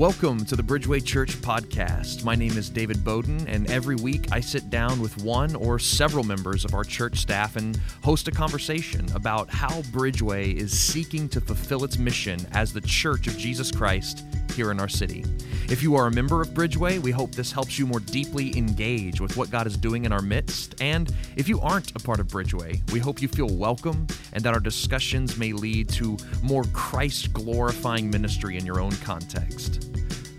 Welcome 0.00 0.46
to 0.46 0.56
the 0.56 0.62
Bridgeway 0.62 1.04
Church 1.04 1.36
podcast. 1.42 2.24
My 2.24 2.34
name 2.34 2.56
is 2.56 2.70
David 2.70 3.04
Bowden, 3.04 3.46
and 3.46 3.70
every 3.70 3.96
week 3.96 4.32
I 4.32 4.40
sit 4.40 4.70
down 4.70 4.98
with 4.98 5.22
one 5.22 5.54
or 5.54 5.78
several 5.78 6.24
members 6.24 6.64
of 6.64 6.72
our 6.72 6.84
church 6.84 7.18
staff 7.18 7.56
and 7.56 7.78
host 8.02 8.26
a 8.26 8.30
conversation 8.30 9.06
about 9.14 9.50
how 9.50 9.82
Bridgeway 9.92 10.54
is 10.54 10.72
seeking 10.72 11.28
to 11.28 11.40
fulfill 11.42 11.84
its 11.84 11.98
mission 11.98 12.40
as 12.52 12.72
the 12.72 12.80
Church 12.80 13.26
of 13.26 13.36
Jesus 13.36 13.70
Christ 13.70 14.24
here 14.50 14.70
in 14.70 14.80
our 14.80 14.88
city. 14.88 15.24
If 15.68 15.82
you 15.82 15.94
are 15.96 16.06
a 16.06 16.10
member 16.10 16.42
of 16.42 16.48
Bridgeway, 16.48 16.98
we 16.98 17.10
hope 17.10 17.32
this 17.34 17.52
helps 17.52 17.78
you 17.78 17.86
more 17.86 18.00
deeply 18.00 18.56
engage 18.56 19.20
with 19.20 19.36
what 19.36 19.50
God 19.50 19.66
is 19.66 19.76
doing 19.76 20.04
in 20.04 20.12
our 20.12 20.22
midst. 20.22 20.74
And 20.80 21.12
if 21.36 21.48
you 21.48 21.60
aren't 21.60 21.90
a 21.92 22.00
part 22.00 22.20
of 22.20 22.26
Bridgeway, 22.26 22.90
we 22.92 22.98
hope 22.98 23.22
you 23.22 23.28
feel 23.28 23.48
welcome 23.48 24.06
and 24.32 24.42
that 24.44 24.52
our 24.52 24.60
discussions 24.60 25.36
may 25.36 25.52
lead 25.52 25.88
to 25.90 26.16
more 26.42 26.64
Christ 26.72 27.32
glorifying 27.32 28.10
ministry 28.10 28.56
in 28.56 28.66
your 28.66 28.80
own 28.80 28.92
context. 28.96 29.90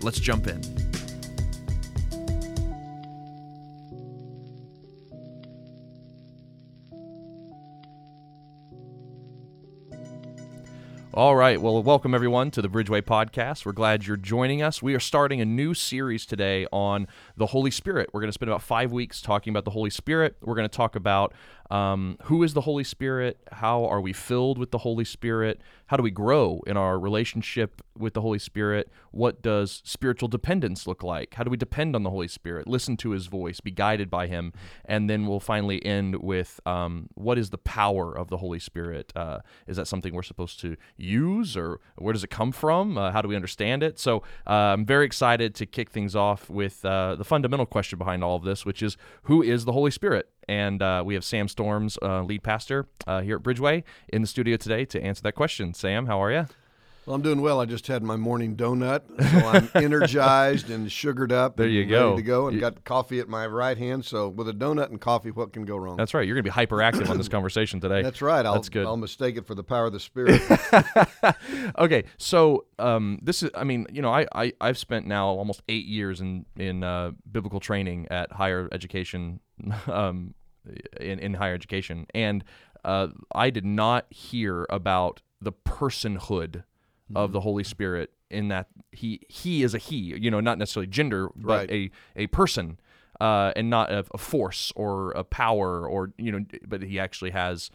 Let's 0.02 0.20
jump 0.20 0.46
in. 0.46 0.91
All 11.14 11.36
right. 11.36 11.60
Well, 11.60 11.82
welcome 11.82 12.14
everyone 12.14 12.50
to 12.52 12.62
the 12.62 12.70
Bridgeway 12.70 13.02
podcast. 13.02 13.66
We're 13.66 13.72
glad 13.72 14.06
you're 14.06 14.16
joining 14.16 14.62
us. 14.62 14.80
We 14.80 14.94
are 14.94 15.00
starting 15.00 15.42
a 15.42 15.44
new 15.44 15.74
series 15.74 16.24
today 16.24 16.66
on 16.72 17.06
the 17.36 17.46
Holy 17.46 17.70
Spirit. 17.70 18.10
We're 18.12 18.20
going 18.20 18.28
to 18.28 18.34
spend 18.34 18.50
about 18.50 18.62
five 18.62 18.92
weeks 18.92 19.20
talking 19.20 19.50
about 19.50 19.64
the 19.64 19.70
Holy 19.70 19.90
Spirit. 19.90 20.36
We're 20.40 20.54
going 20.54 20.68
to 20.68 20.76
talk 20.76 20.96
about 20.96 21.32
um, 21.72 22.18
who 22.24 22.42
is 22.42 22.52
the 22.52 22.60
Holy 22.60 22.84
Spirit? 22.84 23.38
How 23.50 23.86
are 23.86 24.00
we 24.00 24.12
filled 24.12 24.58
with 24.58 24.72
the 24.72 24.78
Holy 24.78 25.06
Spirit? 25.06 25.62
How 25.86 25.96
do 25.96 26.02
we 26.02 26.10
grow 26.10 26.60
in 26.66 26.76
our 26.76 26.98
relationship 26.98 27.80
with 27.96 28.12
the 28.12 28.20
Holy 28.20 28.38
Spirit? 28.38 28.90
What 29.10 29.40
does 29.40 29.80
spiritual 29.84 30.28
dependence 30.28 30.86
look 30.86 31.02
like? 31.02 31.34
How 31.34 31.44
do 31.44 31.50
we 31.50 31.56
depend 31.56 31.96
on 31.96 32.02
the 32.02 32.10
Holy 32.10 32.28
Spirit? 32.28 32.66
Listen 32.66 32.98
to 32.98 33.10
His 33.10 33.26
voice, 33.26 33.60
be 33.60 33.70
guided 33.70 34.10
by 34.10 34.26
Him, 34.26 34.52
and 34.84 35.08
then 35.08 35.26
we'll 35.26 35.40
finally 35.40 35.84
end 35.84 36.16
with 36.16 36.60
um, 36.66 37.08
what 37.14 37.38
is 37.38 37.48
the 37.48 37.58
power 37.58 38.12
of 38.16 38.28
the 38.28 38.38
Holy 38.38 38.58
Spirit? 38.58 39.10
Uh, 39.16 39.38
is 39.66 39.78
that 39.78 39.88
something 39.88 40.12
we're 40.12 40.22
supposed 40.22 40.60
to 40.60 40.76
use, 40.98 41.56
or 41.56 41.80
where 41.96 42.12
does 42.12 42.24
it 42.24 42.30
come 42.30 42.52
from? 42.52 42.98
Uh, 42.98 43.12
how 43.12 43.22
do 43.22 43.28
we 43.28 43.36
understand 43.36 43.82
it? 43.82 43.98
So 43.98 44.18
uh, 44.46 44.74
I'm 44.74 44.84
very 44.84 45.06
excited 45.06 45.54
to 45.54 45.64
kick 45.64 45.90
things 45.90 46.14
off 46.14 46.50
with 46.50 46.84
uh, 46.84 47.16
the 47.22 47.28
fundamental 47.28 47.66
question 47.66 48.00
behind 48.00 48.24
all 48.24 48.34
of 48.34 48.42
this, 48.42 48.66
which 48.66 48.82
is 48.82 48.96
who 49.24 49.42
is 49.42 49.64
the 49.64 49.72
Holy 49.72 49.92
Spirit? 49.92 50.28
And 50.48 50.82
uh, 50.82 51.04
we 51.06 51.14
have 51.14 51.24
Sam 51.24 51.46
Storms, 51.46 51.96
uh, 52.02 52.22
lead 52.22 52.42
pastor 52.42 52.88
uh, 53.06 53.20
here 53.20 53.36
at 53.36 53.44
Bridgeway, 53.44 53.84
in 54.08 54.22
the 54.22 54.28
studio 54.28 54.56
today 54.56 54.84
to 54.86 55.00
answer 55.00 55.22
that 55.22 55.36
question. 55.36 55.72
Sam, 55.72 56.06
how 56.06 56.20
are 56.20 56.32
you? 56.32 56.46
Well, 57.04 57.16
I'm 57.16 57.22
doing 57.22 57.40
well. 57.40 57.60
I 57.60 57.64
just 57.64 57.88
had 57.88 58.04
my 58.04 58.14
morning 58.14 58.54
donut, 58.56 59.02
so 59.20 59.48
I'm 59.48 59.68
energized 59.82 60.70
and 60.70 60.90
sugared 60.90 61.32
up. 61.32 61.56
There 61.56 61.66
you 61.66 61.82
and 61.82 61.90
go. 61.90 62.10
Ready 62.10 62.22
to 62.22 62.26
go, 62.26 62.46
and 62.46 62.54
You- 62.54 62.60
got 62.60 62.84
coffee 62.84 63.18
at 63.18 63.28
my 63.28 63.44
right 63.44 63.76
hand. 63.76 64.04
So 64.04 64.28
with 64.28 64.48
a 64.48 64.52
donut 64.52 64.90
and 64.90 65.00
coffee, 65.00 65.32
what 65.32 65.52
can 65.52 65.64
go 65.64 65.76
wrong? 65.76 65.96
That's 65.96 66.14
right. 66.14 66.24
You're 66.24 66.36
going 66.36 66.44
to 66.44 66.50
be 66.50 66.54
hyperactive 66.54 67.10
on 67.10 67.18
this 67.18 67.28
conversation 67.28 67.80
today. 67.80 68.02
That's 68.02 68.22
right. 68.22 68.46
I'll, 68.46 68.54
That's 68.54 68.68
good. 68.68 68.86
I'll 68.86 68.96
mistake 68.96 69.36
it 69.36 69.48
for 69.48 69.56
the 69.56 69.64
power 69.64 69.86
of 69.86 69.92
the 69.92 69.98
Spirit. 69.98 70.40
okay, 71.78 72.04
so 72.18 72.66
um, 72.78 73.18
this 73.20 73.42
is, 73.42 73.50
I 73.56 73.64
mean, 73.64 73.88
you 73.90 74.00
know, 74.00 74.12
I, 74.12 74.26
I 74.32 74.52
I've 74.60 74.78
spent 74.78 75.04
now 75.04 75.26
almost 75.26 75.62
eight 75.68 75.86
years 75.86 76.20
in 76.20 76.46
in 76.56 76.84
uh, 76.84 77.10
biblical 77.30 77.58
training 77.58 78.06
at 78.12 78.30
higher 78.30 78.68
education, 78.70 79.40
um, 79.88 80.34
in 81.00 81.18
in 81.18 81.34
higher 81.34 81.54
education, 81.54 82.06
and 82.14 82.44
uh, 82.84 83.08
I 83.34 83.50
did 83.50 83.64
not 83.64 84.06
hear 84.10 84.66
about 84.70 85.20
the 85.40 85.52
personhood 85.52 86.62
of 87.14 87.32
the 87.32 87.40
Holy 87.40 87.64
Spirit 87.64 88.10
in 88.30 88.48
that 88.48 88.68
he 88.92 89.20
he 89.28 89.62
is 89.62 89.74
a 89.74 89.78
he, 89.78 89.96
you 89.96 90.30
know, 90.30 90.40
not 90.40 90.58
necessarily 90.58 90.86
gender, 90.86 91.28
but 91.36 91.68
Right. 91.70 91.90
a 92.16 92.22
a 92.24 92.26
person. 92.28 92.78
Uh, 93.20 93.52
and 93.54 93.70
not 93.70 93.92
a, 93.92 94.04
a 94.14 94.18
force 94.18 94.72
or 94.74 95.12
a 95.12 95.22
power 95.22 95.86
or 95.86 96.12
you 96.18 96.32
know 96.32 96.44
but 96.66 96.82
he 96.82 96.98
actually 96.98 97.30
has 97.30 97.70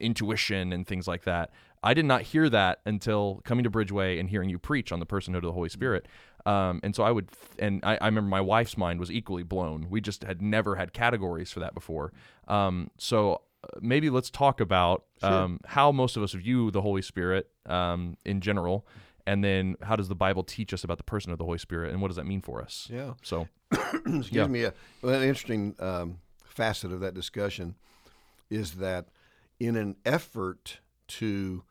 intuition 0.00 0.72
and 0.72 0.86
things 0.86 1.06
like 1.08 1.24
that. 1.24 1.50
I 1.82 1.94
did 1.94 2.04
not 2.04 2.22
hear 2.22 2.48
that 2.50 2.80
until 2.86 3.40
coming 3.44 3.64
to 3.64 3.70
bridgeway 3.70 4.20
and 4.20 4.28
hearing 4.30 4.48
you 4.48 4.58
preach 4.58 4.92
on 4.92 5.00
the 5.00 5.06
personhood 5.06 5.38
of 5.38 5.42
the 5.42 5.52
holy 5.52 5.68
spirit. 5.70 6.06
Um, 6.46 6.80
and 6.82 6.94
so 6.94 7.02
i 7.04 7.10
would 7.10 7.28
and 7.58 7.84
I, 7.84 7.96
I 8.00 8.06
remember 8.06 8.28
my 8.28 8.40
wife's 8.40 8.76
mind 8.76 9.00
was 9.00 9.10
equally 9.10 9.42
blown. 9.42 9.86
We 9.90 10.00
just 10.00 10.22
had 10.24 10.40
never 10.40 10.76
had 10.76 10.92
categories 10.92 11.50
for 11.50 11.60
that 11.60 11.74
before. 11.74 12.12
Um, 12.48 12.90
so 12.98 13.42
maybe 13.80 14.10
let's 14.10 14.30
talk 14.30 14.60
about 14.60 15.04
um, 15.22 15.58
how 15.66 15.92
most 15.92 16.16
of 16.16 16.22
us 16.22 16.32
view 16.32 16.70
the 16.70 16.82
holy 16.82 17.02
spirit 17.02 17.48
um, 17.66 18.16
in 18.24 18.40
general 18.40 18.86
and 19.26 19.42
then 19.44 19.76
how 19.82 19.94
does 19.96 20.08
the 20.08 20.14
bible 20.16 20.42
teach 20.42 20.72
us 20.74 20.82
about 20.84 20.98
the 20.98 21.04
person 21.04 21.30
of 21.32 21.38
the 21.38 21.44
holy 21.44 21.58
spirit 21.58 21.92
and 21.92 22.00
what 22.02 22.08
does 22.08 22.16
that 22.16 22.26
mean 22.26 22.40
for 22.40 22.60
us 22.62 22.88
yeah. 22.92 23.14
so 23.22 23.48
Excuse 23.72 24.32
Yeah. 24.32 24.46
me. 24.46 24.66
Well, 25.00 25.14
an 25.14 25.22
interesting 25.22 25.74
um, 25.78 26.18
facet 26.44 26.92
of 26.92 27.00
that 27.00 27.14
discussion 27.14 27.76
is 28.50 28.72
that 28.74 29.08
in 29.58 29.76
an 29.76 29.96
effort 30.04 30.80
to 31.08 31.62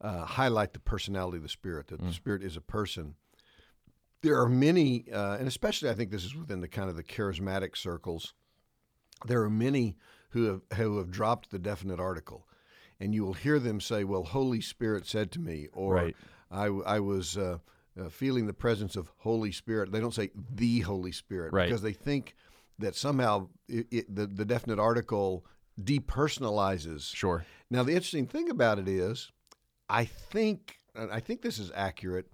uh, 0.00 0.24
highlight 0.24 0.72
the 0.72 0.78
personality 0.78 1.36
of 1.36 1.42
the 1.42 1.48
Spirit, 1.50 1.88
that 1.88 2.00
Mm. 2.00 2.06
the 2.06 2.12
Spirit 2.14 2.42
is 2.42 2.56
a 2.56 2.60
person, 2.62 3.16
there 4.22 4.40
are 4.40 4.48
many, 4.48 5.04
uh, 5.12 5.36
and 5.36 5.46
especially 5.48 5.90
I 5.90 5.94
think 5.94 6.10
this 6.10 6.24
is 6.24 6.34
within 6.34 6.60
the 6.62 6.68
kind 6.68 6.88
of 6.88 6.96
the 6.96 7.04
charismatic 7.04 7.76
circles, 7.76 8.32
there 9.26 9.42
are 9.42 9.50
many 9.50 9.96
who 10.30 10.44
have, 10.44 10.60
who 10.76 10.98
have 10.98 11.10
dropped 11.10 11.50
the 11.50 11.58
definite 11.58 12.00
article. 12.00 12.46
And 12.98 13.14
you 13.14 13.24
will 13.24 13.32
hear 13.34 13.58
them 13.58 13.80
say, 13.80 14.04
Well, 14.04 14.24
Holy 14.24 14.60
Spirit 14.60 15.06
said 15.06 15.30
to 15.32 15.40
me, 15.40 15.68
or 15.72 15.94
Right. 15.94 16.16
I, 16.50 16.66
I 16.66 17.00
was 17.00 17.38
uh, 17.38 17.58
uh, 18.00 18.08
feeling 18.08 18.46
the 18.46 18.52
presence 18.52 18.96
of 18.96 19.10
Holy 19.18 19.52
Spirit. 19.52 19.90
They 19.92 20.00
don't 20.00 20.14
say 20.14 20.30
the 20.54 20.80
Holy 20.80 21.12
Spirit 21.12 21.52
Right. 21.52 21.66
because 21.68 21.82
they 21.82 21.92
think 21.92 22.34
that 22.78 22.94
somehow 22.96 23.48
it, 23.68 23.86
it, 23.90 24.14
the, 24.14 24.26
the 24.26 24.44
definite 24.44 24.78
article 24.78 25.44
depersonalizes. 26.14 27.14
sure 27.14 27.44
Now, 27.70 27.82
the 27.82 27.92
interesting 27.92 28.26
thing 28.26 28.50
about 28.50 28.78
it 28.78 28.88
is, 28.88 29.30
I 29.88 30.04
think, 30.04 30.78
and 30.94 31.10
I 31.12 31.20
think 31.20 31.42
this 31.42 31.58
is 31.58 31.70
accurate, 31.74 32.26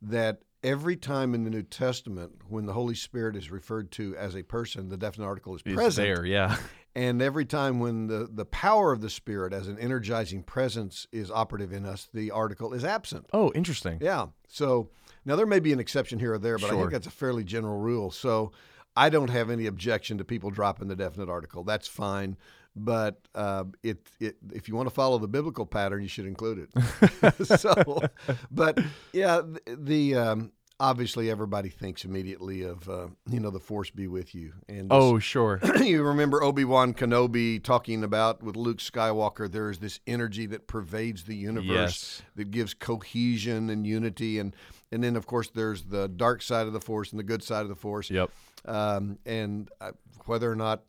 that 0.00 0.40
every 0.62 0.96
time 0.96 1.34
in 1.34 1.44
the 1.44 1.50
New 1.50 1.62
Testament 1.62 2.32
when 2.48 2.66
the 2.66 2.72
Holy 2.72 2.94
Spirit 2.94 3.36
is 3.36 3.50
referred 3.50 3.90
to 3.92 4.16
as 4.16 4.34
a 4.36 4.42
person, 4.42 4.88
the 4.88 4.96
definite 4.96 5.26
article 5.26 5.54
is 5.54 5.62
It's 5.64 5.74
present. 5.74 6.06
there 6.06 6.24
yeah 6.26 6.56
And 6.94 7.22
every 7.22 7.46
time 7.46 7.80
when 7.80 8.06
the, 8.06 8.28
the 8.30 8.44
power 8.44 8.92
of 8.92 9.00
the 9.00 9.08
Spirit 9.08 9.52
as 9.52 9.66
an 9.66 9.78
energizing 9.78 10.42
presence 10.42 11.06
is 11.10 11.30
operative 11.30 11.72
in 11.72 11.86
us, 11.86 12.08
the 12.12 12.30
article 12.30 12.74
is 12.74 12.84
absent. 12.84 13.26
oh 13.32 13.52
interesting 13.54 13.98
Yeah. 14.00 14.26
So 14.48 14.90
now 15.24 15.36
there 15.36 15.46
may 15.46 15.60
be 15.60 15.72
an 15.72 15.80
exception 15.80 16.18
here 16.18 16.34
or 16.34 16.38
there, 16.38 16.58
but 16.58 16.70
I 16.70 16.76
think 16.76 16.90
that's 16.90 17.06
a 17.06 17.10
fairly 17.10 17.44
general 17.44 17.78
rule. 17.78 18.10
So 18.10 18.52
I 18.96 19.08
don't 19.08 19.30
have 19.30 19.48
any 19.48 19.66
objection 19.66 20.18
to 20.18 20.24
people 20.24 20.50
dropping 20.50 20.88
the 20.88 20.96
definite 20.96 21.30
article. 21.30 21.64
That's 21.64 21.88
fine. 21.88 22.36
But 22.74 23.20
uh, 23.34 23.64
it, 23.82 23.98
it, 24.18 24.36
if 24.52 24.68
you 24.68 24.74
want 24.74 24.88
to 24.88 24.94
follow 24.94 25.18
the 25.18 25.28
biblical 25.28 25.66
pattern, 25.66 26.02
you 26.02 26.08
should 26.08 26.26
include 26.26 26.68
it. 26.74 27.46
so, 27.58 28.02
but 28.50 28.78
yeah, 29.12 29.42
the, 29.42 29.76
the 29.78 30.14
um, 30.14 30.52
obviously 30.82 31.30
everybody 31.30 31.68
thinks 31.68 32.04
immediately 32.04 32.62
of 32.62 32.88
uh, 32.88 33.06
you 33.30 33.38
know 33.40 33.50
the 33.50 33.60
force 33.60 33.88
be 33.90 34.08
with 34.08 34.34
you. 34.34 34.52
And 34.68 34.82
this- 34.82 34.88
oh 34.90 35.18
sure 35.20 35.60
you 35.80 36.02
remember 36.02 36.42
Obi 36.42 36.64
Wan 36.64 36.92
Kenobi 36.92 37.62
talking 37.62 38.02
about 38.04 38.42
with 38.42 38.56
Luke 38.56 38.78
Skywalker, 38.78 39.50
there 39.50 39.70
is 39.70 39.78
this 39.78 40.00
energy 40.06 40.44
that 40.46 40.66
pervades 40.66 41.22
the 41.24 41.36
universe 41.36 41.66
Yes. 41.66 42.22
that 42.36 42.50
gives 42.50 42.74
cohesion 42.74 43.70
and 43.70 43.86
unity, 43.86 44.38
and 44.40 44.54
and 44.90 45.02
then 45.04 45.16
of 45.16 45.26
course 45.26 45.48
there's 45.54 45.84
the 45.84 46.08
dark 46.08 46.42
side 46.42 46.66
of 46.66 46.72
the 46.72 46.80
Force 46.80 47.12
and 47.12 47.18
the 47.18 47.24
good 47.24 47.42
side 47.42 47.62
of 47.62 47.68
the 47.68 47.76
Force. 47.76 48.10
Yep. 48.10 48.30
Um, 48.64 49.18
and 49.24 49.70
uh, 49.80 49.92
whether 50.26 50.50
or 50.50 50.56
not 50.56 50.82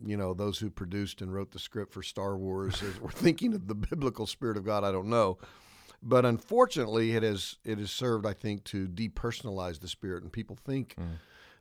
you 0.00 0.16
know 0.16 0.32
those 0.32 0.58
who 0.60 0.70
produced 0.70 1.20
and 1.22 1.34
wrote 1.34 1.50
the 1.50 1.58
script 1.58 1.92
for 1.92 2.02
Star 2.04 2.36
Wars 2.38 2.80
is, 2.82 3.00
were 3.00 3.10
thinking 3.10 3.52
of 3.52 3.66
the 3.66 3.74
biblical 3.74 4.26
spirit 4.26 4.56
of 4.56 4.64
God, 4.64 4.84
I 4.84 4.92
don't 4.92 5.08
know. 5.10 5.38
But 6.02 6.24
unfortunately, 6.24 7.16
it 7.16 7.22
has 7.22 7.56
it 7.64 7.78
has 7.78 7.90
served, 7.90 8.24
I 8.26 8.32
think, 8.32 8.64
to 8.64 8.86
depersonalize 8.86 9.80
the 9.80 9.88
spirit, 9.88 10.22
and 10.22 10.32
people 10.32 10.56
think 10.56 10.96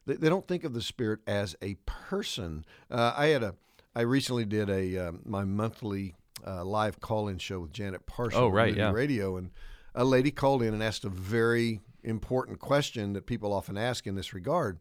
they, 0.06 0.16
they 0.16 0.30
don't 0.30 0.48
think 0.48 0.64
of 0.64 0.74
the 0.74 0.82
spirit 0.82 1.20
as 1.26 1.56
a 1.62 1.76
person. 1.86 2.66
Uh, 2.92 3.14
I 3.16 3.28
had 3.28 3.44
a 3.44 3.56
I 3.96 4.02
recently 4.02 4.46
did 4.46 4.70
a 4.70 4.98
um, 5.08 5.22
my 5.26 5.44
monthly 5.44 6.16
uh, 6.46 6.64
live 6.64 7.00
call-in 7.00 7.40
show 7.40 7.62
with 7.62 7.74
Janet 7.74 8.06
Parshall 8.06 8.36
Oh, 8.36 8.48
right, 8.50 8.76
yeah. 8.76 8.92
Radio, 8.92 9.38
and 9.38 9.50
a 9.96 10.06
lady 10.06 10.30
called 10.30 10.62
in 10.62 10.74
and 10.74 10.84
asked 10.84 11.04
a 11.04 11.10
very 11.10 11.82
important 12.04 12.60
question 12.60 13.14
that 13.14 13.26
people 13.26 13.52
often 13.52 13.76
ask 13.76 14.06
in 14.06 14.14
this 14.14 14.34
regard. 14.36 14.78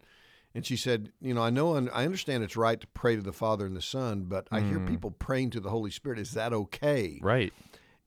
And 0.55 0.65
she 0.67 0.77
said, 0.77 1.13
"You 1.21 1.33
know, 1.33 1.43
I 1.43 1.49
know 1.51 1.75
and 1.77 1.89
I 1.95 2.05
understand 2.05 2.45
it's 2.45 2.57
right 2.57 2.79
to 2.81 2.87
pray 2.89 3.17
to 3.17 3.23
the 3.23 3.33
Father 3.33 3.65
and 3.65 3.75
the 3.77 3.83
Son, 3.83 4.25
but 4.25 4.49
I 4.53 4.61
hear 4.61 4.81
people 4.81 5.11
praying 5.11 5.51
to 5.51 5.61
the 5.61 5.71
Holy 5.71 5.91
Spirit. 5.91 6.19
Is 6.19 6.33
that 6.33 6.53
okay?" 6.53 7.19
right 7.23 7.53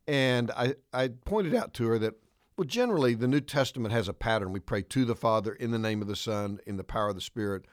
And 0.10 0.50
I, 0.52 0.74
I 0.92 1.10
pointed 1.10 1.54
out 1.54 1.76
to 1.76 1.86
her 1.88 2.00
that, 2.00 2.16
well, 2.58 2.66
generally 2.66 3.14
the 3.14 3.28
New 3.28 3.42
Testament 3.42 3.94
has 3.94 4.08
a 4.08 4.14
pattern. 4.14 4.52
We 4.52 4.60
pray 4.60 4.82
to 4.82 5.06
the 5.06 5.16
Father 5.16 5.54
in 5.54 5.70
the 5.70 5.78
name 5.78 6.02
of 6.02 6.08
the 6.08 6.16
Son, 6.16 6.60
in 6.66 6.78
the 6.78 6.84
power 6.84 7.10
of 7.10 7.16
the 7.16 7.22
Spirit. 7.22 7.66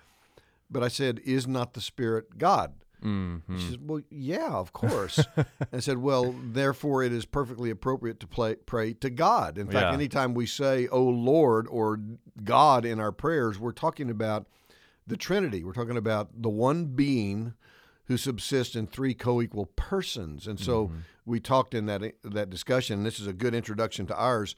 But 0.71 0.83
I 0.83 0.88
said, 0.88 1.19
is 1.25 1.47
not 1.47 1.73
the 1.73 1.81
Spirit 1.81 2.37
God? 2.37 2.75
Mm-hmm. 3.03 3.56
She 3.59 3.71
said, 3.71 3.88
Well, 3.88 4.03
yeah, 4.11 4.50
of 4.53 4.75
course. 4.75 5.19
I 5.73 5.81
said, 5.81 5.97
Well, 5.99 6.35
therefore, 6.43 7.03
it 7.03 7.12
is 7.12 7.25
perfectly 7.25 7.71
appropriate 7.71 8.21
to 8.21 8.27
play, 8.27 8.56
pray 8.56 8.93
to 8.94 9.09
God. 9.09 9.56
In 9.56 9.67
fact, 9.67 9.87
Yeah. 9.87 9.93
anytime 9.94 10.35
we 10.35 10.44
say, 10.47 10.89
Oh 10.89 11.05
Lord, 11.05 11.67
or 11.71 11.99
God 12.44 12.85
in 12.85 13.00
our 13.00 13.12
prayers, 13.12 13.59
we're 13.59 13.73
talking 13.73 14.11
about 14.11 14.47
the 15.06 15.17
Trinity. 15.17 15.65
We're 15.65 15.73
talking 15.73 15.97
about 15.97 16.43
the 16.43 16.49
one 16.50 16.87
being 16.87 17.55
who 18.06 18.17
subsists 18.17 18.76
in 18.76 18.87
three 18.87 19.14
co 19.14 19.43
equal 19.43 19.67
persons. 19.76 20.47
And 20.47 20.58
so 20.58 20.93
we 21.25 21.41
talked 21.41 21.75
in 21.75 21.87
that, 21.87 22.03
that 22.23 22.50
discussion, 22.50 22.99
and 22.99 23.06
this 23.06 23.19
is 23.19 23.26
a 23.26 23.32
good 23.32 23.55
introduction 23.55 24.06
to 24.06 24.17
ours, 24.17 24.56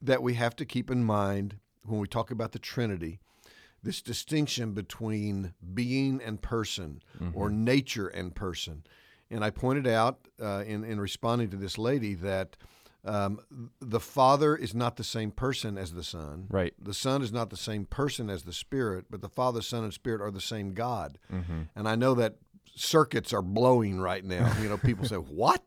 that 0.00 0.22
we 0.22 0.34
have 0.34 0.56
to 0.56 0.64
keep 0.64 0.90
in 0.90 1.04
mind 1.04 1.56
when 1.84 2.00
we 2.00 2.08
talk 2.08 2.30
about 2.30 2.52
the 2.52 2.58
Trinity 2.58 3.20
this 3.82 4.00
distinction 4.00 4.72
between 4.72 5.54
being 5.74 6.20
and 6.22 6.40
person 6.40 7.02
or 7.34 7.50
nature 7.50 8.08
and 8.08 8.34
person. 8.34 8.84
And 9.30 9.44
I 9.44 9.50
pointed 9.50 9.86
out 9.86 10.28
uh, 10.40 10.62
in, 10.66 10.84
in 10.84 11.00
responding 11.00 11.50
to 11.50 11.56
this 11.56 11.78
lady 11.78 12.14
that 12.14 12.56
um, 13.04 13.40
the 13.80 13.98
Father 13.98 14.54
is 14.54 14.74
not 14.74 14.96
the 14.96 15.04
same 15.04 15.32
person 15.32 15.76
as 15.76 15.92
the 15.94 16.04
Son. 16.04 16.46
Right. 16.48 16.74
The 16.80 16.94
Son 16.94 17.22
is 17.22 17.32
not 17.32 17.50
the 17.50 17.56
same 17.56 17.86
person 17.86 18.30
as 18.30 18.44
the 18.44 18.52
Spirit, 18.52 19.06
but 19.10 19.20
the 19.20 19.28
Father, 19.28 19.62
Son, 19.62 19.82
and 19.82 19.92
Spirit 19.92 20.20
are 20.20 20.30
the 20.30 20.40
same 20.40 20.74
God. 20.74 21.18
And 21.74 21.88
I 21.88 21.96
know 21.96 22.14
that 22.14 22.36
circuits 22.74 23.32
are 23.32 23.42
blowing 23.42 24.00
right 24.00 24.24
now. 24.24 24.52
You 24.60 24.68
know, 24.68 24.78
people 24.78 25.06
say, 25.06 25.16
What? 25.16 25.62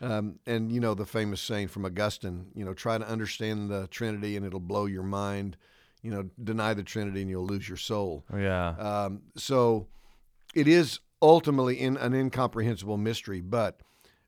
Um, 0.00 0.38
and 0.46 0.70
you 0.70 0.80
know 0.80 0.94
the 0.94 1.06
famous 1.06 1.40
saying 1.40 1.68
from 1.68 1.84
Augustine, 1.84 2.46
you 2.54 2.64
know, 2.64 2.72
try 2.72 2.98
to 2.98 3.08
understand 3.08 3.70
the 3.70 3.88
Trinity 3.88 4.36
and 4.36 4.46
it'll 4.46 4.60
blow 4.60 4.86
your 4.86 5.02
mind. 5.02 5.56
You 6.02 6.12
know, 6.12 6.30
deny 6.42 6.74
the 6.74 6.84
Trinity 6.84 7.22
and 7.22 7.30
you'll 7.30 7.46
lose 7.46 7.68
your 7.68 7.76
soul. 7.76 8.24
Yeah. 8.32 8.68
Um, 8.78 9.22
so 9.36 9.88
it 10.54 10.68
is 10.68 11.00
ultimately 11.20 11.80
in 11.80 11.96
an 11.96 12.14
incomprehensible 12.14 12.96
mystery, 12.96 13.40
but 13.40 13.80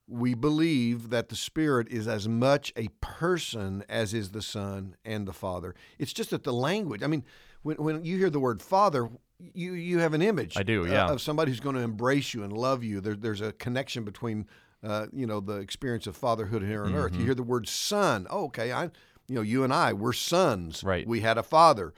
we 0.08 0.34
believe 0.34 1.10
that 1.10 1.28
the 1.28 1.36
Spirit 1.36 1.88
is 1.88 2.08
as 2.08 2.28
much 2.28 2.72
a 2.76 2.88
person 3.00 3.84
as 3.88 4.12
is 4.12 4.30
the 4.30 4.42
Son 4.42 4.96
and 5.04 5.26
the 5.26 5.32
Father. 5.32 5.74
It's 5.98 6.12
just 6.12 6.30
that 6.30 6.42
the 6.42 6.52
language, 6.52 7.02
I 7.04 7.06
mean, 7.06 7.24
when, 7.62 7.76
when 7.76 8.04
you 8.04 8.18
hear 8.18 8.30
the 8.30 8.40
word 8.40 8.60
Father, 8.60 9.08
you, 9.54 9.74
you 9.74 9.98
have 9.98 10.14
an 10.14 10.22
image 10.22 10.56
I 10.56 10.62
do, 10.62 10.84
uh, 10.86 10.90
yeah. 10.90 11.08
of 11.10 11.20
somebody 11.20 11.50
who's 11.50 11.60
going 11.60 11.76
to 11.76 11.82
embrace 11.82 12.34
you 12.34 12.42
and 12.42 12.52
love 12.52 12.82
you. 12.84 13.00
There, 13.00 13.14
there's 13.14 13.40
a 13.40 13.52
connection 13.52 14.04
between, 14.04 14.46
uh, 14.82 15.06
you 15.12 15.26
know, 15.26 15.40
the 15.40 15.56
experience 15.56 16.06
of 16.06 16.16
fatherhood 16.16 16.62
here 16.62 16.84
on 16.84 16.94
earth. 16.94 17.12
Mm-hmm. 17.12 17.20
You 17.20 17.26
hear 17.26 17.34
the 17.34 17.42
word 17.42 17.68
son. 17.68 18.26
Oh, 18.30 18.44
okay, 18.46 18.72
I, 18.72 18.84
you 19.28 19.34
know, 19.36 19.42
you 19.42 19.64
and 19.64 19.72
I, 19.72 19.92
we're 19.92 20.12
sons. 20.12 20.82
Right. 20.84 21.06
We 21.06 21.20
had 21.20 21.38
a 21.38 21.42
father. 21.42 21.94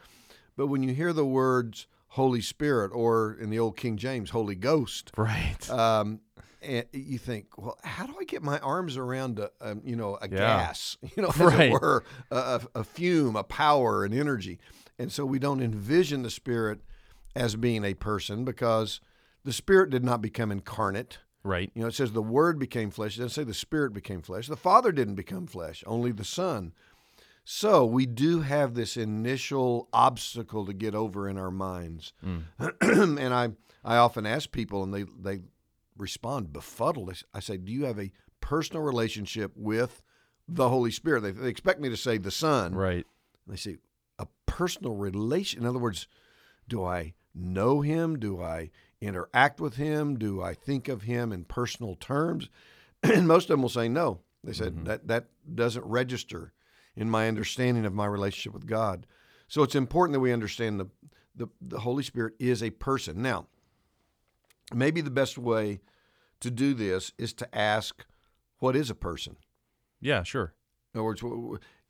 But 0.57 0.67
when 0.67 0.83
you 0.83 0.95
hear 0.95 1.13
the 1.13 1.25
words 1.25 1.87
Holy 2.09 2.43
Spirit, 2.43 2.91
or 2.95 3.33
in 3.41 3.49
the 3.49 3.59
old 3.59 3.77
King 3.77 3.97
James, 3.97 4.31
Holy 4.31 4.55
Ghost, 4.55 5.11
right. 5.17 5.69
um, 5.71 6.21
and 6.61 6.85
you 6.93 7.17
think, 7.17 7.47
well, 7.57 7.79
how 7.83 8.07
do 8.07 8.15
I 8.21 8.25
get 8.25 8.43
my 8.43 8.59
arms 8.59 8.99
around 8.99 9.39
a, 9.39 9.51
a 9.63 9.77
you 9.83 9.97
know 9.97 10.19
a 10.21 10.29
Yeah. 10.29 10.37
gas, 10.37 10.99
you 11.17 11.23
know, 11.23 11.31
as 11.31 11.39
Right. 11.39 11.61
it 11.63 11.73
were, 11.73 12.05
a, 12.31 12.37
a, 12.37 12.61
a 12.81 12.85
fume, 12.85 13.35
a 13.35 13.43
power, 13.43 14.05
an 14.05 14.13
energy, 14.13 14.59
and 14.99 15.11
so 15.11 15.25
we 15.25 15.39
don't 15.39 15.63
envision 15.63 16.23
the 16.23 16.31
Spirit 16.31 16.81
as 17.35 17.57
being 17.57 17.85
a 17.85 17.95
person 17.95 18.45
because 18.45 19.01
the 19.45 19.53
Spirit 19.53 19.91
did 19.91 20.05
not 20.05 20.23
become 20.23 20.53
incarnate. 20.53 21.19
right. 21.43 21.71
You 21.75 21.83
know, 21.83 21.89
it 21.89 21.95
says 21.95 22.13
the 22.13 22.23
Word 22.23 22.59
became 22.59 22.91
flesh. 22.91 23.17
It 23.17 23.23
doesn't 23.23 23.31
say 23.31 23.45
the 23.45 23.55
Spirit 23.55 23.93
became 23.93 24.23
flesh. 24.23 24.47
The 24.47 24.57
Father 24.57 24.93
didn't 24.93 25.15
become 25.15 25.47
flesh, 25.47 25.83
only 25.87 26.13
the 26.13 26.25
Son. 26.25 26.73
So 27.45 27.85
we 27.85 28.07
do 28.07 28.43
have 28.43 28.75
this 28.75 28.97
initial 28.97 29.89
obstacle 29.93 30.65
to 30.67 30.73
get 30.73 30.95
over 30.95 31.29
in 31.29 31.37
our 31.37 31.51
minds. 31.51 32.13
Mm. 32.25 32.45
and 33.21 33.35
I, 33.35 33.51
I 33.85 33.97
often 33.97 34.27
ask 34.27 34.53
people, 34.53 34.85
and 34.85 34.95
they, 34.95 35.03
they 35.03 35.41
respond 35.97 36.53
befuddled. 36.53 37.13
I 37.35 37.41
say, 37.41 37.57
Do 37.57 37.73
you 37.73 37.85
have 37.87 37.99
a 37.99 38.13
personal 38.41 38.83
relationship 38.83 39.53
with 39.57 40.03
the 40.47 40.69
Holy 40.69 40.93
Spirit? 40.93 41.23
They, 41.23 41.33
they 41.33 41.49
expect 41.49 41.81
me 41.81 41.89
to 41.89 41.97
say 41.97 42.19
the 42.19 42.31
Son. 42.31 42.75
Right. 42.75 43.07
They 43.49 43.57
say, 43.57 43.79
A 44.21 44.29
personal 44.47 44.95
relation. 44.95 45.63
In 45.63 45.67
other 45.67 45.81
words, 45.81 46.07
do 46.69 46.85
I 46.85 47.15
know 47.35 47.81
him? 47.81 48.19
Do 48.19 48.43
I 48.43 48.71
interact 49.01 49.61
with 49.61 49.77
him? 49.77 50.19
Do 50.19 50.43
I 50.43 50.55
think 50.55 50.89
of 50.89 51.03
him 51.03 51.33
in 51.33 51.45
personal 51.45 51.97
terms? 51.97 52.49
And 53.03 53.27
most 53.27 53.45
of 53.45 53.49
them 53.49 53.63
will 53.63 53.69
say 53.69 53.89
no. 53.89 54.21
They 54.45 54.53
said 54.53 54.75
mm-hmm. 54.75 54.85
that 54.85 55.09
that 55.09 55.27
doesn't 55.53 55.85
register 55.85 56.53
in 56.95 57.11
my 57.11 57.27
understanding 57.27 57.85
of 57.85 57.93
my 57.93 58.07
relationship 58.07 58.53
with 58.53 58.67
God. 58.67 59.09
So 59.49 59.65
it's 59.65 59.75
important 59.75 60.13
that 60.13 60.21
we 60.21 60.33
understand 60.33 60.79
the 60.79 60.87
the, 61.35 61.49
the 61.61 61.81
Holy 61.81 62.03
Spirit 62.03 62.35
is 62.39 62.63
a 62.63 62.71
person. 62.71 63.23
Now, 63.23 63.47
maybe 64.73 65.01
the 65.01 65.11
best 65.11 65.39
way 65.39 65.81
to 66.41 66.51
do 66.51 66.75
this 66.75 67.13
is 67.19 67.33
to 67.35 67.57
ask, 67.57 68.05
what 68.59 68.77
is 68.77 68.91
a 68.91 68.95
person? 68.95 69.37
Yeah. 70.01 70.23
Sure. 70.25 70.53
In 70.95 71.01
other 71.01 71.05
words, 71.05 71.23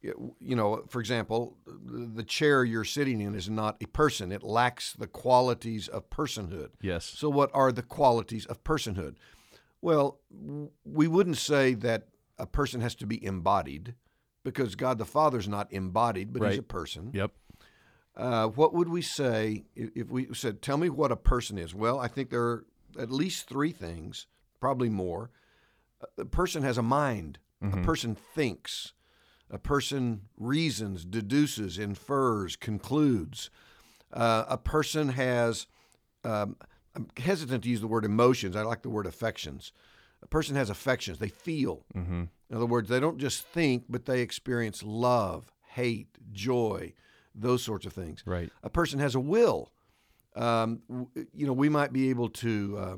you 0.03 0.57
know, 0.57 0.85
for 0.89 1.01
example, 1.01 1.57
the 1.67 2.25
chair 2.25 2.65
you're 2.65 2.85
sitting 2.85 3.21
in 3.21 3.35
is 3.35 3.49
not 3.49 3.77
a 3.81 3.87
person. 3.87 4.33
It 4.33 4.43
lacks 4.43 4.95
the 4.95 5.07
qualities 5.07 5.89
of 5.89 6.11
personhood. 6.11 6.71
Yes. 6.81 7.05
So, 7.05 7.29
what 7.29 7.51
are 7.55 7.71
the 7.71 7.83
qualities 7.83 8.47
of 8.47 8.65
personhood? 8.65 9.15
Well, 9.81 10.21
we 10.85 11.09
wouldn't 11.09 11.39
say 11.39 11.75
that 11.75 12.09
a 12.39 12.47
person 12.47 12.81
has 12.81 12.95
to 12.97 13.07
be 13.07 13.25
embodied 13.25 13.95
because 14.45 14.75
God 14.75 14.99
the 14.99 15.05
Father 15.05 15.39
is 15.39 15.49
not 15.49 15.73
embodied, 15.73 16.33
but 16.33 16.49
he's 16.51 16.59
a 16.59 16.63
person. 16.63 17.11
Yep. 17.13 17.33
Uh, 18.17 18.49
what 18.49 18.75
would 18.75 18.89
we 18.89 19.03
say 19.03 19.65
if, 19.75 19.91
if 19.95 20.11
we 20.11 20.29
said, 20.35 20.63
Tell 20.63 20.77
me 20.77 20.91
what 20.91 21.13
a 21.13 21.17
person 21.17 21.59
is? 21.59 21.75
Well, 21.75 21.99
I 21.99 22.09
think 22.09 22.31
there 22.31 22.43
are 22.43 22.67
at 22.99 23.11
least 23.11 23.49
three 23.49 23.73
things, 23.73 24.27
probably 24.61 24.89
more. 24.89 25.31
A 26.19 26.25
person 26.25 26.63
has 26.65 26.77
a 26.77 26.83
mind, 26.83 27.39
a 27.63 27.77
person 27.83 28.17
thinks, 28.17 28.93
a 29.53 29.59
person 29.59 30.23
reasons, 30.39 31.05
deduces, 31.05 31.79
infers, 31.79 32.57
concludes. 32.57 33.51
Uh, 34.13 34.45
a 34.49 34.59
person 34.59 35.11
has, 35.11 35.67
um, 36.25 36.57
I'm 36.97 37.09
hesitant 37.17 37.63
to 37.65 37.69
use 37.71 37.81
the 37.81 37.87
word 37.87 38.05
emotions, 38.05 38.57
I 38.57 38.63
like 38.63 38.83
the 38.83 38.91
word 38.91 39.07
affections. 39.07 39.73
A 40.23 40.27
person 40.27 40.57
has 40.57 40.71
affections, 40.71 41.19
they 41.19 41.29
feel. 41.29 41.85
Mm-hmm. 41.95 42.25
In 42.51 42.57
other 42.57 42.67
words, 42.67 42.89
they 42.89 43.01
don't 43.01 43.19
just 43.19 43.45
think, 43.45 43.85
but 43.89 44.07
they 44.07 44.21
experience 44.21 44.83
love, 44.83 45.53
hate, 45.69 46.09
joy, 46.33 46.93
those 47.35 47.63
sorts 47.63 47.87
of 47.87 47.93
things. 47.93 48.23
Right. 48.27 48.51
A 48.63 48.71
person 48.71 48.99
has 48.99 49.15
a 49.15 49.21
will. 49.21 49.71
Um, 50.35 50.81
w- 50.89 51.09
you 51.35 51.47
know, 51.47 51.53
we 51.53 51.69
might 51.69 51.93
be 51.93 52.11
able 52.11 52.29
to 52.31 52.79
uh, 52.79 52.97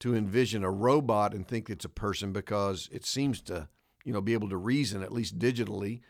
to 0.00 0.14
envision 0.14 0.64
a 0.64 0.70
robot 0.70 1.34
and 1.34 1.46
think 1.46 1.68
it's 1.68 1.84
a 1.84 1.90
person 1.90 2.32
because 2.32 2.88
it 2.90 3.04
seems 3.04 3.40
to, 3.42 3.68
you 4.04 4.12
know, 4.12 4.20
be 4.20 4.32
able 4.34 4.48
to 4.48 4.56
reason 4.56 5.02
at 5.02 5.12
least 5.12 5.38
digitally, 5.38 6.00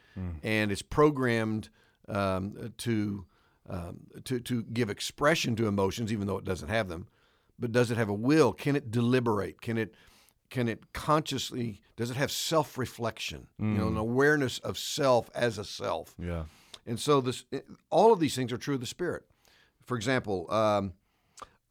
and 0.42 0.70
it's 0.70 0.82
programmed 0.82 1.68
um, 2.08 2.72
to 2.78 3.24
um, 3.68 4.00
to 4.24 4.40
to 4.40 4.62
give 4.64 4.90
expression 4.90 5.56
to 5.56 5.66
emotions, 5.66 6.12
even 6.12 6.26
though 6.26 6.38
it 6.38 6.44
doesn't 6.44 6.68
have 6.68 6.88
them. 6.88 7.06
But 7.58 7.72
does 7.72 7.90
it 7.90 7.96
have 7.96 8.08
a 8.08 8.14
will? 8.14 8.52
Can 8.52 8.76
it 8.76 8.90
deliberate? 8.90 9.60
Can 9.60 9.78
it 9.78 9.94
can 10.50 10.68
it 10.68 10.92
consciously 10.92 11.80
does 11.96 12.10
it 12.10 12.16
have 12.16 12.30
self-reflection 12.32 13.46
you 13.60 13.64
know 13.66 13.86
an 13.88 13.96
awareness 13.96 14.58
of 14.60 14.76
self 14.78 15.30
as 15.32 15.58
a 15.58 15.64
self 15.64 16.14
Yeah. 16.18 16.44
and 16.86 16.98
so 16.98 17.20
this 17.20 17.44
all 17.88 18.12
of 18.12 18.18
these 18.18 18.34
things 18.34 18.52
are 18.52 18.58
true 18.58 18.74
of 18.74 18.80
the 18.80 18.86
spirit 18.86 19.22
for 19.84 19.96
example 19.96 20.52
um, 20.52 20.94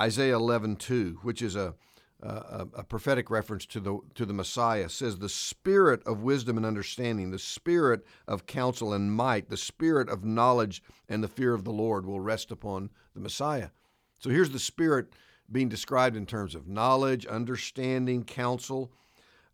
isaiah 0.02 0.36
11 0.36 0.78
2 0.78 1.20
which 1.24 1.42
is 1.42 1.58
a, 1.58 1.74
a, 2.22 2.68
a 2.74 2.84
prophetic 2.84 3.30
reference 3.30 3.66
to 3.66 3.80
the 3.80 4.00
to 4.14 4.26
the 4.26 4.34
messiah 4.34 4.90
says 4.90 5.20
the 5.20 5.30
spirit 5.30 6.06
of 6.06 6.22
wisdom 6.22 6.58
and 6.58 6.66
understanding 6.66 7.32
the 7.32 7.40
spirit 7.40 8.06
of 8.28 8.46
counsel 8.46 8.92
and 8.94 9.14
might 9.14 9.50
the 9.50 9.56
spirit 9.56 10.10
of 10.10 10.26
knowledge 10.26 10.84
and 11.08 11.24
the 11.24 11.30
fear 11.30 11.54
of 11.54 11.64
the 11.64 11.72
lord 11.72 12.06
will 12.06 12.20
rest 12.20 12.52
upon 12.52 12.90
the 13.14 13.22
messiah 13.22 13.70
so 14.18 14.30
here's 14.30 14.50
the 14.50 14.60
spirit 14.60 15.14
being 15.52 15.70
described 15.70 16.16
in 16.16 16.26
terms 16.26 16.56
of 16.56 16.68
knowledge, 16.68 17.26
understanding, 17.26 18.24
counsel. 18.24 18.92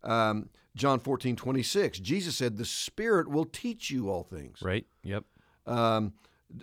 Um, 0.02 0.50
John 0.74 1.00
14, 1.00 1.36
26, 1.36 1.98
Jesus 2.00 2.36
said, 2.36 2.56
The 2.56 2.64
Spirit 2.64 3.28
will 3.28 3.46
teach 3.46 3.90
you 3.90 4.10
all 4.10 4.22
things. 4.22 4.60
Right. 4.60 4.86
Yep. 5.02 5.24
Um, 5.66 6.12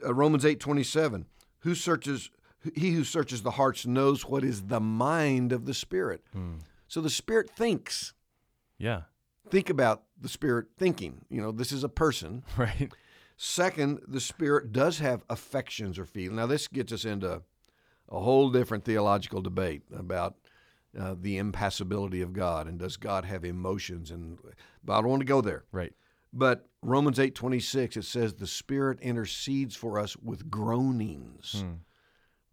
uh, 0.06 0.14
Romans 0.14 0.46
8, 0.46 0.60
27, 0.60 1.26
who 1.60 1.76
searches, 1.76 2.30
he 2.76 2.92
who 2.92 3.04
searches 3.04 3.42
the 3.42 3.52
hearts 3.52 3.86
knows 3.86 4.26
what 4.26 4.44
is 4.44 4.64
the 4.64 4.80
mind 4.80 5.52
of 5.52 5.66
the 5.66 5.74
Spirit. 5.74 6.24
So 6.88 7.02
the 7.02 7.10
Spirit 7.10 7.50
thinks. 7.50 8.14
Yeah. 8.78 9.02
Think 9.50 9.70
about 9.70 10.04
the 10.20 10.30
Spirit 10.30 10.68
thinking. 10.78 11.26
You 11.30 11.42
know, 11.42 11.52
this 11.52 11.72
is 11.72 11.84
a 11.84 11.90
person. 11.90 12.44
Right. 12.58 12.92
Second, 13.36 14.00
the 14.08 14.22
Spirit 14.22 14.72
does 14.72 15.00
have 15.00 15.24
affections 15.30 15.98
or 15.98 16.06
feelings. 16.06 16.38
Now, 16.38 16.46
this 16.46 16.68
gets 16.68 16.94
us 16.94 17.04
into 17.04 17.42
a 18.10 18.20
whole 18.20 18.50
different 18.52 18.86
theological 18.86 19.42
debate 19.42 19.82
about 19.94 20.36
uh, 20.98 21.16
the 21.20 21.38
impassibility 21.40 22.22
of 22.22 22.32
God 22.34 22.68
and 22.68 22.78
does 22.78 22.96
God 22.96 23.26
have 23.26 23.44
emotions? 23.44 24.12
And 24.12 24.38
but 24.84 24.94
I 24.94 25.02
don't 25.02 25.10
want 25.10 25.22
to 25.22 25.26
go 25.26 25.42
there. 25.42 25.64
Right. 25.72 25.94
But 26.32 26.68
Romans 26.84 27.20
eight 27.20 27.34
twenty 27.36 27.60
six 27.60 27.98
it 27.98 28.06
says 28.06 28.36
the 28.36 28.48
Spirit 28.48 29.00
intercedes 29.02 29.76
for 29.76 30.00
us 30.00 30.16
with 30.18 30.50
groanings. 30.52 31.66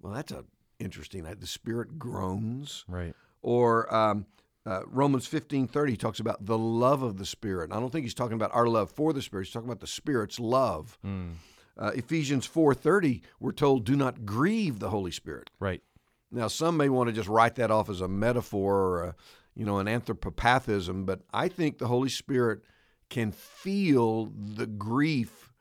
Well, 0.01 0.13
that's 0.13 0.33
a 0.33 0.45
interesting. 0.79 1.25
The 1.25 1.47
Spirit 1.47 1.99
groans. 1.99 2.85
Right. 2.89 3.15
Or 3.43 3.93
um, 3.95 4.27
uh, 4.67 4.81
Romans 4.87 5.27
fifteen 5.27 5.67
thirty 5.67 5.97
talks 5.97 6.21
about 6.21 6.45
the 6.45 6.59
love 6.59 7.03
of 7.03 7.19
the 7.19 7.27
Spirit. 7.27 7.73
I 7.73 7.81
don't 7.81 7.91
think 7.91 8.05
he's 8.05 8.15
talking 8.15 8.35
about 8.35 8.55
our 8.55 8.67
love 8.67 8.91
for 8.91 9.13
the 9.13 9.23
Spirit. 9.23 9.47
He's 9.47 9.53
talking 9.53 9.69
about 9.69 9.81
the 9.81 9.87
Spirit's 9.87 10.39
love. 10.41 10.99
Mm. 11.05 11.33
Uh, 11.79 11.93
Ephesians 11.95 12.47
four 12.47 12.75
thirty, 12.75 13.23
we're 13.39 13.53
told, 13.53 13.85
"Do 13.85 13.97
not 13.97 14.27
grieve 14.27 14.79
the 14.79 14.91
Holy 14.91 15.11
Spirit." 15.11 15.51
Right. 15.59 15.83
Now, 16.31 16.49
some 16.49 16.77
may 16.77 16.89
want 16.89 17.09
to 17.09 17.13
just 17.13 17.29
write 17.29 17.57
that 17.57 17.71
off 17.71 17.89
as 17.89 18.01
a 18.01 18.09
metaphor 18.09 18.77
or 18.77 19.05
a, 19.05 19.15
you 19.55 19.65
know 19.65 19.79
an 19.79 19.87
anthropopathism, 19.87 21.07
but 21.07 21.21
I 21.33 21.49
think 21.49 21.79
the 21.79 21.89
Holy 21.89 22.09
Spirit 22.09 22.61
can 23.09 23.33
feel 23.33 24.27
the 24.27 24.67
grief 24.67 25.53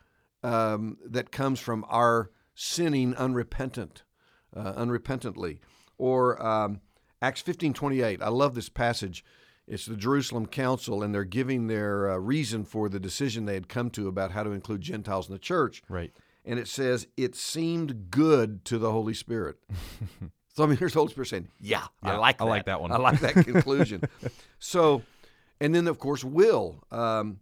um, 0.44 0.98
that 1.04 1.32
comes 1.32 1.60
from 1.60 1.86
our 1.90 2.30
sinning 2.54 3.16
unrepentant, 3.16 4.04
uh, 4.56 4.74
unrepentantly. 4.74 5.60
Or 5.98 6.42
um, 6.46 6.82
Acts 7.22 7.42
fifteen 7.42 7.74
twenty 7.74 8.02
eight. 8.02 8.22
I 8.22 8.30
love 8.30 8.56
this 8.56 8.70
passage. 8.70 9.24
It's 9.70 9.86
the 9.86 9.96
Jerusalem 9.96 10.48
Council, 10.48 11.04
and 11.04 11.14
they're 11.14 11.24
giving 11.24 11.68
their 11.68 12.10
uh, 12.10 12.18
reason 12.18 12.66
for 12.66 12.90
the 12.90 13.00
decision 13.00 13.46
they 13.46 13.54
had 13.54 13.70
come 13.70 13.92
to 13.92 14.08
about 14.08 14.32
how 14.32 14.42
to 14.42 14.50
include 14.50 14.82
Gentiles 14.82 15.28
in 15.28 15.34
the 15.34 15.40
church. 15.40 15.84
Right. 15.88 16.12
And 16.44 16.58
it 16.58 16.68
says, 16.68 17.06
it 17.16 17.36
seemed 17.36 18.10
good 18.10 18.66
to 18.66 18.80
the 18.80 18.92
Holy 18.92 19.14
Spirit. 19.14 19.58
so, 20.56 20.64
I 20.64 20.68
mean, 20.68 20.78
here's 20.78 20.94
the 20.94 21.00
Holy 21.00 21.12
Spirit 21.12 21.28
saying, 21.28 21.50
yeah, 21.60 21.86
I 22.02 22.16
like 22.16 22.40
that. 22.40 22.46
I 22.46 22.48
like 22.48 22.66
that 22.66 22.82
one. 22.82 22.92
I 22.92 22.98
like 22.98 23.20
that 23.20 23.36
conclusion. 23.36 24.02
so, 24.60 25.04
and 25.62 25.76
then, 25.76 25.88
of 25.88 26.00
course, 26.00 26.24
will. 26.24 26.84
Um, 26.90 27.40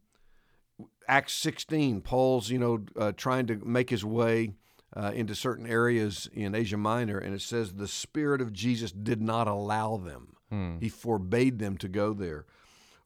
Acts 1.08 1.34
16, 1.34 2.02
Paul's, 2.02 2.50
you 2.50 2.60
know, 2.60 2.84
uh, 3.00 3.14
trying 3.16 3.48
to 3.48 3.56
make 3.56 3.90
his 3.90 4.04
way 4.04 4.56
uh, 4.96 5.12
into 5.14 5.36
certain 5.36 5.68
areas 5.68 6.30
in 6.34 6.56
Asia 6.56 6.78
Minor, 6.78 7.18
and 7.18 7.34
it 7.34 7.42
says 7.42 7.74
the 7.74 7.88
Spirit 7.88 8.42
of 8.42 8.54
Jesus 8.54 8.92
did 8.92 9.22
not 9.22 9.48
allow 9.48 9.98
them. 9.98 10.34
He 10.80 10.88
forbade 10.88 11.60
them 11.60 11.78
to 11.80 11.90
go 11.90 12.14
there. 12.14 12.46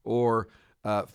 Or 0.04 0.48
uh, 0.86 1.06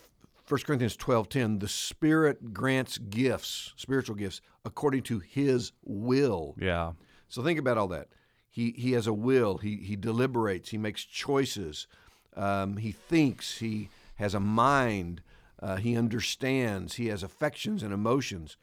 1 0.47 0.61
Corinthians 0.61 0.97
12:10, 0.97 1.61
the 1.61 1.67
Spirit 1.69 2.53
grants 2.53 2.97
gifts, 2.97 3.73
spiritual 3.77 4.15
gifts, 4.15 4.41
according 4.65 5.03
to 5.03 5.19
His 5.19 5.71
will. 5.85 6.55
Yeah. 6.59 6.93
So 7.29 7.43
think 7.43 7.59
about 7.59 7.77
all 7.77 7.87
that. 7.89 8.09
He 8.49 8.71
he 8.71 8.91
has 8.93 9.07
a 9.07 9.13
will. 9.13 9.57
He 9.57 9.77
he 9.77 9.95
deliberates. 9.95 10.69
He 10.69 10.77
makes 10.77 11.05
choices. 11.05 11.87
Um, 12.35 12.77
he 12.77 12.91
thinks. 12.91 13.59
He 13.59 13.89
has 14.15 14.33
a 14.33 14.39
mind. 14.39 15.21
Uh, 15.61 15.77
he 15.77 15.97
understands. 15.97 16.95
He 16.95 17.07
has 17.07 17.23
affections 17.23 17.83
and 17.83 17.93
emotions. 17.93 18.57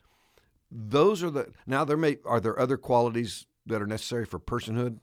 Those 0.76 1.22
are 1.22 1.30
the 1.30 1.50
now 1.66 1.84
there 1.84 1.96
may 1.96 2.18
are 2.24 2.40
there 2.40 2.58
other 2.58 2.76
qualities 2.76 3.46
that 3.66 3.80
are 3.80 3.86
necessary 3.86 4.24
for 4.26 4.40
personhood. 4.40 4.98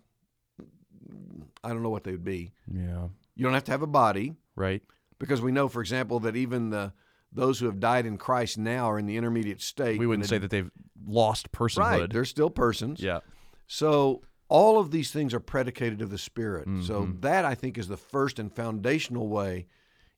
I 1.63 1.69
don't 1.69 1.83
know 1.83 1.89
what 1.89 2.03
they 2.03 2.11
would 2.11 2.23
be. 2.23 2.51
Yeah. 2.71 3.07
You 3.35 3.43
don't 3.45 3.53
have 3.53 3.63
to 3.65 3.71
have 3.71 3.81
a 3.81 3.87
body 3.87 4.35
Right. 4.55 4.81
because 5.19 5.41
we 5.41 5.51
know, 5.51 5.67
for 5.67 5.81
example, 5.81 6.19
that 6.21 6.35
even 6.35 6.69
the 6.69 6.93
those 7.33 7.59
who 7.59 7.65
have 7.67 7.79
died 7.79 8.05
in 8.05 8.17
Christ 8.17 8.57
now 8.57 8.91
are 8.91 8.99
in 8.99 9.05
the 9.05 9.15
intermediate 9.15 9.61
state. 9.61 9.97
We 9.97 10.05
wouldn't 10.05 10.27
say 10.27 10.37
that 10.37 10.49
they've 10.51 10.69
lost 11.05 11.51
personhood. 11.53 11.77
right. 12.01 12.09
They're 12.11 12.25
still 12.25 12.49
persons. 12.49 12.99
yeah. 13.01 13.19
So 13.67 14.21
all 14.49 14.77
of 14.79 14.91
these 14.91 15.11
things 15.11 15.33
are 15.33 15.39
predicated 15.39 16.01
of 16.01 16.09
the 16.09 16.17
Spirit. 16.17 16.67
So 16.83 17.03
Mm-hmm. 17.03 17.21
that 17.21 17.45
I 17.45 17.55
think 17.55 17.77
is 17.77 17.87
the 17.87 17.95
first 17.95 18.37
and 18.37 18.53
foundational 18.53 19.29
way 19.29 19.67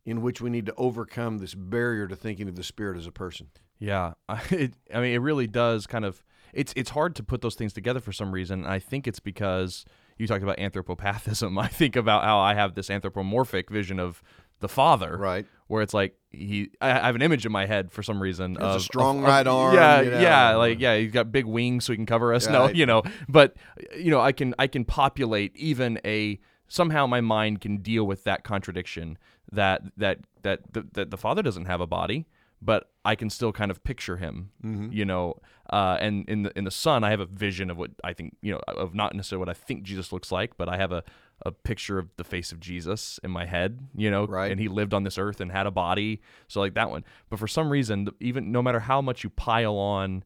in 0.05 0.23
which 0.23 0.41
we 0.41 0.49
need 0.49 0.65
to 0.65 0.73
overcome 0.75 1.37
this 1.37 1.53
barrier 1.53 2.07
to 2.07 2.15
thinking 2.15 2.49
of 2.49 2.55
the 2.55 2.63
Spirit 2.63 2.97
as 2.97 3.05
a 3.05 3.11
person. 3.11 3.49
Yeah, 3.79 4.13
I- 4.29 4.41
it, 4.51 4.73
I 4.93 4.99
mean, 5.01 5.13
it 5.13 5.19
really 5.21 5.47
does 5.47 5.87
kind 5.87 6.05
of. 6.05 6.23
It's 6.53 6.71
it's 6.75 6.91
hard 6.91 7.15
to 7.15 7.23
put 7.23 7.41
those 7.41 7.55
things 7.55 7.73
together 7.73 7.99
for 7.99 8.11
some 8.11 8.31
reason. 8.31 8.63
I 8.65 8.77
think 8.79 9.07
it's 9.07 9.19
because 9.19 9.85
you 10.19 10.27
talked 10.27 10.43
about 10.43 10.57
anthropopathism. 10.57 11.59
I 11.61 11.67
think 11.67 11.95
about 11.95 12.23
how 12.23 12.39
I 12.39 12.53
have 12.53 12.75
this 12.75 12.89
anthropomorphic 12.89 13.69
vision 13.71 13.99
of 13.99 14.21
the 14.59 14.69
father, 14.69 15.17
Right. 15.17 15.45
Where 15.67 15.81
it's 15.81 15.93
like 15.93 16.15
he, 16.29 16.69
I 16.79 16.91
I 16.91 17.05
have 17.07 17.15
an 17.15 17.21
image 17.23 17.45
in 17.45 17.51
my 17.51 17.65
head 17.65 17.91
for 17.91 18.03
some 18.03 18.21
reason. 18.21 18.55
Has 18.55 18.63
a 18.63 18.75
of, 18.75 18.81
strong 18.83 19.19
of- 19.19 19.25
right 19.25 19.45
of- 19.47 19.53
arm, 19.53 19.75
Yeah, 19.75 20.01
you 20.01 20.11
know. 20.11 20.19
yeah, 20.19 20.55
like 20.55 20.79
yeah, 20.79 20.95
he's 20.97 21.11
got 21.11 21.31
big 21.31 21.45
wings 21.45 21.85
so 21.85 21.91
he 21.93 21.97
can 21.97 22.05
cover 22.05 22.33
us. 22.33 22.47
No, 22.51 22.69
you 22.69 22.85
know, 22.85 23.01
but 23.27 23.55
you 23.97 24.11
know, 24.11 24.21
I 24.21 24.31
can 24.31 24.53
I 24.59 24.67
can 24.67 24.85
populate 24.85 25.55
even 25.57 25.99
a 26.05 26.39
somehow 26.67 27.07
my 27.07 27.19
mind 27.21 27.61
can 27.61 27.77
deal 27.77 28.05
with 28.05 28.23
that 28.25 28.43
contradiction 28.43 29.17
that 29.51 29.81
that 29.97 30.19
that 30.43 30.71
the, 30.73 30.87
that 30.93 31.09
the 31.09 31.17
father 31.17 31.41
doesn't 31.41 31.65
have 31.65 31.81
a 31.81 31.87
body 31.87 32.27
but 32.63 32.89
I 33.05 33.15
can 33.15 33.29
still 33.29 33.51
kind 33.51 33.69
of 33.71 33.83
picture 33.83 34.17
him, 34.17 34.51
you 34.91 35.03
know. 35.05 35.35
Uh, 35.69 35.97
and 35.99 36.27
in 36.29 36.43
the 36.43 36.57
in 36.57 36.63
the 36.63 36.71
son, 36.71 37.03
I 37.03 37.09
have 37.09 37.19
a 37.19 37.25
vision 37.25 37.69
of 37.69 37.77
what 37.77 37.91
I 38.03 38.13
think, 38.13 38.37
you 38.41 38.53
know, 38.53 38.59
of 38.67 38.93
not 38.93 39.13
necessarily 39.15 39.39
what 39.39 39.49
I 39.49 39.53
think 39.53 39.83
Jesus 39.83 40.11
looks 40.13 40.31
like, 40.31 40.55
but 40.57 40.69
I 40.69 40.77
have 40.77 40.91
a, 40.91 41.03
a 41.45 41.51
picture 41.51 41.97
of 41.99 42.09
the 42.17 42.23
face 42.23 42.51
of 42.51 42.59
Jesus 42.59 43.19
in 43.23 43.31
my 43.31 43.45
head, 43.45 43.79
you 43.95 44.09
know. 44.11 44.25
Right. 44.27 44.51
And 44.51 44.59
he 44.61 44.67
lived 44.67 44.93
on 44.93 45.03
this 45.03 45.17
earth 45.17 45.41
and 45.41 45.51
had 45.51 45.65
a 45.67 45.71
body, 45.71 46.21
so 46.47 46.59
like 46.61 46.75
that 46.75 46.89
one. 46.89 47.03
But 47.29 47.39
for 47.39 47.47
some 47.47 47.69
reason, 47.69 48.07
even 48.19 48.51
no 48.51 48.61
matter 48.61 48.79
how 48.81 49.01
much 49.01 49.23
you 49.23 49.29
pile 49.29 49.75
on 49.77 50.23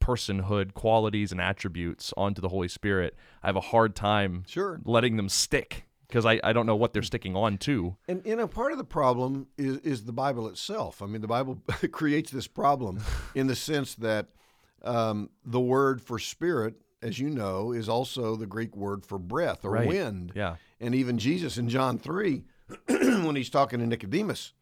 personhood 0.00 0.74
qualities 0.74 1.32
and 1.32 1.40
attributes 1.40 2.12
onto 2.16 2.40
the 2.40 2.48
Holy 2.48 2.68
Spirit, 2.68 3.16
I 3.42 3.46
have 3.48 3.56
a 3.56 3.60
hard 3.60 3.94
time 3.96 4.44
Sure. 4.46 4.80
letting 4.84 5.16
them 5.16 5.28
stick 5.28 5.85
because 6.08 6.24
I, 6.26 6.40
I 6.44 6.52
don't 6.52 6.66
know 6.66 6.76
what 6.76 6.92
they're 6.92 7.02
sticking 7.02 7.34
on 7.36 7.58
to. 7.58 7.96
And 8.08 8.22
you 8.24 8.36
know, 8.36 8.46
part 8.48 8.72
of 8.72 8.78
the 8.78 8.84
problem 8.84 9.46
is 9.56 9.78
is 9.78 10.04
the 10.04 10.12
Bible 10.12 10.48
itself. 10.48 11.02
I 11.02 11.06
mean, 11.06 11.20
the 11.20 11.28
Bible 11.28 11.60
creates 11.92 12.30
this 12.30 12.46
problem 12.46 13.00
in 13.34 13.46
the 13.46 13.56
sense 13.56 13.94
that 13.96 14.28
um, 14.82 15.30
the 15.44 15.60
word 15.60 16.00
for 16.00 16.18
spirit, 16.18 16.74
as 17.02 17.18
you 17.18 17.28
know, 17.30 17.72
is 17.72 17.88
also 17.88 18.36
the 18.36 18.46
Greek 18.46 18.76
word 18.76 19.04
for 19.04 19.18
breath 19.18 19.64
or 19.64 19.70
Right. 19.70 19.88
wind. 19.88 20.32
Yeah. 20.34 20.56
And 20.80 20.94
even 20.94 21.18
Jesus 21.18 21.56
in 21.58 21.68
John 21.68 21.98
3, 21.98 22.44
when 22.86 23.34
he's 23.36 23.50
talking 23.50 23.80
to 23.80 23.86
Nicodemus, 23.86 24.52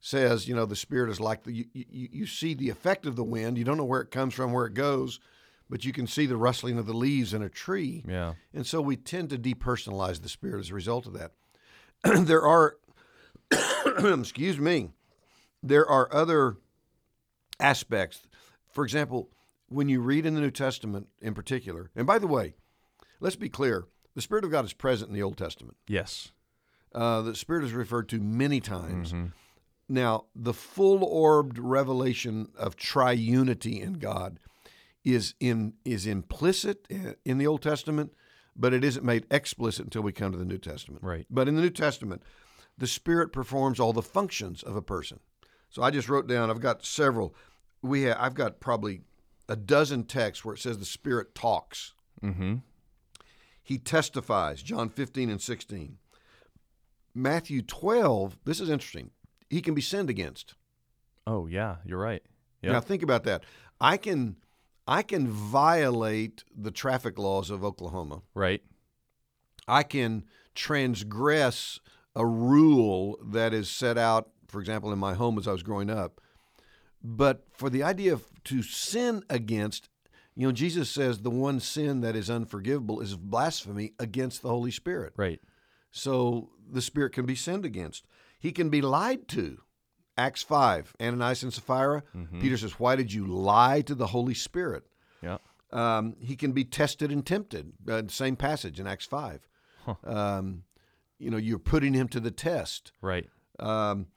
says, 0.00 0.48
you 0.48 0.54
know, 0.54 0.64
the 0.64 0.76
Spirit 0.76 1.10
is 1.10 1.20
like 1.20 1.42
the, 1.44 1.52
you, 1.52 1.64
you, 1.72 2.08
you 2.12 2.26
see 2.26 2.54
the 2.54 2.70
effect 2.70 3.04
of 3.04 3.16
the 3.16 3.24
wind. 3.24 3.58
You 3.58 3.64
don't 3.64 3.76
know 3.76 3.84
where 3.84 4.00
it 4.00 4.10
comes 4.10 4.32
from, 4.34 4.52
where 4.52 4.64
it 4.66 4.74
goes, 4.74 5.20
but 5.70 5.84
you 5.84 5.92
can 5.92 6.06
see 6.06 6.26
the 6.26 6.36
rustling 6.36 6.78
of 6.78 6.86
the 6.86 6.94
leaves 6.94 7.34
in 7.34 7.42
a 7.42 7.48
tree. 7.48 8.04
Yeah. 8.08 8.34
And 8.54 8.66
so 8.66 8.80
we 8.80 8.96
tend 8.96 9.30
to 9.30 9.38
depersonalize 9.38 10.22
the 10.22 10.28
Spirit 10.28 10.60
as 10.60 10.70
a 10.70 10.74
result 10.74 11.06
of 11.06 11.14
that. 11.14 11.32
there 12.26 12.42
are, 12.42 12.76
excuse 13.98 14.58
me, 14.58 14.90
there 15.62 15.86
are 15.86 16.12
other 16.12 16.56
aspects. 17.60 18.22
For 18.72 18.84
example, 18.84 19.30
when 19.68 19.88
you 19.88 20.00
read 20.00 20.24
in 20.24 20.34
the 20.34 20.40
New 20.40 20.50
Testament 20.50 21.08
in 21.20 21.34
particular, 21.34 21.90
and 21.94 22.06
by 22.06 22.18
the 22.18 22.26
way, 22.26 22.54
let's 23.20 23.36
be 23.36 23.48
clear 23.48 23.86
the 24.14 24.22
Spirit 24.22 24.44
of 24.44 24.50
God 24.50 24.64
is 24.64 24.72
present 24.72 25.08
in 25.08 25.14
the 25.14 25.22
Old 25.22 25.36
Testament. 25.36 25.76
Yes. 25.86 26.32
Uh, 26.94 27.22
the 27.22 27.34
Spirit 27.34 27.64
is 27.64 27.72
referred 27.72 28.08
to 28.08 28.18
many 28.18 28.60
times. 28.60 29.12
Mm-hmm. 29.12 29.26
Now, 29.90 30.26
the 30.34 30.52
full 30.52 31.02
orbed 31.04 31.58
revelation 31.58 32.48
of 32.56 32.76
triunity 32.76 33.80
in 33.80 33.94
God 33.94 34.38
is 35.04 35.34
in 35.40 35.74
is 35.84 36.06
implicit 36.06 36.86
in 37.24 37.38
the 37.38 37.46
Old 37.46 37.62
Testament, 37.62 38.12
but 38.56 38.72
it 38.74 38.84
isn't 38.84 39.04
made 39.04 39.26
explicit 39.30 39.84
until 39.84 40.02
we 40.02 40.12
come 40.12 40.32
to 40.32 40.38
the 40.38 40.44
New 40.44 40.58
Testament. 40.58 41.02
Right. 41.02 41.26
But 41.30 41.48
in 41.48 41.56
the 41.56 41.62
New 41.62 41.70
Testament, 41.70 42.22
the 42.76 42.86
Spirit 42.86 43.32
performs 43.32 43.80
all 43.80 43.92
the 43.92 44.02
functions 44.02 44.62
of 44.62 44.76
a 44.76 44.82
person. 44.82 45.20
So 45.70 45.82
I 45.82 45.90
just 45.90 46.08
wrote 46.08 46.26
down. 46.26 46.50
I've 46.50 46.60
got 46.60 46.84
several. 46.84 47.34
We 47.82 48.02
have. 48.02 48.16
I've 48.18 48.34
got 48.34 48.60
probably 48.60 49.02
a 49.48 49.56
dozen 49.56 50.04
texts 50.04 50.44
where 50.44 50.54
it 50.54 50.60
says 50.60 50.78
the 50.78 50.84
Spirit 50.84 51.34
talks. 51.34 51.94
Mm-hmm. 52.22 52.56
He 53.62 53.78
testifies, 53.78 54.62
John 54.62 54.88
15 54.88 55.30
and 55.30 55.42
16. 55.42 55.98
Matthew 57.14 57.62
12, 57.62 58.38
this 58.44 58.60
is 58.60 58.70
interesting. 58.70 59.10
He 59.50 59.60
can 59.60 59.74
be 59.74 59.82
sinned 59.82 60.08
against. 60.08 60.54
Oh 61.26 61.46
yeah, 61.46 61.76
you're 61.84 61.98
right. 61.98 62.22
Yeah. 62.62 62.72
Now 62.72 62.80
think 62.80 63.02
about 63.02 63.24
that. 63.24 63.44
I 63.80 63.96
can 63.96 64.36
I 64.88 65.02
can 65.02 65.28
violate 65.28 66.44
the 66.56 66.70
traffic 66.70 67.18
laws 67.18 67.50
of 67.50 67.62
Oklahoma. 67.62 68.22
Right. 68.34 68.62
I 69.68 69.82
can 69.82 70.24
transgress 70.54 71.78
a 72.16 72.24
rule 72.24 73.18
that 73.22 73.52
is 73.52 73.68
set 73.68 73.98
out, 73.98 74.30
for 74.48 74.60
example, 74.60 74.90
in 74.90 74.98
my 74.98 75.12
home 75.12 75.38
as 75.38 75.46
I 75.46 75.52
was 75.52 75.62
growing 75.62 75.90
up. 75.90 76.22
But 77.04 77.44
for 77.52 77.68
the 77.68 77.82
idea 77.82 78.14
of 78.14 78.24
to 78.44 78.62
sin 78.62 79.22
against, 79.28 79.90
you 80.34 80.46
know, 80.46 80.52
Jesus 80.52 80.90
says 80.90 81.18
the 81.18 81.30
one 81.30 81.60
sin 81.60 82.00
that 82.00 82.16
is 82.16 82.30
unforgivable 82.30 83.00
is 83.00 83.14
blasphemy 83.14 83.92
against 83.98 84.40
the 84.40 84.48
Holy 84.48 84.70
Spirit. 84.70 85.12
Right. 85.16 85.40
So 85.90 86.50
the 86.66 86.82
Spirit 86.82 87.12
can 87.12 87.26
be 87.26 87.34
sinned 87.34 87.66
against. 87.66 88.06
He 88.40 88.52
can 88.52 88.70
be 88.70 88.80
lied 88.80 89.28
to. 89.28 89.60
Acts 90.18 90.42
5, 90.42 90.96
Ananias 91.00 91.42
and 91.42 91.54
Sapphira. 91.54 92.02
Peter 92.40 92.56
says, 92.58 92.72
Why 92.72 92.96
did 92.96 93.12
you 93.12 93.26
lie 93.26 93.80
to 93.82 93.94
the 93.94 94.08
Holy 94.08 94.34
Spirit? 94.34 94.84
Yeah. 95.22 95.38
Um, 95.72 96.16
he 96.18 96.36
can 96.36 96.52
be 96.52 96.64
tested 96.64 97.12
and 97.12 97.24
tempted. 97.24 97.72
Uh, 97.88 98.02
same 98.08 98.36
passage 98.36 98.80
in 98.80 98.86
Acts 98.86 99.06
5. 99.06 99.48
Um, 100.04 100.64
you 101.18 101.30
know, 101.30 101.36
you're 101.36 101.58
putting 101.58 101.94
him 101.94 102.08
to 102.08 102.20
the 102.20 102.30
test. 102.30 102.92
Right. 103.00 103.28
Um, 103.58 104.08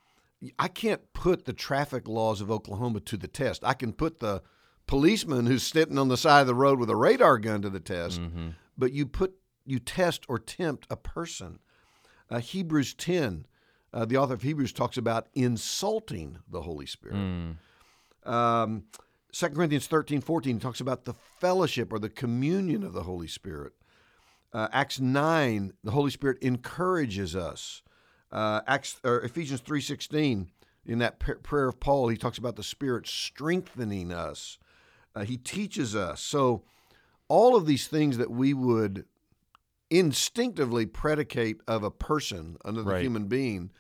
I 0.58 0.68
can't 0.68 1.14
put 1.14 1.46
the 1.46 1.54
traffic 1.54 2.08
laws 2.08 2.42
of 2.42 2.52
Oklahoma 2.52 3.00
to 3.02 3.18
the 3.18 3.28
test. 3.28 3.64
I 3.64 3.74
can 3.74 3.94
put 3.94 4.20
the 4.20 4.42
policeman 4.88 5.46
who's 5.46 5.64
sitting 5.64 5.98
on 5.98 6.10
the 6.10 6.18
side 6.18 6.42
of 6.42 6.48
the 6.48 6.56
road 6.56 6.80
with 6.80 6.90
a 6.90 6.96
radar 6.96 7.38
gun 7.38 7.62
to 7.62 7.70
the 7.70 7.80
test. 7.80 8.20
Mm-hmm. 8.20 8.50
But 8.78 8.92
you 8.92 9.06
put 9.06 9.36
you 9.66 9.80
test 9.80 10.26
or 10.28 10.40
tempt 10.40 10.88
a 10.90 10.96
person. 10.96 11.60
Uh, 12.30 12.40
Hebrews 12.40 12.94
10, 12.96 13.46
uh, 13.94 14.06
the 14.06 14.18
author 14.18 14.34
of 14.34 14.42
Hebrews 14.42 14.74
talks 14.74 14.98
about 14.98 15.28
insulting 15.34 16.38
the 16.50 16.62
Holy 16.62 16.86
Spirit. 16.86 17.18
Um, 18.26 18.84
2 19.34 19.50
Corinthians 19.50 19.88
13, 19.88 20.22
14 20.22 20.60
talks 20.60 20.80
about 20.82 21.06
the 21.06 21.14
fellowship 21.14 21.92
or 21.92 22.00
the 22.00 22.10
communion 22.10 22.84
of 22.84 22.94
the 22.94 23.04
Holy 23.04 23.28
Spirit. 23.28 23.74
Uh, 24.54 24.68
Acts 24.74 25.00
9, 25.00 25.74
the 25.84 25.92
Holy 25.92 26.12
Spirit 26.12 26.38
encourages 26.42 27.36
us. 27.36 27.82
Uh, 28.32 28.62
Acts, 28.68 29.00
or 29.04 29.22
Ephesians 29.22 29.62
3.16, 29.62 30.48
in 30.86 31.00
that 31.00 31.20
p- 31.20 31.34
prayer 31.44 31.68
of 31.70 31.80
Paul, 31.80 32.10
he 32.10 32.18
talks 32.18 32.38
about 32.38 32.56
the 32.56 32.64
Spirit 32.64 33.08
strengthening 33.08 34.12
us. 34.12 34.58
Uh, 35.16 35.24
he 35.24 35.38
teaches 35.38 35.96
us. 35.96 36.22
So 36.22 36.64
all 37.28 37.56
of 37.56 37.66
these 37.66 37.88
things 37.88 38.18
that 38.18 38.32
we 38.32 38.54
would 38.54 39.06
instinctively 39.92 40.86
predicate 40.88 41.58
of 41.68 41.84
a 41.84 41.92
person, 41.92 42.58
another 42.66 42.92
Right. 42.92 43.04
human 43.04 43.28
being, 43.28 43.72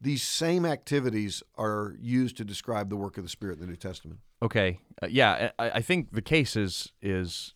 these 0.00 0.22
same 0.22 0.64
activities 0.66 1.42
are 1.56 1.96
used 1.98 2.36
to 2.36 2.44
describe 2.44 2.90
the 2.90 2.96
work 2.96 3.16
of 3.16 3.24
the 3.24 3.30
Spirit 3.30 3.54
in 3.54 3.60
the 3.62 3.66
New 3.66 3.76
Testament. 3.76 4.20
Okay. 4.42 4.78
Uh, 5.02 5.06
yeah, 5.08 5.50
I, 5.58 5.70
I 5.70 5.80
think 5.82 6.12
the 6.12 6.22
case 6.22 6.54
is 6.54 6.92
is 7.00 7.54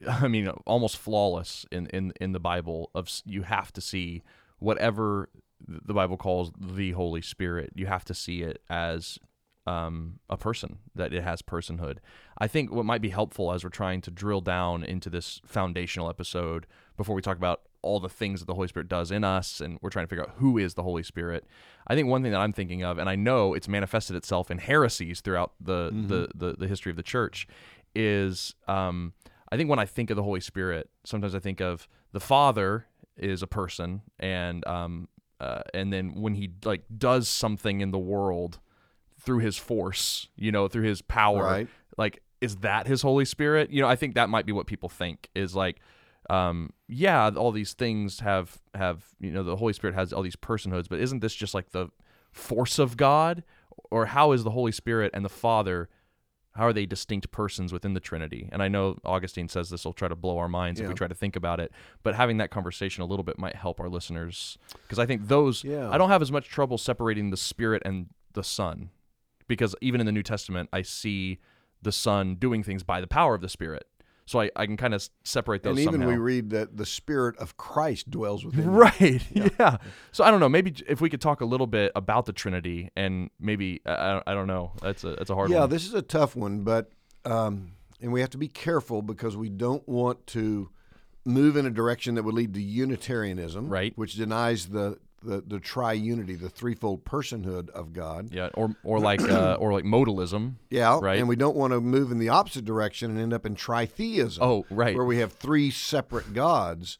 I 0.08 0.28
mean 0.28 0.48
almost 0.66 0.98
flawless 0.98 1.64
in 1.72 1.86
in 1.86 2.12
in 2.20 2.32
the 2.32 2.40
Bible 2.40 2.90
of 2.94 3.08
you 3.24 3.42
have 3.42 3.72
to 3.72 3.80
see 3.80 4.22
whatever 4.58 5.30
the 5.66 5.94
Bible 5.94 6.18
calls 6.18 6.52
the 6.60 6.92
Holy 6.92 7.22
Spirit. 7.22 7.70
You 7.74 7.86
have 7.86 8.04
to 8.04 8.14
see 8.14 8.42
it 8.42 8.60
as 8.68 9.18
um, 9.66 10.20
a 10.30 10.36
person 10.36 10.78
that 10.94 11.12
it 11.12 11.22
has 11.22 11.42
personhood. 11.42 11.98
I 12.38 12.46
think 12.46 12.70
what 12.70 12.84
might 12.84 13.02
be 13.02 13.10
helpful 13.10 13.52
as 13.52 13.64
we're 13.64 13.70
trying 13.70 14.00
to 14.02 14.10
drill 14.10 14.40
down 14.40 14.84
into 14.84 15.10
this 15.10 15.40
foundational 15.44 16.08
episode 16.08 16.66
before 16.96 17.14
we 17.14 17.22
talk 17.22 17.36
about 17.36 17.62
all 17.82 18.00
the 18.00 18.08
things 18.08 18.40
that 18.40 18.46
the 18.46 18.54
Holy 18.54 18.68
Spirit 18.68 18.88
does 18.88 19.10
in 19.10 19.24
us 19.24 19.60
and 19.60 19.78
we're 19.80 19.90
trying 19.90 20.04
to 20.04 20.08
figure 20.08 20.24
out 20.24 20.34
who 20.36 20.58
is 20.58 20.74
the 20.74 20.82
Holy 20.82 21.02
Spirit. 21.02 21.46
I 21.86 21.94
think 21.94 22.08
one 22.08 22.22
thing 22.22 22.32
that 22.32 22.40
I'm 22.40 22.52
thinking 22.52 22.82
of, 22.82 22.98
and 22.98 23.08
I 23.08 23.16
know 23.16 23.54
it's 23.54 23.68
manifested 23.68 24.16
itself 24.16 24.50
in 24.50 24.58
heresies 24.58 25.20
throughout 25.20 25.52
the 25.60 25.90
the, 26.08 26.28
the, 26.34 26.56
the 26.58 26.68
history 26.68 26.90
of 26.90 26.96
the 26.96 27.02
church, 27.02 27.46
is 27.94 28.54
um, 28.66 29.12
I 29.50 29.56
think 29.56 29.70
when 29.70 29.78
I 29.78 29.86
think 29.86 30.10
of 30.10 30.16
the 30.16 30.22
Holy 30.22 30.40
Spirit, 30.40 30.90
sometimes 31.04 31.34
I 31.34 31.38
think 31.38 31.60
of 31.60 31.88
the 32.12 32.20
Father 32.20 32.86
is 33.16 33.42
a 33.42 33.46
person, 33.46 34.02
and 34.18 34.66
um, 34.66 35.08
uh, 35.40 35.62
and 35.72 35.92
then 35.92 36.20
when 36.20 36.34
he 36.34 36.50
like 36.64 36.82
does 36.96 37.28
something 37.28 37.80
in 37.80 37.90
the 37.90 37.98
world 37.98 38.58
through 39.26 39.40
his 39.40 39.58
force, 39.58 40.28
you 40.36 40.50
know, 40.52 40.68
through 40.68 40.84
his 40.84 41.02
power, 41.02 41.42
Right. 41.44 41.68
like 41.98 42.22
is 42.40 42.56
that 42.56 42.86
his 42.86 43.02
Holy 43.02 43.24
Spirit? 43.24 43.70
You 43.70 43.82
know, 43.82 43.88
I 43.88 43.96
think 43.96 44.14
that 44.14 44.28
might 44.30 44.46
be 44.46 44.52
what 44.52 44.66
people 44.66 44.88
think 44.88 45.28
is 45.34 45.54
like. 45.54 45.80
Um, 46.30 46.70
yeah, 46.88 47.30
all 47.36 47.52
these 47.52 47.72
things 47.74 48.20
have 48.20 48.58
have 48.74 49.04
you 49.20 49.30
know 49.30 49.42
the 49.42 49.56
Holy 49.56 49.72
Spirit 49.72 49.94
has 49.94 50.12
all 50.12 50.22
these 50.22 50.36
personhoods, 50.36 50.88
but 50.88 50.98
isn't 51.00 51.20
this 51.20 51.34
just 51.34 51.54
like 51.54 51.70
the 51.70 51.88
force 52.32 52.78
of 52.78 52.96
God, 52.96 53.42
or 53.90 54.06
how 54.06 54.32
is 54.32 54.42
the 54.44 54.50
Holy 54.50 54.72
Spirit 54.72 55.10
and 55.14 55.24
the 55.24 55.28
Father? 55.30 55.88
How 56.54 56.64
are 56.66 56.72
they 56.72 56.86
distinct 56.86 57.30
persons 57.32 57.70
within 57.72 57.92
the 57.92 58.00
Trinity? 58.00 58.48
And 58.50 58.62
I 58.62 58.68
know 58.68 58.96
Augustine 59.04 59.46
says 59.48 59.68
this 59.68 59.84
will 59.84 59.92
try 59.92 60.08
to 60.08 60.16
blow 60.16 60.38
our 60.38 60.48
minds 60.48 60.80
if 60.80 60.88
we 60.88 60.94
try 60.94 61.06
to 61.06 61.14
think 61.14 61.36
about 61.36 61.60
it, 61.60 61.70
but 62.02 62.14
having 62.14 62.38
that 62.38 62.50
conversation 62.50 63.02
a 63.02 63.06
little 63.06 63.24
bit 63.24 63.38
might 63.38 63.54
help 63.56 63.78
our 63.78 63.90
listeners 63.90 64.56
because 64.82 64.98
I 64.98 65.04
think 65.04 65.28
those 65.28 65.62
Yeah. 65.64 65.90
I 65.90 65.98
don't 65.98 66.08
have 66.08 66.22
as 66.22 66.32
much 66.32 66.48
trouble 66.48 66.78
separating 66.78 67.28
the 67.30 67.36
Spirit 67.36 67.82
and 67.84 68.08
the 68.32 68.42
Son 68.42 68.88
because 69.48 69.74
even 69.80 70.00
in 70.00 70.06
the 70.06 70.12
New 70.12 70.22
Testament 70.22 70.68
I 70.72 70.82
see 70.82 71.38
the 71.82 71.92
Son 71.92 72.34
doing 72.36 72.62
things 72.62 72.82
by 72.82 73.00
the 73.00 73.06
power 73.06 73.34
of 73.34 73.40
the 73.42 73.48
Spirit, 73.48 73.86
so 74.24 74.40
I, 74.40 74.50
I 74.56 74.66
can 74.66 74.76
kind 74.76 74.92
of 74.94 75.08
separate 75.22 75.62
those 75.62 75.72
and 75.72 75.80
even 75.80 75.92
somehow. 75.94 76.08
we 76.08 76.16
read 76.16 76.50
that 76.50 76.76
the 76.76 76.86
Spirit 76.86 77.36
of 77.38 77.56
Christ 77.56 78.10
dwells 78.10 78.44
within. 78.44 78.68
Right. 78.70 79.22
Yeah. 79.58 79.76
So 80.12 80.24
I 80.24 80.30
don't 80.30 80.40
know. 80.40 80.48
Maybe 80.48 80.74
if 80.88 81.00
we 81.00 81.08
could 81.08 81.20
talk 81.20 81.40
a 81.40 81.44
little 81.44 81.66
bit 81.68 81.92
about 81.94 82.26
the 82.26 82.32
Trinity 82.32 82.90
and 82.96 83.30
maybe 83.38 83.82
I, 83.86 84.20
I- 84.26 84.34
don't 84.34 84.48
know. 84.48 84.72
That's 84.82 85.04
a 85.04 85.14
that's 85.16 85.30
a 85.30 85.34
hard 85.34 85.50
one. 85.50 85.54
Yeah, 85.54 85.60
one. 85.60 85.70
this 85.70 85.86
is 85.86 85.94
a 85.94 86.02
tough 86.02 86.34
one, 86.34 86.62
but 86.62 86.90
um, 87.24 87.72
and 88.00 88.12
we 88.12 88.20
have 88.20 88.30
to 88.30 88.38
be 88.38 88.48
careful 88.48 89.00
because 89.02 89.36
we 89.36 89.48
don't 89.48 89.86
want 89.88 90.26
to 90.28 90.70
move 91.24 91.56
in 91.56 91.66
a 91.66 91.70
direction 91.70 92.14
that 92.14 92.22
would 92.22 92.34
lead 92.34 92.54
to 92.54 92.62
Unitarianism, 92.62 93.68
Right. 93.68 93.92
Which 93.96 94.14
denies 94.14 94.66
the 94.66 94.98
the, 95.22 95.42
the 95.46 95.58
triunity, 95.58 96.38
the 96.38 96.48
threefold 96.48 97.04
personhood 97.04 97.70
of 97.70 97.92
God. 97.92 98.32
yeah. 98.32 98.50
Or 98.54 98.74
or 98.84 99.00
like 99.00 99.20
uh, 99.20 99.54
or 99.60 99.72
like 99.72 99.84
modalism. 99.84 100.54
Yeah, 100.70 100.98
Right. 101.02 101.18
And 101.18 101.28
we 101.28 101.36
don't 101.36 101.56
want 101.56 101.72
to 101.72 101.80
move 101.80 102.10
in 102.12 102.18
the 102.18 102.28
opposite 102.28 102.64
direction 102.64 103.10
and 103.10 103.20
end 103.20 103.32
up 103.32 103.46
in 103.46 103.56
tritheism. 103.56 104.38
Oh, 104.40 104.66
right. 104.70 104.94
where 104.94 105.04
we 105.04 105.18
have 105.18 105.32
three 105.32 105.70
separate 105.70 106.32
gods. 106.34 106.98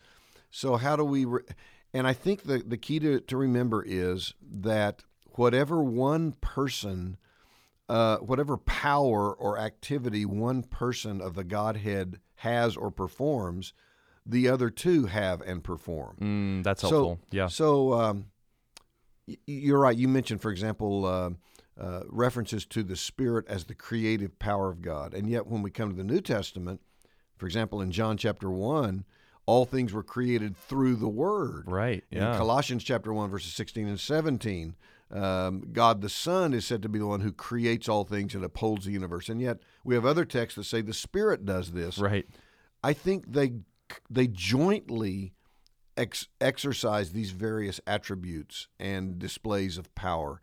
So 0.51 0.77
how 0.77 0.97
do 0.97 1.05
we? 1.05 1.25
Re- 1.25 1.43
and 1.93 2.07
I 2.07 2.13
think 2.13 2.45
the 2.45 2.59
the 2.59 2.77
key 2.77 2.99
to 3.01 3.21
to 3.21 3.37
remember 3.37 3.85
is 3.87 4.35
that 4.43 5.03
whatever 5.33 5.83
one 5.83 6.33
person, 6.33 7.19
uh, 7.89 8.19
whatever 8.19 8.57
power 8.57 9.33
or 9.33 9.59
activity 9.59 10.25
one 10.25 10.63
person 10.63 11.21
of 11.21 11.35
the 11.35 11.45
Godhead 11.45 12.21
has 12.37 12.77
or 12.77 12.91
performs, 12.91 13.73
the 14.29 14.49
other 14.49 14.71
two 14.71 15.07
have 15.07 15.41
and 15.43 15.63
perform. 15.63 16.17
Mm, 16.21 16.65
that's 16.65 16.81
So- 16.83 16.89
helpful. 16.89 17.21
yeah. 17.31 17.47
So 17.49 17.93
um, 17.95 18.27
you're 19.47 19.79
right. 19.81 19.97
You 19.97 20.09
mentioned, 20.09 20.41
for 20.41 20.51
example, 20.51 21.05
uh, 21.05 21.31
uh, 21.81 22.03
references 22.09 22.65
to 22.67 22.83
the 22.83 22.97
Spirit 22.97 23.45
as 23.49 23.65
the 23.65 23.75
creative 23.75 24.39
power 24.39 24.71
of 24.71 24.81
God, 24.83 25.15
and 25.15 25.29
yet 25.29 25.47
when 25.47 25.63
we 25.63 25.71
come 25.71 25.91
to 25.91 25.97
the 25.97 26.05
New 26.05 26.21
Testament, 26.21 26.81
for 27.37 27.47
example, 27.47 27.81
in 27.83 27.91
John 27.91 28.17
chapter 28.17 28.51
one, 28.51 29.05
all 29.45 29.65
things 29.65 29.93
were 29.93 30.03
created 30.03 30.57
through 30.57 30.97
the 30.97 31.09
Word. 31.09 31.65
Right. 31.67 32.03
In 32.11 32.19
Yeah. 32.19 32.37
Colossians 32.37 32.83
chapter 32.83 33.13
1, 33.13 33.31
verses 33.31 33.53
16 33.53 33.87
and 33.87 34.01
17, 34.01 34.75
um, 35.13 35.69
God 35.73 36.01
the 36.01 36.09
Son 36.09 36.53
is 36.53 36.65
said 36.67 36.83
to 36.83 36.89
be 36.89 36.99
the 36.99 37.07
one 37.07 37.21
who 37.21 37.31
creates 37.31 37.89
all 37.89 38.03
things 38.05 38.35
and 38.35 38.43
upholds 38.45 38.87
the 38.87 38.93
universe. 38.93 39.29
And 39.29 39.41
yet 39.41 39.59
we 39.85 39.95
have 39.95 40.05
other 40.05 40.25
texts 40.25 40.57
that 40.57 40.65
say 40.65 40.81
the 40.81 40.93
Spirit 40.93 41.45
does 41.45 41.71
this. 41.73 41.99
Right. 41.99 42.27
I 42.83 42.93
think 42.93 43.31
they 43.33 43.53
they 44.11 44.27
jointly 44.27 45.33
ex- 45.97 46.29
exercise 46.41 47.13
these 47.13 47.31
various 47.31 47.81
attributes 47.87 48.69
and 48.79 49.19
displays 49.19 49.79
of 49.79 49.95
power. 49.95 50.41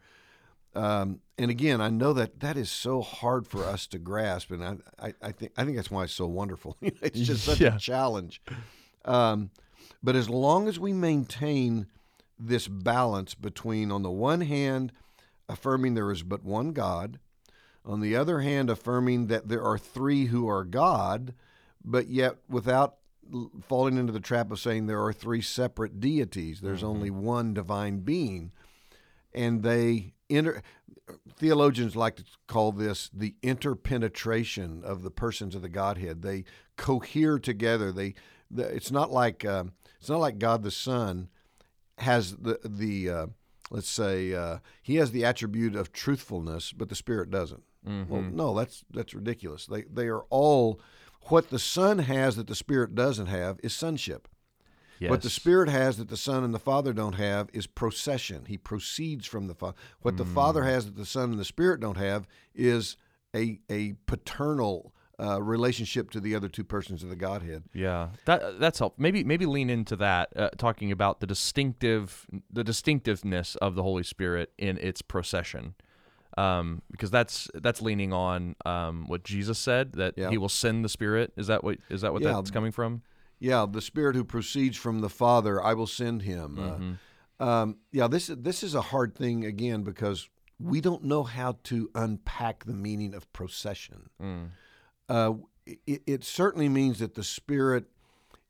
Um, 0.75 1.19
and 1.38 1.51
again, 1.51 1.82
I 1.82 1.89
know 1.89 2.13
that 2.13 2.39
that 2.39 2.58
is 2.58 2.71
so 2.71 3.01
hard 3.01 3.45
for 3.47 3.63
us 3.63 3.86
to 3.88 3.99
grasp, 3.99 4.49
and 4.51 4.63
I, 4.63 4.77
I, 4.99 5.13
I 5.21 5.32
think 5.32 5.51
I 5.56 5.65
think 5.65 5.75
that's 5.75 5.91
why 5.91 6.03
it's 6.06 6.13
so 6.13 6.25
wonderful. 6.27 6.77
it's 6.82 7.19
just 7.19 7.43
such 7.43 7.62
Yeah. 7.62 7.75
a 7.75 7.79
challenge. 7.79 8.41
Um, 9.06 9.51
but 10.01 10.15
as 10.15 10.29
long 10.29 10.67
as 10.67 10.79
we 10.79 10.91
maintain 10.93 11.88
this 12.39 12.67
balance 12.67 13.36
between, 13.36 13.91
on 13.91 14.01
the 14.01 14.10
one 14.12 14.41
hand, 14.41 14.91
affirming 15.47 15.93
there 15.93 16.12
is 16.12 16.23
but 16.23 16.43
one 16.43 16.71
God, 16.71 17.19
on 17.86 17.99
the 17.99 18.15
other 18.15 18.39
hand, 18.41 18.69
affirming 18.69 19.27
that 19.27 19.49
there 19.49 19.63
are 19.63 19.77
three 19.77 20.25
who 20.25 20.47
are 20.49 20.63
God, 20.63 21.36
but 21.86 22.08
yet 22.08 22.38
without 22.49 22.95
falling 23.67 23.97
into 23.97 24.13
the 24.13 24.19
trap 24.19 24.51
of 24.51 24.59
saying 24.59 24.86
there 24.86 25.03
are 25.03 25.13
three 25.13 25.41
separate 25.41 25.99
deities. 25.99 26.62
There's 26.62 26.83
only 26.83 27.09
one 27.09 27.53
divine 27.53 27.99
being, 27.99 28.51
and 29.33 29.63
they 29.63 30.13
inter. 30.29 30.62
Theologians 31.36 31.95
like 31.95 32.15
to 32.15 32.23
call 32.47 32.71
this 32.71 33.09
the 33.13 33.36
interpenetration 33.41 34.83
of 34.83 35.03
the 35.03 35.12
persons 35.12 35.55
of 35.55 35.62
the 35.62 35.69
Godhead. 35.69 36.21
They 36.21 36.45
cohere 36.77 37.39
together. 37.39 37.91
They, 37.91 38.13
the, 38.49 38.63
it's 38.63 38.91
not 38.91 39.12
like 39.12 39.43
um, 39.45 39.73
it's 39.99 40.09
not 40.09 40.19
like 40.19 40.39
God 40.39 40.63
the 40.63 40.71
Son 40.71 41.29
has 41.99 42.36
the 42.38 42.59
the 42.63 43.09
uh, 43.09 43.27
let's 43.69 43.89
say 43.89 44.33
uh, 44.33 44.59
he 44.81 44.95
has 44.95 45.12
the 45.12 45.25
attribute 45.25 45.75
of 45.75 45.91
truthfulness, 45.91 46.71
but 46.71 46.89
the 46.89 46.95
Spirit 46.95 47.29
doesn't. 47.29 47.63
Well, 48.09 48.21
no, 48.21 48.55
that's 48.55 48.86
that's 48.91 49.13
ridiculous. 49.13 49.65
They 49.65 49.81
they 49.83 50.07
are 50.07 50.23
all 50.29 50.79
what 51.25 51.49
the 51.49 51.59
Son 51.59 51.99
has 51.99 52.36
that 52.36 52.47
the 52.47 52.55
Spirit 52.55 52.95
doesn't 52.95 53.27
have 53.27 53.59
is 53.63 53.73
sonship. 53.73 54.27
Yes. 54.99 55.09
What 55.09 55.21
the 55.21 55.29
Spirit 55.29 55.69
has 55.69 55.97
that 55.97 56.09
the 56.09 56.17
Son 56.17 56.43
and 56.43 56.53
the 56.53 56.59
Father 56.59 56.93
don't 56.93 57.15
have 57.15 57.49
is 57.51 57.67
procession. 57.67 58.45
He 58.47 58.57
proceeds 58.57 59.25
from 59.25 59.47
the 59.47 59.55
Father. 59.55 59.75
What 60.01 60.17
the 60.17 60.25
Father 60.25 60.63
has 60.63 60.86
that 60.86 60.95
the 60.95 61.05
Son 61.05 61.31
and 61.31 61.39
the 61.39 61.45
Spirit 61.45 61.79
don't 61.81 61.97
have 61.97 62.27
is 62.53 62.95
a 63.36 63.59
a 63.69 63.95
paternal 64.05 64.93
uh, 65.19 65.41
relationship 65.41 66.09
to 66.12 66.19
the 66.19 66.36
other 66.36 66.49
two 66.49 66.63
persons 66.63 67.03
of 67.03 67.09
the 67.09 67.15
Godhead. 67.15 67.63
Yeah, 67.73 68.09
that 68.25 68.59
that's 68.59 68.79
helpful. 68.79 69.01
Maybe 69.01 69.23
maybe 69.23 69.45
lean 69.45 69.69
into 69.69 69.95
that, 69.97 70.29
uh, 70.36 70.49
talking 70.57 70.91
about 70.91 71.19
the 71.19 71.27
distinctive 71.27 72.25
the 72.51 72.63
distinctiveness 72.63 73.55
of 73.57 73.75
the 73.75 73.83
Holy 73.83 74.03
Spirit 74.03 74.51
in 74.57 74.77
its 74.77 75.01
procession, 75.01 75.75
um, 76.38 76.82
because 76.91 77.12
that's 77.12 77.48
that's 77.54 77.82
leaning 77.82 78.12
on 78.13 78.56
um, 78.65 79.06
what 79.08 79.24
Jesus 79.24 79.60
said 79.60 79.93
that 79.93 80.15
Yeah. 80.17 80.30
He 80.30 80.38
will 80.38 80.50
send 80.50 80.84
the 80.84 80.89
Spirit. 80.89 81.34
Is 81.38 81.48
that 81.48 81.63
what 81.63 81.78
is 81.89 82.02
that 82.02 82.13
what 82.13 82.22
Yeah. 82.22 82.34
that's 82.34 82.52
coming 82.52 82.72
from? 82.72 83.02
Yeah, 83.39 83.65
the 83.69 83.82
Spirit 83.82 84.15
who 84.15 84.24
proceeds 84.24 84.78
from 84.78 85.00
the 85.02 85.10
Father, 85.10 85.62
I 85.62 85.74
will 85.74 85.88
send 85.88 86.22
him. 86.22 86.98
Uh, 87.39 87.43
um, 87.43 87.78
yeah, 87.91 88.08
this 88.08 88.30
is 88.30 88.38
this 88.38 88.63
is 88.63 88.74
a 88.74 88.82
hard 88.82 89.15
thing 89.15 89.43
again 89.46 89.84
because 89.84 90.30
we 90.60 90.80
don't 90.80 91.04
know 91.04 91.24
how 91.24 91.58
to 91.63 91.89
unpack 91.93 92.63
the 92.63 92.74
meaning 92.74 93.13
of 93.13 93.32
procession. 93.34 94.10
Uh, 95.10 95.34
it, 95.65 96.02
it 96.06 96.24
certainly 96.24 96.69
means 96.69 97.00
that 97.00 97.15
the 97.15 97.24
Spirit 97.24 97.86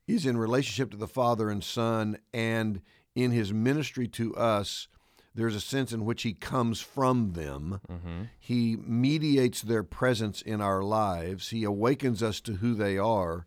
is 0.07 0.25
in 0.25 0.37
relationship 0.37 0.91
to 0.91 0.97
the 0.97 1.07
Father 1.07 1.49
and 1.49 1.63
Son, 1.63 2.17
and 2.33 2.81
in 3.15 3.31
his 3.31 3.51
ministry 3.53 4.07
to 4.09 4.35
us, 4.35 4.87
there's 5.35 5.55
a 5.55 5.61
sense 5.61 5.91
in 5.91 6.05
which 6.05 6.23
he 6.23 6.33
comes 6.33 6.79
from 6.79 7.33
them. 7.33 7.81
Mm-hmm. 7.89 8.23
He 8.39 8.75
mediates 8.75 9.61
their 9.61 9.83
presence 9.83 10.41
in 10.41 10.61
our 10.61 10.83
lives. 10.83 11.49
He 11.49 11.63
awakens 11.63 12.21
us 12.21 12.39
to 12.41 12.53
who 12.53 12.73
they 12.73 12.97
are. 12.97 13.45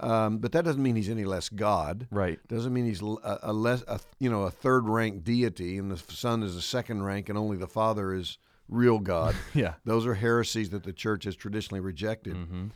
Um, 0.00 0.38
but 0.38 0.52
that 0.52 0.64
doesn't 0.64 0.82
mean 0.82 0.96
he's 0.96 1.10
any 1.10 1.24
less 1.24 1.48
God. 1.48 2.08
Right. 2.10 2.38
Doesn't 2.48 2.72
mean 2.72 2.86
he's 2.86 3.02
a, 3.02 3.38
a 3.42 3.52
less, 3.52 3.84
a, 3.86 4.00
you 4.18 4.30
know, 4.30 4.42
a 4.42 4.50
third 4.50 4.88
rank 4.88 5.24
deity, 5.24 5.78
and 5.78 5.90
the 5.90 5.96
Son 5.96 6.42
is 6.42 6.56
a 6.56 6.62
second 6.62 7.04
rank, 7.04 7.28
and 7.28 7.38
only 7.38 7.56
the 7.56 7.68
Father 7.68 8.12
is 8.12 8.38
real 8.68 8.98
God. 8.98 9.36
Yeah. 9.54 9.74
Those 9.84 10.06
are 10.06 10.14
heresies 10.14 10.70
that 10.70 10.82
the 10.82 10.92
church 10.92 11.24
has 11.24 11.36
traditionally 11.36 11.80
rejected. 11.80 12.34
Mm-hmm. 12.34 12.66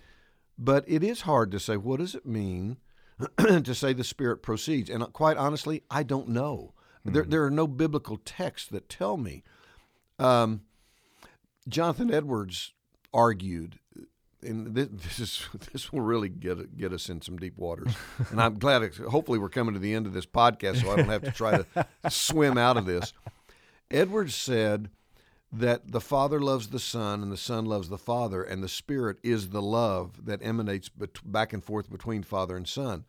But 0.59 0.85
it 0.87 1.03
is 1.03 1.23
hard 1.23 1.51
to 1.53 1.61
say 1.61 1.77
what 1.77 2.01
does 2.01 2.15
it 2.15 2.27
mean 2.27 2.77
to 3.39 3.75
say 3.75 3.93
the 3.93 4.05
Spirit 4.05 4.43
proceeds. 4.43 4.91
And 4.91 5.13
quite 5.13 5.37
honestly, 5.37 5.83
I 5.91 6.03
don't 6.03 6.29
know. 6.29 6.75
There, 7.09 7.25
there 7.25 7.45
are 7.45 7.51
no 7.51 7.67
biblical 7.67 8.19
texts 8.25 8.69
that 8.71 8.89
tell 8.89 9.17
me. 9.17 9.43
Um, 10.19 10.63
Jonathan 11.69 12.13
Edwards 12.13 12.73
argued, 13.13 13.79
and 14.43 14.75
this, 14.75 14.89
this 14.91 15.19
is 15.19 15.47
this 15.73 15.93
will 15.93 16.01
really 16.01 16.29
get 16.29 16.77
get 16.77 16.93
us 16.93 17.09
in 17.09 17.21
some 17.21 17.37
deep 17.37 17.57
waters. 17.59 17.95
and 18.31 18.41
I'm 18.41 18.59
glad. 18.59 18.83
It, 18.83 18.97
hopefully, 18.97 19.39
we're 19.39 19.49
coming 19.49 19.75
to 19.75 19.81
the 19.81 19.95
end 19.95 20.07
of 20.07 20.13
this 20.13 20.27
podcast, 20.27 20.83
so 20.83 20.91
I 20.91 20.97
don't 20.97 21.09
have 21.09 21.23
to 21.23 21.31
try 21.31 21.59
to 21.59 21.87
swim 22.11 22.59
out 22.59 22.77
of 22.77 22.87
this. 22.87 23.13
Edwards 23.91 24.35
said 24.35 24.91
that 25.51 25.93
the 25.93 26.01
Father 26.01 26.41
loves 26.41 26.69
the 26.69 26.79
Son 26.79 27.23
and 27.23 27.33
the 27.33 27.37
Son 27.37 27.65
loves 27.65 27.89
the 27.89 27.99
Father, 27.99 28.43
and 28.43 28.63
the 28.63 28.69
Spirit 28.69 29.19
is 29.23 29.49
the 29.49 29.63
love 29.63 30.27
that 30.27 30.41
emanates 30.43 30.89
bet- 30.89 31.21
back 31.25 31.53
and 31.53 31.65
forth 31.65 31.91
between 31.91 32.23
Father 32.23 32.57
and 32.57 32.69
Son. 32.69 33.05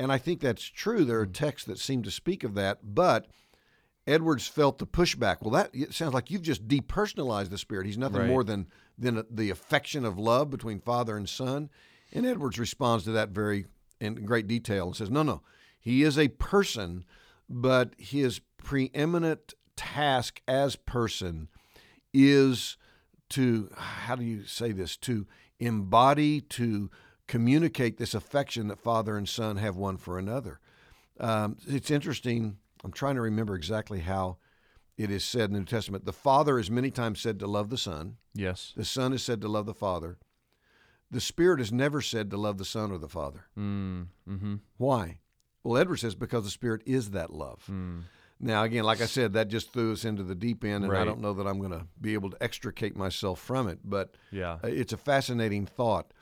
And 0.00 0.10
I 0.10 0.18
think 0.18 0.40
that's 0.40 0.64
true. 0.64 1.04
There 1.04 1.20
are 1.20 1.26
hmm. 1.26 1.32
texts 1.32 1.66
that 1.66 1.78
seem 1.78 2.02
to 2.02 2.10
speak 2.10 2.42
of 2.42 2.54
that, 2.54 2.78
but 2.82 3.26
Edwards 4.06 4.46
felt 4.46 4.78
the 4.78 4.86
pushback. 4.86 5.36
Well, 5.42 5.50
that 5.50 5.70
it 5.74 5.92
sounds 5.92 6.14
like 6.14 6.30
you've 6.30 6.42
just 6.42 6.66
depersonalized 6.66 7.50
the 7.50 7.58
Spirit. 7.58 7.86
He's 7.86 7.98
nothing 7.98 8.20
Right. 8.20 8.28
more 8.28 8.42
than 8.42 8.66
than 8.98 9.24
the 9.30 9.50
affection 9.50 10.04
of 10.04 10.18
love 10.18 10.50
between 10.50 10.80
Father 10.80 11.16
and 11.16 11.28
Son. 11.28 11.70
And 12.12 12.26
Edwards 12.26 12.58
responds 12.58 13.04
to 13.04 13.12
that 13.12 13.30
very 13.30 13.66
in 14.00 14.24
great 14.24 14.46
detail 14.46 14.86
and 14.86 14.96
says, 14.96 15.10
"No, 15.10 15.22
no, 15.22 15.42
he 15.78 16.02
is 16.02 16.18
a 16.18 16.28
person, 16.28 17.04
but 17.48 17.94
his 17.98 18.40
preeminent 18.56 19.54
task 19.76 20.40
as 20.48 20.76
person 20.76 21.48
is 22.12 22.76
to 23.30 23.70
how 23.76 24.16
do 24.16 24.24
you 24.24 24.44
say 24.44 24.72
this 24.72 24.96
to 24.96 25.26
embody 25.58 26.40
to 26.40 26.90
communicate 27.30 27.96
this 27.96 28.12
affection 28.12 28.66
that 28.66 28.78
father 28.78 29.16
and 29.16 29.28
son 29.28 29.56
have 29.56 29.76
one 29.76 29.96
for 29.96 30.18
another 30.18 30.58
um, 31.20 31.56
it's 31.68 31.90
interesting 31.90 32.56
i'm 32.82 32.90
trying 32.90 33.14
to 33.14 33.20
remember 33.20 33.54
exactly 33.54 34.00
how 34.00 34.36
it 34.98 35.10
is 35.12 35.24
said 35.24 35.44
in 35.44 35.52
the 35.52 35.60
new 35.60 35.64
testament 35.64 36.04
the 36.04 36.12
father 36.12 36.58
is 36.58 36.70
many 36.70 36.90
times 36.90 37.20
said 37.20 37.38
to 37.38 37.46
love 37.46 37.70
the 37.70 37.78
son 37.78 38.16
Yes. 38.34 38.72
the 38.76 38.84
son 38.84 39.12
is 39.12 39.22
said 39.22 39.40
to 39.42 39.48
love 39.48 39.66
the 39.66 39.74
father 39.74 40.18
the 41.08 41.20
spirit 41.20 41.60
is 41.60 41.70
never 41.72 42.00
said 42.00 42.30
to 42.30 42.36
love 42.36 42.58
the 42.58 42.64
son 42.64 42.90
or 42.90 42.98
the 42.98 43.08
father 43.08 43.44
Mm. 43.56 44.08
Mm-hmm. 44.28 44.54
why 44.76 45.20
well 45.62 45.80
edward 45.80 45.98
says 45.98 46.16
because 46.16 46.42
the 46.44 46.50
spirit 46.50 46.82
is 46.84 47.10
that 47.12 47.32
love 47.32 47.62
Mm. 47.70 48.02
now, 48.40 48.64
again, 48.64 48.84
like 48.84 49.00
I 49.02 49.06
said, 49.06 49.34
that 49.34 49.48
just 49.48 49.70
threw 49.72 49.92
us 49.92 50.04
into 50.06 50.22
the 50.22 50.34
deep 50.34 50.64
end, 50.64 50.82
and 50.84 50.96
I 50.96 51.04
don't 51.04 51.20
know 51.20 51.34
that 51.34 51.46
I'm 51.46 51.58
going 51.58 51.72
to 51.78 51.86
be 52.00 52.14
able 52.14 52.30
to 52.30 52.42
extricate 52.42 52.96
myself 52.96 53.38
from 53.38 53.68
it. 53.68 53.80
But 53.84 54.14
Yeah. 54.32 54.56
it's 54.64 54.94
a 54.94 54.96
fascinating 54.96 55.66
thought. 55.66 56.14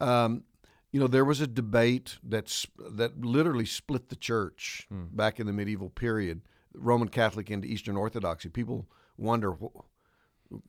Um, 0.00 0.44
you 0.92 1.00
know, 1.00 1.06
there 1.06 1.24
was 1.24 1.40
a 1.40 1.46
debate 1.46 2.18
that's 2.22 2.66
that 2.92 3.20
literally 3.20 3.66
split 3.66 4.08
the 4.08 4.16
church 4.16 4.86
Hmm. 4.88 5.04
back 5.12 5.38
in 5.38 5.46
the 5.46 5.52
medieval 5.52 5.90
period, 5.90 6.40
Roman 6.74 7.08
Catholic 7.08 7.50
into 7.50 7.68
Eastern 7.68 7.96
Orthodoxy. 7.96 8.48
People 8.48 8.86
wonder. 9.16 9.52
wh- 9.52 9.84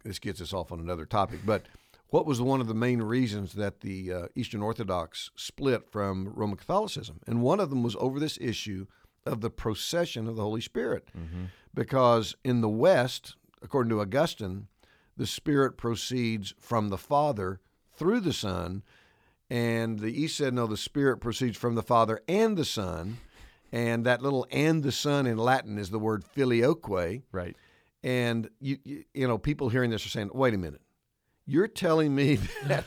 This 0.03 0.19
gets 0.19 0.41
us 0.41 0.51
off 0.53 0.71
on 0.73 0.79
another 0.81 1.05
topic, 1.05 1.39
but 1.45 1.63
what 2.09 2.25
was 2.25 2.41
one 2.41 2.59
of 2.59 2.67
the 2.67 2.73
main 2.73 3.01
reasons 3.01 3.53
that 3.53 3.79
the 3.79 4.11
uh, 4.11 4.27
Eastern 4.35 4.61
Orthodox 4.61 5.31
split 5.35 5.89
from 5.89 6.33
Roman 6.35 6.57
Catholicism? 6.57 7.21
And 7.27 7.41
one 7.41 7.61
of 7.61 7.69
them 7.69 7.81
was 7.83 7.95
over 7.97 8.19
this 8.19 8.37
issue 8.41 8.87
of 9.25 9.39
the 9.39 9.49
procession 9.49 10.27
of 10.27 10.35
the 10.35 10.41
Holy 10.43 10.59
Spirit, 10.61 11.11
Mm-hmm. 11.17 11.45
because 11.73 12.35
in 12.43 12.59
the 12.61 12.67
West, 12.69 13.35
according 13.61 13.89
to 13.91 14.01
Augustine, 14.01 14.67
the 15.15 15.27
Spirit 15.27 15.77
proceeds 15.77 16.53
from 16.59 16.89
the 16.89 16.97
Father 16.97 17.61
through 17.93 18.19
the 18.21 18.33
Son, 18.33 18.83
and 19.49 19.99
the 19.99 20.11
East 20.21 20.37
said 20.37 20.53
no, 20.53 20.67
the 20.67 20.77
Spirit 20.77 21.17
proceeds 21.17 21.57
from 21.57 21.75
the 21.75 21.83
Father 21.83 22.21
and 22.27 22.57
the 22.57 22.65
Son, 22.65 23.17
and 23.71 24.05
that 24.05 24.21
little 24.21 24.45
"and 24.51 24.83
the 24.83 24.91
Son" 24.91 25.25
in 25.25 25.37
Latin 25.37 25.77
is 25.77 25.89
the 25.89 25.99
word 25.99 26.23
filioque, 26.23 27.23
Right. 27.31 27.55
and 28.03 28.49
you 28.59 28.77
you, 28.83 29.03
you 29.13 29.27
know 29.27 29.37
people 29.37 29.69
hearing 29.69 29.91
this 29.91 30.05
are 30.05 30.09
saying, 30.09 30.29
wait 30.33 30.53
a 30.53 30.57
minute, 30.57 30.81
you're 31.45 31.67
telling 31.67 32.13
me 32.15 32.35
that, 32.65 32.85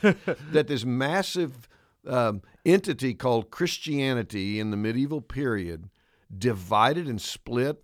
that 0.51 0.67
this 0.67 0.85
massive 0.85 1.67
um, 2.07 2.41
entity 2.65 3.13
called 3.13 3.49
Christianity 3.51 4.59
in 4.59 4.71
the 4.71 4.77
medieval 4.77 5.21
period 5.21 5.89
divided 6.35 7.07
and 7.07 7.21
split 7.21 7.83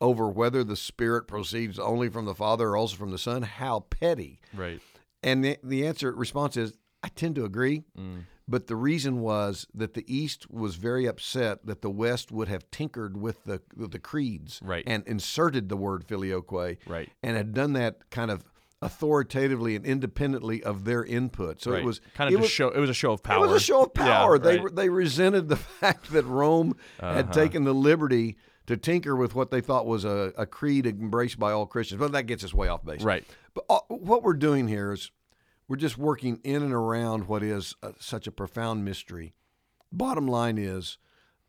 over 0.00 0.28
whether 0.28 0.64
the 0.64 0.74
Spirit 0.76 1.28
proceeds 1.28 1.78
only 1.78 2.08
from 2.08 2.24
the 2.24 2.34
Father 2.34 2.70
or 2.70 2.76
also 2.76 2.96
from 2.96 3.10
the 3.12 3.18
Son? 3.18 3.42
How 3.42 3.80
petty! 3.90 4.40
Right. 4.54 4.80
And 5.22 5.44
the, 5.44 5.58
the 5.62 5.86
answer 5.86 6.10
response 6.12 6.56
is, 6.56 6.72
I 7.02 7.08
tend 7.08 7.34
to 7.36 7.44
agree. 7.44 7.84
Mm. 7.98 8.24
But 8.48 8.66
the 8.66 8.76
reason 8.76 9.20
was 9.20 9.66
that 9.74 9.94
the 9.94 10.04
East 10.12 10.50
was 10.50 10.74
very 10.76 11.06
upset 11.06 11.64
that 11.66 11.80
the 11.80 11.90
West 11.90 12.30
would 12.32 12.48
have 12.48 12.68
tinkered 12.70 13.16
with 13.16 13.44
the 13.44 13.60
with 13.76 13.92
the 13.92 13.98
creeds 13.98 14.60
Right. 14.62 14.84
and 14.86 15.06
inserted 15.06 15.68
the 15.68 15.76
word 15.76 16.04
filioque 16.04 16.78
Right. 16.86 17.08
and 17.22 17.36
had 17.36 17.54
done 17.54 17.72
that 17.74 18.10
kind 18.10 18.30
of 18.30 18.44
authoritatively 18.82 19.74
and 19.76 19.84
independently 19.86 20.62
of 20.62 20.84
their 20.84 21.04
input. 21.04 21.62
So 21.62 21.70
right. 21.72 21.82
it 21.82 21.86
was 21.86 22.00
kind 22.14 22.28
of 22.28 22.34
it 22.34 22.36
just 22.38 22.42
was, 22.42 22.50
show. 22.50 22.68
It 22.68 22.78
was 22.80 22.90
a 22.90 22.94
show 22.94 23.12
of 23.12 23.22
power. 23.22 23.44
It 23.44 23.48
was 23.48 23.62
a 23.62 23.64
show 23.64 23.84
of 23.84 23.90
Yeah, 23.96 24.02
power. 24.02 24.38
they 24.38 24.58
right. 24.58 24.74
they 24.74 24.88
resented 24.88 25.48
the 25.48 25.56
fact 25.80 26.12
that 26.12 26.24
Rome 26.24 26.74
had 27.00 27.26
Uh-huh. 27.26 27.32
taken 27.32 27.64
the 27.64 27.74
liberty 27.74 28.36
to 28.66 28.76
tinker 28.76 29.16
with 29.16 29.34
what 29.34 29.50
they 29.50 29.60
thought 29.60 29.86
was 29.86 30.04
a, 30.04 30.32
a 30.36 30.46
creed 30.46 30.86
embraced 30.86 31.38
by 31.38 31.52
all 31.52 31.66
Christians. 31.66 31.98
But 32.00 32.12
that 32.12 32.24
gets 32.26 32.44
us 32.44 32.52
way 32.54 32.68
off 32.68 32.84
base. 32.84 33.02
Right. 33.02 33.24
But 33.54 33.64
uh, 33.70 33.80
what 33.88 34.22
we're 34.22 34.34
doing 34.34 34.68
here 34.68 34.92
is 34.92 35.10
we're 35.72 35.76
just 35.76 35.96
working 35.96 36.38
in 36.44 36.62
and 36.62 36.74
around 36.74 37.28
what 37.28 37.42
is 37.42 37.74
uh, 37.82 37.92
such 37.98 38.26
a 38.26 38.30
profound 38.30 38.84
mystery. 38.84 39.32
Bottom 39.90 40.28
line 40.28 40.58
is, 40.58 40.98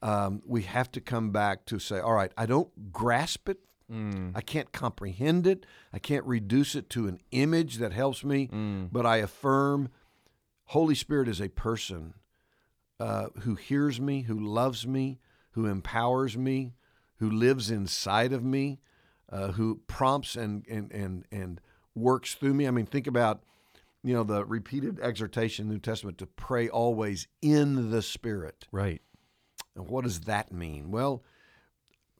um, 0.01 0.41
we 0.45 0.61
have 0.61 0.89
to 0.93 1.01
come 1.01 1.31
back 1.31 1.65
to 1.65 1.77
say, 1.77 1.99
all 1.99 2.13
right, 2.13 2.31
I 2.37 2.45
don't 2.45 2.93
grasp 2.93 3.49
it. 3.49 3.57
Mm. 3.91 4.31
I 4.33 4.39
can't 4.39 4.71
comprehend 4.71 5.45
it. 5.45 5.65
I 5.91 5.99
can't 5.99 6.23
reduce 6.23 6.73
it 6.73 6.89
to 6.91 7.09
an 7.09 7.19
image 7.31 7.79
that 7.79 7.91
helps 7.91 8.23
me, 8.23 8.47
Mm. 8.47 8.87
but 8.93 9.05
I 9.05 9.17
affirm 9.17 9.89
Holy 10.67 10.95
Spirit 10.95 11.27
is 11.27 11.41
a 11.41 11.49
person 11.49 12.13
uh, 13.01 13.25
who 13.41 13.55
hears 13.55 13.99
me, 13.99 14.21
who 14.21 14.39
loves 14.39 14.87
me, 14.87 15.19
who 15.51 15.65
empowers 15.65 16.37
me, 16.37 16.75
who 17.17 17.29
lives 17.29 17.69
inside 17.69 18.31
of 18.31 18.41
me, 18.41 18.79
uh, 19.29 19.49
who 19.51 19.81
prompts 19.87 20.37
and, 20.37 20.65
and, 20.69 20.93
and, 20.93 21.25
and 21.29 21.59
works 21.93 22.35
through 22.35 22.53
me. 22.53 22.69
I 22.69 22.71
mean, 22.71 22.85
think 22.85 23.05
about 23.05 23.43
you 24.03 24.13
know 24.13 24.23
the 24.23 24.45
repeated 24.45 24.99
exhortation 24.99 25.63
in 25.63 25.69
the 25.69 25.75
New 25.75 25.79
Testament 25.79 26.17
to 26.19 26.25
pray 26.27 26.69
always 26.69 27.27
in 27.41 27.91
the 27.91 28.01
Spirit. 28.01 28.67
Right. 28.71 29.01
And 29.75 29.87
what 29.87 30.03
does 30.03 30.21
that 30.21 30.51
mean? 30.51 30.91
Well, 30.91 31.23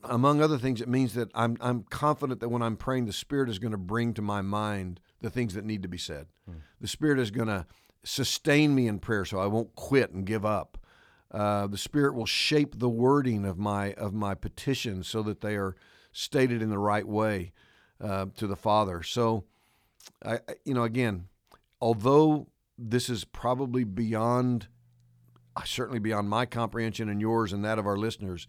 among 0.03 0.41
other 0.41 0.57
things, 0.57 0.81
it 0.81 0.87
means 0.89 1.13
that 1.13 1.29
I'm 1.33 1.57
I'm 1.61 1.83
confident 1.83 2.39
that 2.41 2.49
when 2.49 2.61
I'm 2.61 2.77
praying, 2.77 3.05
the 3.05 3.13
Spirit 3.13 3.49
is 3.49 3.59
going 3.59 3.71
to 3.71 3.77
bring 3.77 4.13
to 4.15 4.21
my 4.21 4.41
mind 4.41 4.99
the 5.21 5.29
things 5.29 5.53
that 5.53 5.65
need 5.65 5.81
to 5.83 5.87
be 5.87 5.97
said. 5.97 6.27
The 6.81 6.87
Spirit 6.87 7.19
is 7.19 7.31
going 7.31 7.47
to 7.47 7.65
sustain 8.03 8.75
me 8.75 8.87
in 8.87 8.99
prayer, 8.99 9.23
so 9.23 9.39
I 9.39 9.45
won't 9.47 9.75
quit 9.75 10.11
and 10.11 10.25
give 10.25 10.45
up. 10.45 10.77
Uh, 11.31 11.67
the 11.67 11.77
Spirit 11.77 12.15
will 12.15 12.25
shape 12.25 12.77
the 12.79 12.89
wording 12.89 13.45
of 13.45 13.57
my 13.57 13.93
of 13.93 14.13
my 14.13 14.35
petitions 14.35 15.07
so 15.07 15.23
that 15.23 15.41
they 15.41 15.55
are 15.55 15.75
stated 16.11 16.61
in 16.61 16.69
the 16.69 16.77
right 16.77 17.07
way 17.07 17.53
uh, 18.01 18.25
to 18.35 18.45
the 18.45 18.55
Father. 18.57 19.01
So, 19.03 19.45
I- 20.23 20.41
you 20.65 20.73
know, 20.73 20.83
again, 20.83 21.27
although 21.83 22.47
this 22.77 23.09
is 23.09 23.25
probably 23.25 23.83
beyond 23.83 24.67
uh, 25.55 25.63
certainly 25.65 25.99
beyond 25.99 26.29
my 26.29 26.45
comprehension 26.45 27.09
and 27.09 27.19
yours 27.19 27.51
and 27.51 27.63
that 27.65 27.77
of 27.77 27.85
our 27.85 27.97
listeners, 27.97 28.47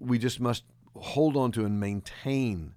we 0.00 0.18
just 0.18 0.40
must 0.40 0.64
hold 0.96 1.36
on 1.36 1.52
to 1.52 1.64
and 1.64 1.78
maintain 1.78 2.74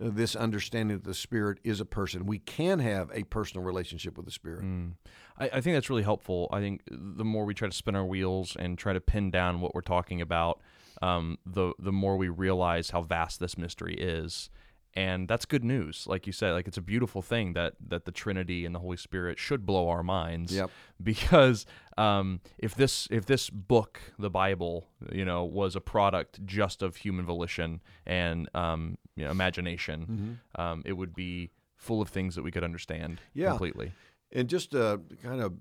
uh, 0.00 0.08
this 0.10 0.36
understanding 0.36 0.96
that 0.96 1.04
the 1.04 1.14
Spirit 1.14 1.58
is 1.64 1.80
a 1.80 1.84
person. 1.84 2.26
We 2.26 2.38
can 2.38 2.78
have 2.78 3.10
a 3.12 3.24
personal 3.24 3.66
relationship 3.66 4.16
with 4.16 4.24
the 4.24 4.32
Spirit. 4.32 4.64
Mm. 4.64 4.92
I, 5.36 5.46
I 5.46 5.60
think 5.60 5.74
that's 5.74 5.90
really 5.90 6.04
helpful. 6.04 6.48
I 6.52 6.60
think 6.60 6.82
the 6.88 7.24
more 7.24 7.44
we 7.44 7.54
try 7.54 7.68
to 7.68 7.76
spin 7.76 7.96
our 7.96 8.06
wheels 8.06 8.56
and 8.56 8.78
try 8.78 8.92
to 8.92 9.00
pin 9.00 9.32
down 9.32 9.60
what 9.60 9.74
we're 9.74 9.80
talking 9.80 10.20
about, 10.20 10.60
um, 11.02 11.38
the 11.44 11.72
the 11.80 11.92
more 11.92 12.16
we 12.16 12.28
realize 12.28 12.90
how 12.90 13.02
vast 13.02 13.40
this 13.40 13.58
mystery 13.58 13.96
is, 13.98 14.48
and 14.94 15.26
that's 15.28 15.44
good 15.46 15.64
news. 15.64 16.06
Like 16.06 16.26
you 16.26 16.32
said, 16.32 16.52
like 16.52 16.68
it's 16.68 16.76
a 16.76 16.82
beautiful 16.82 17.22
thing 17.22 17.54
that 17.54 17.74
that 17.88 18.04
the 18.04 18.12
Trinity 18.12 18.64
and 18.66 18.74
the 18.74 18.78
Holy 18.78 18.96
Spirit 18.96 19.38
should 19.38 19.64
blow 19.66 19.88
our 19.88 20.02
minds. 20.02 20.54
Yep. 20.54 20.70
Because 21.02 21.66
um, 21.98 22.40
if 22.58 22.74
this 22.74 23.08
if 23.10 23.26
this 23.26 23.50
book, 23.50 24.00
the 24.18 24.30
Bible, 24.30 24.86
you 25.10 25.24
know, 25.24 25.44
was 25.44 25.74
a 25.76 25.80
product 25.80 26.44
just 26.44 26.82
of 26.82 26.96
human 26.96 27.24
volition 27.24 27.80
and 28.06 28.48
um, 28.54 28.98
you 29.16 29.24
know, 29.24 29.30
imagination, 29.30 30.38
um, 30.56 30.82
it 30.84 30.92
would 30.94 31.14
be 31.14 31.50
full 31.76 32.00
of 32.00 32.08
things 32.08 32.34
that 32.36 32.42
we 32.42 32.50
could 32.50 32.64
understand 32.64 33.20
Yeah. 33.34 33.50
completely. 33.50 33.92
And 34.30 34.48
just 34.48 34.70
to 34.70 35.00
kind 35.22 35.40
of 35.42 35.52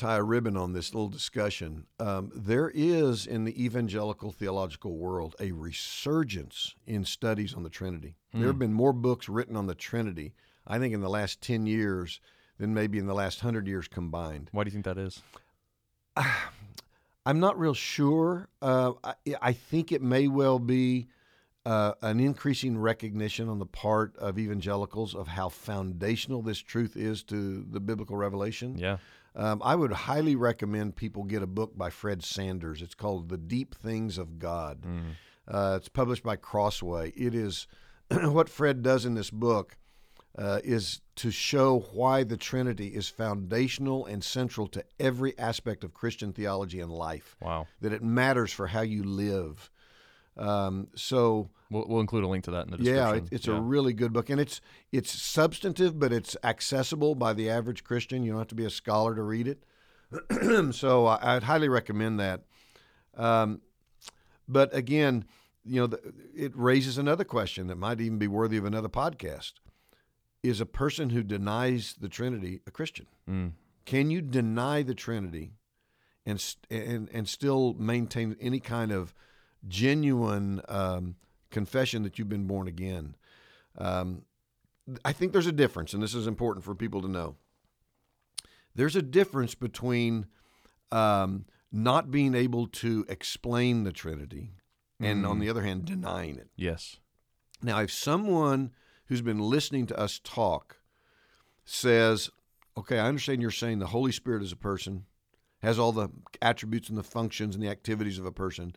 tie 0.00 0.16
a 0.16 0.22
ribbon 0.22 0.56
on 0.56 0.72
this 0.72 0.94
little 0.94 1.08
discussion, 1.08 1.86
um, 1.98 2.32
there 2.34 2.70
is 2.74 3.26
in 3.26 3.44
the 3.44 3.64
evangelical 3.64 4.32
theological 4.32 4.96
world 4.96 5.36
a 5.38 5.52
resurgence 5.52 6.74
in 6.86 7.04
studies 7.04 7.54
on 7.54 7.62
the 7.62 7.70
Trinity. 7.70 8.16
There 8.32 8.46
have 8.46 8.58
been 8.58 8.72
more 8.72 8.92
books 8.92 9.28
written 9.28 9.56
on 9.56 9.66
the 9.66 9.74
Trinity, 9.74 10.32
I 10.66 10.78
think, 10.78 10.94
in 10.94 11.00
the 11.00 11.10
last 11.10 11.40
10 11.42 11.66
years 11.66 12.20
than 12.58 12.72
maybe 12.72 12.98
in 12.98 13.06
the 13.06 13.14
last 13.14 13.42
100 13.42 13.66
years 13.66 13.88
combined. 13.88 14.48
Why 14.52 14.64
do 14.64 14.68
you 14.68 14.72
think 14.72 14.84
that 14.84 14.98
is? 14.98 15.20
I'm 17.26 17.40
not 17.40 17.58
real 17.58 17.74
sure. 17.74 18.48
Uh, 18.62 18.92
I, 19.04 19.14
I 19.42 19.52
think 19.52 19.92
it 19.92 20.00
may 20.00 20.28
well 20.28 20.58
be 20.58 21.08
uh, 21.66 21.92
an 22.00 22.20
increasing 22.20 22.78
recognition 22.78 23.48
on 23.48 23.58
the 23.58 23.66
part 23.66 24.16
of 24.16 24.38
evangelicals 24.38 25.14
of 25.14 25.28
how 25.28 25.48
foundational 25.48 26.40
this 26.40 26.58
truth 26.58 26.96
is 26.96 27.22
to 27.24 27.66
the 27.70 27.80
biblical 27.80 28.16
revelation. 28.16 28.78
Yeah. 28.78 28.96
Um, 29.36 29.62
I 29.64 29.76
would 29.76 29.92
highly 29.92 30.34
recommend 30.34 30.96
people 30.96 31.24
get 31.24 31.42
a 31.42 31.46
book 31.46 31.76
by 31.76 31.90
Fred 31.90 32.24
Sanders. 32.24 32.82
It's 32.82 32.94
called 32.94 33.28
The 33.28 33.38
Deep 33.38 33.74
Things 33.74 34.18
of 34.18 34.38
God. 34.38 34.84
Uh, 35.46 35.74
it's 35.76 35.88
published 35.88 36.22
by 36.22 36.36
Crossway. 36.36 37.10
It 37.10 37.34
is 37.34 37.66
what 38.10 38.48
Fred 38.48 38.82
does 38.82 39.04
in 39.04 39.14
this 39.14 39.30
book 39.30 39.76
uh, 40.38 40.60
is 40.64 41.00
to 41.16 41.30
show 41.30 41.80
why 41.92 42.22
the 42.24 42.36
Trinity 42.36 42.88
is 42.88 43.08
foundational 43.08 44.06
and 44.06 44.22
central 44.22 44.66
to 44.68 44.84
every 44.98 45.36
aspect 45.38 45.84
of 45.84 45.94
Christian 45.94 46.32
theology 46.32 46.80
and 46.80 46.92
life. 46.92 47.36
Wow. 47.40 47.66
That 47.80 47.92
it 47.92 48.02
matters 48.02 48.52
for 48.52 48.68
how 48.68 48.82
you 48.82 49.02
live. 49.02 49.70
Um, 50.40 50.88
so 50.96 51.50
We'll, 51.72 51.86
we'll 51.86 52.00
include 52.00 52.24
a 52.24 52.26
link 52.26 52.42
to 52.44 52.50
that 52.50 52.64
in 52.66 52.72
the 52.72 52.78
yeah, 52.82 52.94
description. 53.12 53.24
it, 53.26 53.32
it's 53.32 53.46
Yeah. 53.46 53.58
a 53.58 53.60
really 53.60 53.92
good 53.92 54.12
book, 54.12 54.28
and 54.28 54.40
it's 54.40 54.60
it's 54.90 55.12
substantive, 55.12 56.00
but 56.00 56.12
it's 56.12 56.36
accessible 56.42 57.14
by 57.14 57.32
the 57.32 57.48
average 57.48 57.84
Christian. 57.84 58.24
You 58.24 58.32
don't 58.32 58.40
have 58.40 58.48
to 58.48 58.56
be 58.56 58.64
a 58.64 58.70
scholar 58.70 59.14
to 59.14 59.22
read 59.22 59.46
it. 59.46 59.62
so 60.74 61.06
I, 61.06 61.36
I'd 61.36 61.44
highly 61.44 61.68
recommend 61.68 62.18
that. 62.18 62.42
Um, 63.16 63.60
but 64.48 64.74
again, 64.74 65.26
you 65.64 65.80
know, 65.80 65.86
the, 65.86 66.00
it 66.34 66.50
raises 66.56 66.98
another 66.98 67.22
question 67.22 67.68
that 67.68 67.76
might 67.76 68.00
even 68.00 68.18
be 68.18 68.26
worthy 68.26 68.56
of 68.56 68.64
another 68.64 68.88
podcast: 68.88 69.52
Is 70.42 70.60
a 70.60 70.66
person 70.66 71.10
who 71.10 71.22
denies 71.22 71.94
the 72.00 72.08
Trinity 72.08 72.62
a 72.66 72.72
Christian? 72.72 73.06
Mm. 73.28 73.52
Can 73.84 74.10
you 74.10 74.22
deny 74.22 74.82
the 74.82 74.94
Trinity 74.94 75.52
and 76.26 76.40
st- 76.40 76.66
and 76.70 77.08
and 77.12 77.28
still 77.28 77.74
maintain 77.74 78.36
any 78.40 78.58
kind 78.58 78.90
of 78.90 79.14
genuine 79.68 80.60
um, 80.68 81.16
confession 81.50 82.02
that 82.02 82.18
you've 82.18 82.28
been 82.28 82.46
born 82.46 82.68
again? 82.68 83.16
Um, 83.78 84.22
I 85.04 85.12
think 85.12 85.32
there's 85.32 85.46
a 85.46 85.52
difference, 85.52 85.92
and 85.92 86.02
this 86.02 86.14
is 86.14 86.26
important 86.26 86.64
for 86.64 86.74
people 86.74 87.02
to 87.02 87.08
know. 87.08 87.36
There's 88.74 88.96
a 88.96 89.02
difference 89.02 89.54
between 89.54 90.26
um, 90.90 91.44
not 91.72 92.10
being 92.10 92.34
able 92.34 92.66
to 92.66 93.04
explain 93.08 93.84
the 93.84 93.92
Trinity 93.92 94.52
and, 94.98 95.24
on 95.24 95.38
the 95.38 95.48
other 95.48 95.62
hand, 95.62 95.84
denying 95.84 96.36
it. 96.36 96.48
Yes. 96.56 96.98
Now, 97.62 97.80
if 97.80 97.92
someone 97.92 98.72
who's 99.06 99.22
been 99.22 99.38
listening 99.38 99.86
to 99.86 99.98
us 99.98 100.20
talk 100.22 100.78
says, 101.64 102.30
okay, 102.76 102.98
I 102.98 103.06
understand 103.08 103.42
you're 103.42 103.50
saying 103.50 103.78
the 103.78 103.86
Holy 103.86 104.12
Spirit 104.12 104.42
is 104.42 104.52
a 104.52 104.56
person, 104.56 105.06
has 105.62 105.78
all 105.78 105.92
the 105.92 106.08
attributes 106.42 106.88
and 106.88 106.98
the 106.98 107.02
functions 107.02 107.54
and 107.54 107.62
the 107.64 107.68
activities 107.68 108.18
of 108.18 108.26
a 108.26 108.32
person. 108.32 108.74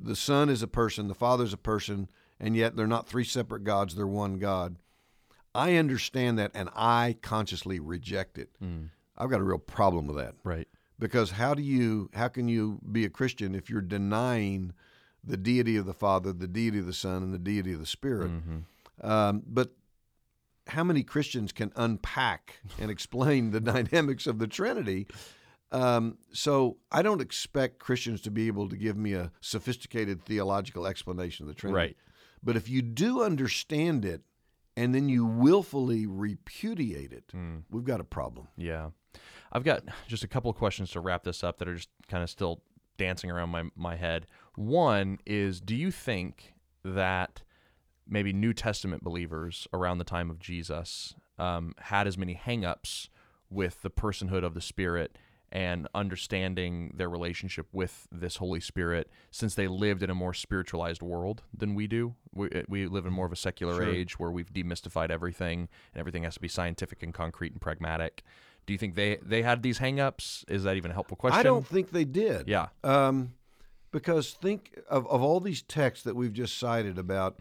The 0.00 0.16
Son 0.16 0.48
is 0.48 0.62
a 0.62 0.66
person, 0.68 1.08
the 1.08 1.14
Father 1.14 1.44
is 1.44 1.52
a 1.52 1.56
person, 1.58 2.08
and 2.40 2.56
yet 2.56 2.76
they're 2.76 2.86
not 2.86 3.08
three 3.08 3.24
separate 3.24 3.64
gods, 3.64 3.94
they're 3.94 4.06
one 4.06 4.38
God. 4.38 4.76
I 5.54 5.76
understand 5.76 6.38
that 6.38 6.50
and 6.54 6.68
I 6.74 7.16
consciously 7.22 7.78
reject 7.78 8.38
it. 8.38 8.50
I've 9.18 9.30
got 9.30 9.40
a 9.40 9.44
real 9.44 9.58
problem 9.58 10.06
with 10.06 10.16
that 10.16 10.34
Right. 10.44 10.66
because 10.98 11.32
how 11.32 11.54
do 11.54 11.62
you 11.62 12.10
how 12.14 12.28
can 12.28 12.48
you 12.48 12.80
be 12.90 13.04
a 13.04 13.10
Christian 13.10 13.54
if 13.54 13.68
you're 13.68 13.82
denying 13.82 14.72
the 15.22 15.36
deity 15.36 15.76
of 15.76 15.84
the 15.86 15.92
Father, 15.94 16.32
the 16.32 16.48
deity 16.48 16.78
of 16.78 16.86
the 16.86 16.92
Son, 16.94 17.22
and 17.22 17.32
the 17.34 17.38
deity 17.38 17.72
of 17.74 17.78
the 17.80 17.86
Spirit? 17.86 18.30
Um, 19.02 19.42
but 19.46 19.72
how 20.68 20.82
many 20.84 21.02
Christians 21.02 21.52
can 21.52 21.70
unpack 21.76 22.60
and 22.78 22.90
explain 22.90 23.50
the 23.50 23.60
dynamics 23.74 24.26
of 24.26 24.38
the 24.38 24.46
Trinity? 24.46 25.06
Um, 25.72 26.18
so 26.32 26.76
I 26.90 27.02
don't 27.02 27.22
expect 27.22 27.78
Christians 27.78 28.20
to 28.22 28.30
be 28.30 28.46
able 28.46 28.68
to 28.68 28.76
give 28.76 28.96
me 28.96 29.14
a 29.14 29.32
sophisticated 29.40 30.22
theological 30.24 30.86
explanation 30.86 31.44
of 31.44 31.48
the 31.48 31.54
Trinity. 31.54 31.76
Right. 31.76 31.96
But 32.42 32.56
if 32.56 32.68
you 32.68 32.82
do 32.82 33.22
understand 33.22 34.04
it 34.04 34.20
and 34.76 34.94
then 34.94 35.08
you 35.08 35.24
willfully 35.24 36.06
repudiate 36.06 37.12
it, 37.12 37.32
we've 37.70 37.84
got 37.84 38.00
a 38.00 38.04
problem. 38.04 38.48
Yeah. 38.56 38.90
I've 39.52 39.64
got 39.64 39.82
just 40.06 40.24
a 40.24 40.28
couple 40.28 40.50
of 40.50 40.56
questions 40.56 40.90
to 40.90 41.00
wrap 41.00 41.24
this 41.24 41.42
up 41.42 41.58
that 41.58 41.68
are 41.68 41.76
just 41.76 41.90
kind 42.08 42.22
of 42.22 42.30
still 42.30 42.62
dancing 42.98 43.30
around 43.30 43.50
my, 43.50 43.64
my 43.74 43.96
head. 43.96 44.26
One 44.56 45.18
is 45.26 45.60
Do 45.60 45.74
you 45.74 45.90
think 45.90 46.54
that 46.84 47.42
maybe 48.06 48.32
New 48.32 48.52
Testament 48.52 49.02
believers 49.02 49.66
around 49.72 49.98
the 49.98 50.04
time 50.04 50.30
of 50.30 50.38
Jesus 50.38 51.14
um, 51.38 51.74
had 51.78 52.06
as 52.06 52.18
many 52.18 52.34
hangups 52.34 53.08
with 53.48 53.82
the 53.82 53.90
personhood 53.90 54.44
of 54.44 54.54
the 54.54 54.60
Spirit 54.60 55.16
and 55.52 55.86
understanding 55.94 56.92
their 56.96 57.10
relationship 57.10 57.66
with 57.72 58.08
this 58.10 58.36
Holy 58.36 58.58
Spirit 58.58 59.10
since 59.30 59.54
they 59.54 59.68
lived 59.68 60.02
in 60.02 60.08
a 60.08 60.14
more 60.14 60.32
spiritualized 60.32 61.02
world 61.02 61.42
than 61.54 61.74
we 61.74 61.86
do. 61.86 62.14
We, 62.34 62.48
uh, 62.50 62.62
we 62.68 62.86
live 62.86 63.04
in 63.04 63.12
more 63.12 63.26
of 63.26 63.32
a 63.32 63.36
secular 63.36 63.74
Sure. 63.74 63.84
age 63.84 64.18
where 64.18 64.30
we've 64.30 64.50
demystified 64.52 65.10
everything 65.10 65.68
and 65.92 66.00
everything 66.00 66.22
has 66.24 66.34
to 66.34 66.40
be 66.40 66.48
scientific 66.48 67.02
and 67.02 67.12
concrete 67.12 67.52
and 67.52 67.60
pragmatic. 67.60 68.22
Do 68.64 68.72
you 68.72 68.78
think 68.78 68.94
they, 68.94 69.18
they 69.22 69.42
had 69.42 69.62
these 69.62 69.78
hangups? 69.78 70.44
Is 70.48 70.64
that 70.64 70.76
even 70.76 70.90
a 70.90 70.94
helpful 70.94 71.18
question? 71.18 71.38
I 71.38 71.42
don't 71.42 71.66
think 71.66 71.90
they 71.90 72.04
did. 72.06 72.48
Yeah. 72.48 72.68
Um, 72.82 73.34
because 73.90 74.30
think 74.32 74.78
of, 74.88 75.06
of 75.08 75.20
all 75.20 75.38
these 75.38 75.60
texts 75.60 76.04
that 76.04 76.16
we've 76.16 76.32
just 76.32 76.56
cited 76.58 76.96
about 76.96 77.40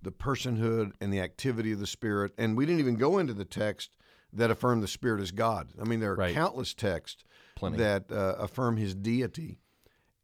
the 0.00 0.12
personhood 0.12 0.92
and 1.00 1.12
the 1.12 1.18
activity 1.20 1.72
of 1.72 1.80
the 1.80 1.86
Spirit, 1.88 2.32
and 2.38 2.56
we 2.56 2.66
didn't 2.66 2.78
even 2.78 2.94
go 2.94 3.18
into 3.18 3.34
the 3.34 3.44
text 3.44 3.90
that 4.32 4.50
affirm 4.50 4.80
the 4.80 4.86
Spirit 4.86 5.20
as 5.20 5.32
God. 5.32 5.68
I 5.80 5.84
mean, 5.84 5.98
there 5.98 6.12
are 6.12 6.16
Right. 6.16 6.34
countless 6.34 6.72
texts 6.74 7.24
Plenty. 7.58 7.78
that 7.78 8.10
uh, 8.10 8.36
affirm 8.38 8.76
His 8.76 8.94
deity, 8.94 9.58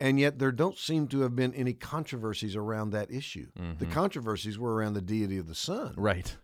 and 0.00 0.18
yet 0.18 0.38
there 0.38 0.52
don't 0.52 0.78
seem 0.78 1.08
to 1.08 1.20
have 1.20 1.34
been 1.34 1.54
any 1.54 1.72
controversies 1.72 2.56
around 2.56 2.90
that 2.90 3.10
issue. 3.10 3.48
The 3.78 3.86
controversies 3.86 4.58
were 4.58 4.74
around 4.74 4.94
the 4.94 5.02
deity 5.02 5.38
of 5.38 5.46
the 5.46 5.54
Son. 5.54 5.94
Right. 5.96 6.36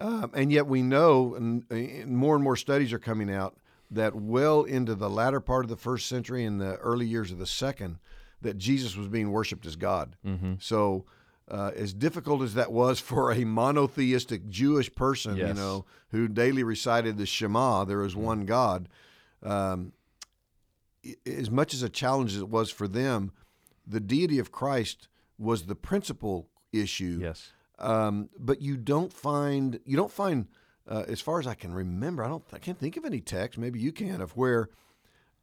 Um, 0.00 0.32
and 0.34 0.50
yet 0.50 0.66
we 0.66 0.82
know, 0.82 1.34
and, 1.34 1.64
more 2.06 2.34
and 2.34 2.42
more 2.42 2.56
studies 2.56 2.92
are 2.92 2.98
coming 2.98 3.32
out 3.32 3.56
that 3.90 4.16
well 4.16 4.64
into 4.64 4.94
the 4.94 5.08
latter 5.08 5.38
part 5.38 5.64
of 5.64 5.68
the 5.68 5.76
first 5.76 6.08
century 6.08 6.44
and 6.44 6.60
the 6.60 6.76
early 6.76 7.06
years 7.06 7.30
of 7.30 7.38
the 7.38 7.46
second, 7.46 7.98
that 8.40 8.58
Jesus 8.58 8.96
was 8.96 9.06
being 9.06 9.30
worshipped 9.30 9.64
as 9.64 9.76
God. 9.76 10.16
Mm-hmm. 10.26 10.54
So, 10.58 11.04
uh, 11.48 11.70
as 11.76 11.92
difficult 11.92 12.42
as 12.42 12.54
that 12.54 12.72
was 12.72 12.98
for 13.10 13.32
a 13.32 13.44
monotheistic 13.44 14.48
Jewish 14.48 14.92
person, 14.92 15.36
you 15.36 15.54
know, 15.54 15.84
who 16.10 16.26
daily 16.26 16.64
recited 16.64 17.16
the 17.16 17.26
Shema, 17.26 17.84
there 17.84 18.02
is 18.04 18.16
one 18.16 18.44
God. 18.44 18.88
Um, 19.42 19.92
as 21.26 21.50
much 21.50 21.74
as 21.74 21.82
a 21.82 21.88
challenge 21.88 22.34
as 22.34 22.40
it 22.40 22.48
was 22.48 22.70
for 22.70 22.86
them, 22.88 23.32
the 23.86 24.00
deity 24.00 24.38
of 24.38 24.52
Christ 24.52 25.08
was 25.38 25.64
the 25.66 25.74
principal 25.74 26.48
issue 26.72 27.18
Yes. 27.20 27.52
um, 27.78 28.28
but 28.38 28.62
you 28.62 28.76
don't 28.76 29.12
find 29.12 29.80
you 29.84 29.96
don't 29.96 30.12
find 30.12 30.46
uh, 30.88 31.04
as 31.08 31.20
far 31.20 31.38
as 31.40 31.46
I 31.46 31.54
can 31.54 31.74
remember 31.74 32.24
I 32.24 32.28
don't 32.28 32.44
I 32.52 32.58
can't 32.58 32.78
think 32.78 32.96
of 32.96 33.04
any 33.04 33.20
text 33.20 33.58
maybe 33.58 33.78
you 33.80 33.92
can 33.92 34.20
of 34.20 34.36
where 34.36 34.70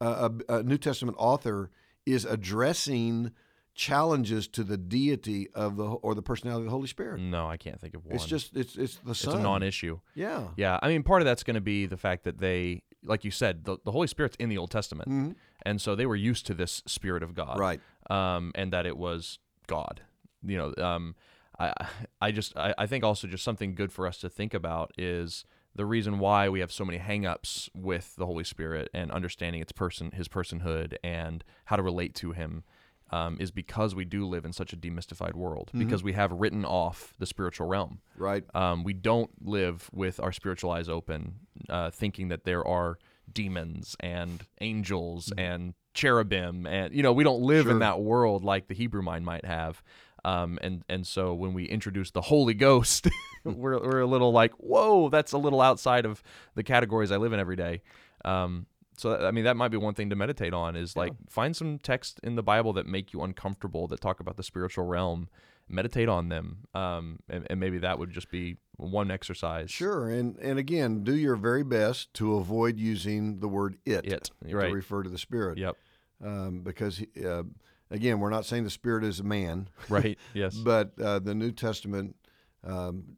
uh, 0.02 0.30
a, 0.50 0.56
a 0.60 0.64
New 0.64 0.78
Testament 0.78 1.18
author 1.20 1.70
is 2.06 2.26
addressing 2.26 3.32
challenges 3.76 4.48
to 4.50 4.64
the 4.64 4.78
deity 4.78 5.50
of 5.54 5.78
the 5.78 5.84
or 5.86 6.16
the 6.16 6.22
personality 6.22 6.62
of 6.62 6.66
the 6.66 6.72
Holy 6.72 6.88
Spirit. 6.88 7.20
No, 7.22 7.48
I 7.48 7.58
can't 7.58 7.80
think 7.80 7.94
of 7.94 8.06
one. 8.06 8.16
It's 8.16 8.26
just 8.26 8.56
it's 8.56 8.76
it's 8.76 8.96
the 8.98 9.12
it's 9.12 9.24
a 9.26 9.38
non-issue. 9.40 10.00
yeah. 10.16 10.48
Yeah, 10.58 10.80
I 10.82 10.88
mean, 10.90 11.04
part 11.04 11.22
of 11.22 11.26
that's 11.26 11.44
going 11.44 11.56
to 11.56 11.62
be 11.62 11.86
the 11.86 11.96
fact 11.98 12.24
that 12.26 12.40
they, 12.40 12.82
like 13.04 13.24
you 13.24 13.32
said, 13.32 13.64
the, 13.66 13.78
the 13.86 13.92
Holy 13.92 14.08
Spirit's 14.08 14.36
in 14.38 14.50
the 14.50 14.58
Old 14.58 14.72
Testament, 14.72 15.38
and 15.66 15.82
so 15.82 15.96
they 15.96 16.06
were 16.06 16.16
used 16.16 16.46
to 16.48 16.54
this 16.54 16.82
Spirit 16.86 17.24
of 17.24 17.34
God. 17.36 17.58
Right. 17.60 17.82
Um, 18.10 18.52
and 18.56 18.72
that 18.74 18.86
it 18.86 18.98
was 18.98 19.40
God. 19.68 20.02
You 20.46 20.58
know, 20.58 20.84
um, 20.84 21.16
I, 21.60 21.74
I 22.22 22.32
just, 22.32 22.56
I, 22.58 22.74
I 22.78 22.86
think 22.88 23.04
also 23.04 23.28
just 23.28 23.44
something 23.44 23.76
good 23.76 23.92
for 23.92 24.08
us 24.08 24.18
to 24.20 24.30
think 24.30 24.54
about 24.54 24.92
is 24.98 25.44
the 25.76 25.86
reason 25.86 26.18
why 26.20 26.50
we 26.50 26.62
have 26.62 26.72
so 26.72 26.84
many 26.86 26.98
hangups 26.98 27.70
with 27.76 28.16
the 28.16 28.26
Holy 28.26 28.44
Spirit 28.44 28.90
and 28.94 29.12
understanding 29.12 29.62
its 29.62 29.72
person, 29.72 30.12
His 30.12 30.28
personhood, 30.28 30.96
and 31.04 31.44
how 31.66 31.76
to 31.76 31.84
relate 31.84 32.16
to 32.16 32.32
Him. 32.32 32.64
um, 33.12 33.38
is 33.40 33.50
because 33.52 33.96
we 33.96 34.06
do 34.06 34.24
live 34.28 34.46
in 34.46 34.54
such 34.54 34.72
a 34.72 34.78
demystified 34.78 35.34
world, 35.34 35.70
Mm-hmm. 35.70 35.80
because 35.80 36.04
we 36.04 36.14
have 36.14 36.32
written 36.32 36.64
off 36.64 37.16
the 37.18 37.26
spiritual 37.26 37.68
realm. 37.68 38.02
Right. 38.16 38.44
Um, 38.54 38.84
we 38.84 38.94
don't 38.94 39.32
live 39.42 39.90
with 39.92 40.20
our 40.20 40.32
spiritual 40.32 40.70
eyes 40.72 40.88
open, 40.88 41.40
uh, 41.70 41.90
thinking 41.90 42.28
that 42.30 42.44
there 42.46 42.64
are 42.68 43.00
demons 43.34 43.96
and 44.00 44.46
angels 44.62 45.32
and 45.38 45.74
cherubim, 45.94 46.66
and 46.68 46.94
you 46.94 47.04
know 47.04 47.14
we 47.14 47.24
don't 47.24 47.42
live 47.42 47.66
Mm-hmm. 47.66 47.70
Sure. 47.70 47.74
in 47.74 47.80
that 47.80 48.00
world 48.02 48.44
like 48.44 48.68
the 48.68 48.74
Hebrew 48.76 49.02
mind 49.02 49.26
might 49.26 49.46
have. 49.46 49.82
Um, 50.26 50.60
and 50.62 50.84
and 50.90 51.08
so 51.08 51.34
when 51.34 51.54
we 51.54 51.64
introduce 51.66 52.12
the 52.12 52.22
Holy 52.22 52.54
Ghost, 52.54 53.08
we're 53.44 53.80
we're 53.80 54.02
a 54.02 54.06
little 54.06 54.32
like, 54.34 54.52
whoa, 54.54 55.10
that's 55.10 55.32
a 55.32 55.38
little 55.38 55.62
outside 55.62 56.06
of 56.06 56.22
the 56.56 56.64
categories 56.64 57.12
I 57.12 57.18
live 57.18 57.32
in 57.34 57.40
every 57.40 57.56
day. 57.56 57.82
Um, 58.26 58.66
so 58.98 59.16
I 59.26 59.32
mean 59.32 59.46
that 59.46 59.56
might 59.56 59.70
be 59.70 59.78
one 59.78 59.94
thing 59.94 60.10
to 60.10 60.18
meditate 60.18 60.54
on 60.54 60.76
is 60.76 60.98
like 60.98 61.14
find 61.30 61.56
some 61.56 61.78
texts 61.80 62.20
in 62.22 62.36
the 62.36 62.44
Bible 62.44 62.74
that 62.74 62.86
make 62.86 63.14
you 63.14 63.22
uncomfortable 63.22 63.88
that 63.88 64.02
talk 64.02 64.20
about 64.20 64.36
the 64.36 64.44
spiritual 64.44 64.86
realm. 64.86 65.30
Meditate 65.70 66.10
on 66.10 66.30
them, 66.30 66.60
um, 66.74 67.20
and, 67.30 67.46
and 67.50 67.60
maybe 67.60 67.78
that 67.80 68.00
would 68.00 68.12
just 68.12 68.30
be 68.32 68.58
one 68.78 69.12
exercise. 69.12 69.70
Sure, 69.70 70.10
and 70.10 70.38
and 70.40 70.58
again, 70.58 71.04
do 71.04 71.16
your 71.16 71.36
very 71.36 71.64
best 71.64 72.14
to 72.16 72.36
avoid 72.36 72.78
using 72.80 73.40
the 73.40 73.48
word 73.48 73.78
"it" 73.86 74.06
It, 74.06 74.32
to 74.48 74.56
refer 74.58 75.04
to 75.04 75.10
the 75.10 75.18
Spirit. 75.18 75.58
Yep. 75.58 75.76
Um, 76.24 76.62
because 76.64 77.02
uh, 77.24 77.44
again, 77.92 78.20
we're 78.20 78.30
not 78.30 78.46
saying 78.46 78.64
the 78.64 78.70
Spirit 78.70 79.04
is 79.04 79.20
a 79.20 79.24
man, 79.24 79.70
Right. 79.90 80.18
Yes. 80.34 80.56
but 80.56 80.92
uh, 81.00 81.20
the 81.20 81.36
New 81.36 81.52
Testament 81.52 82.16
um, 82.64 83.18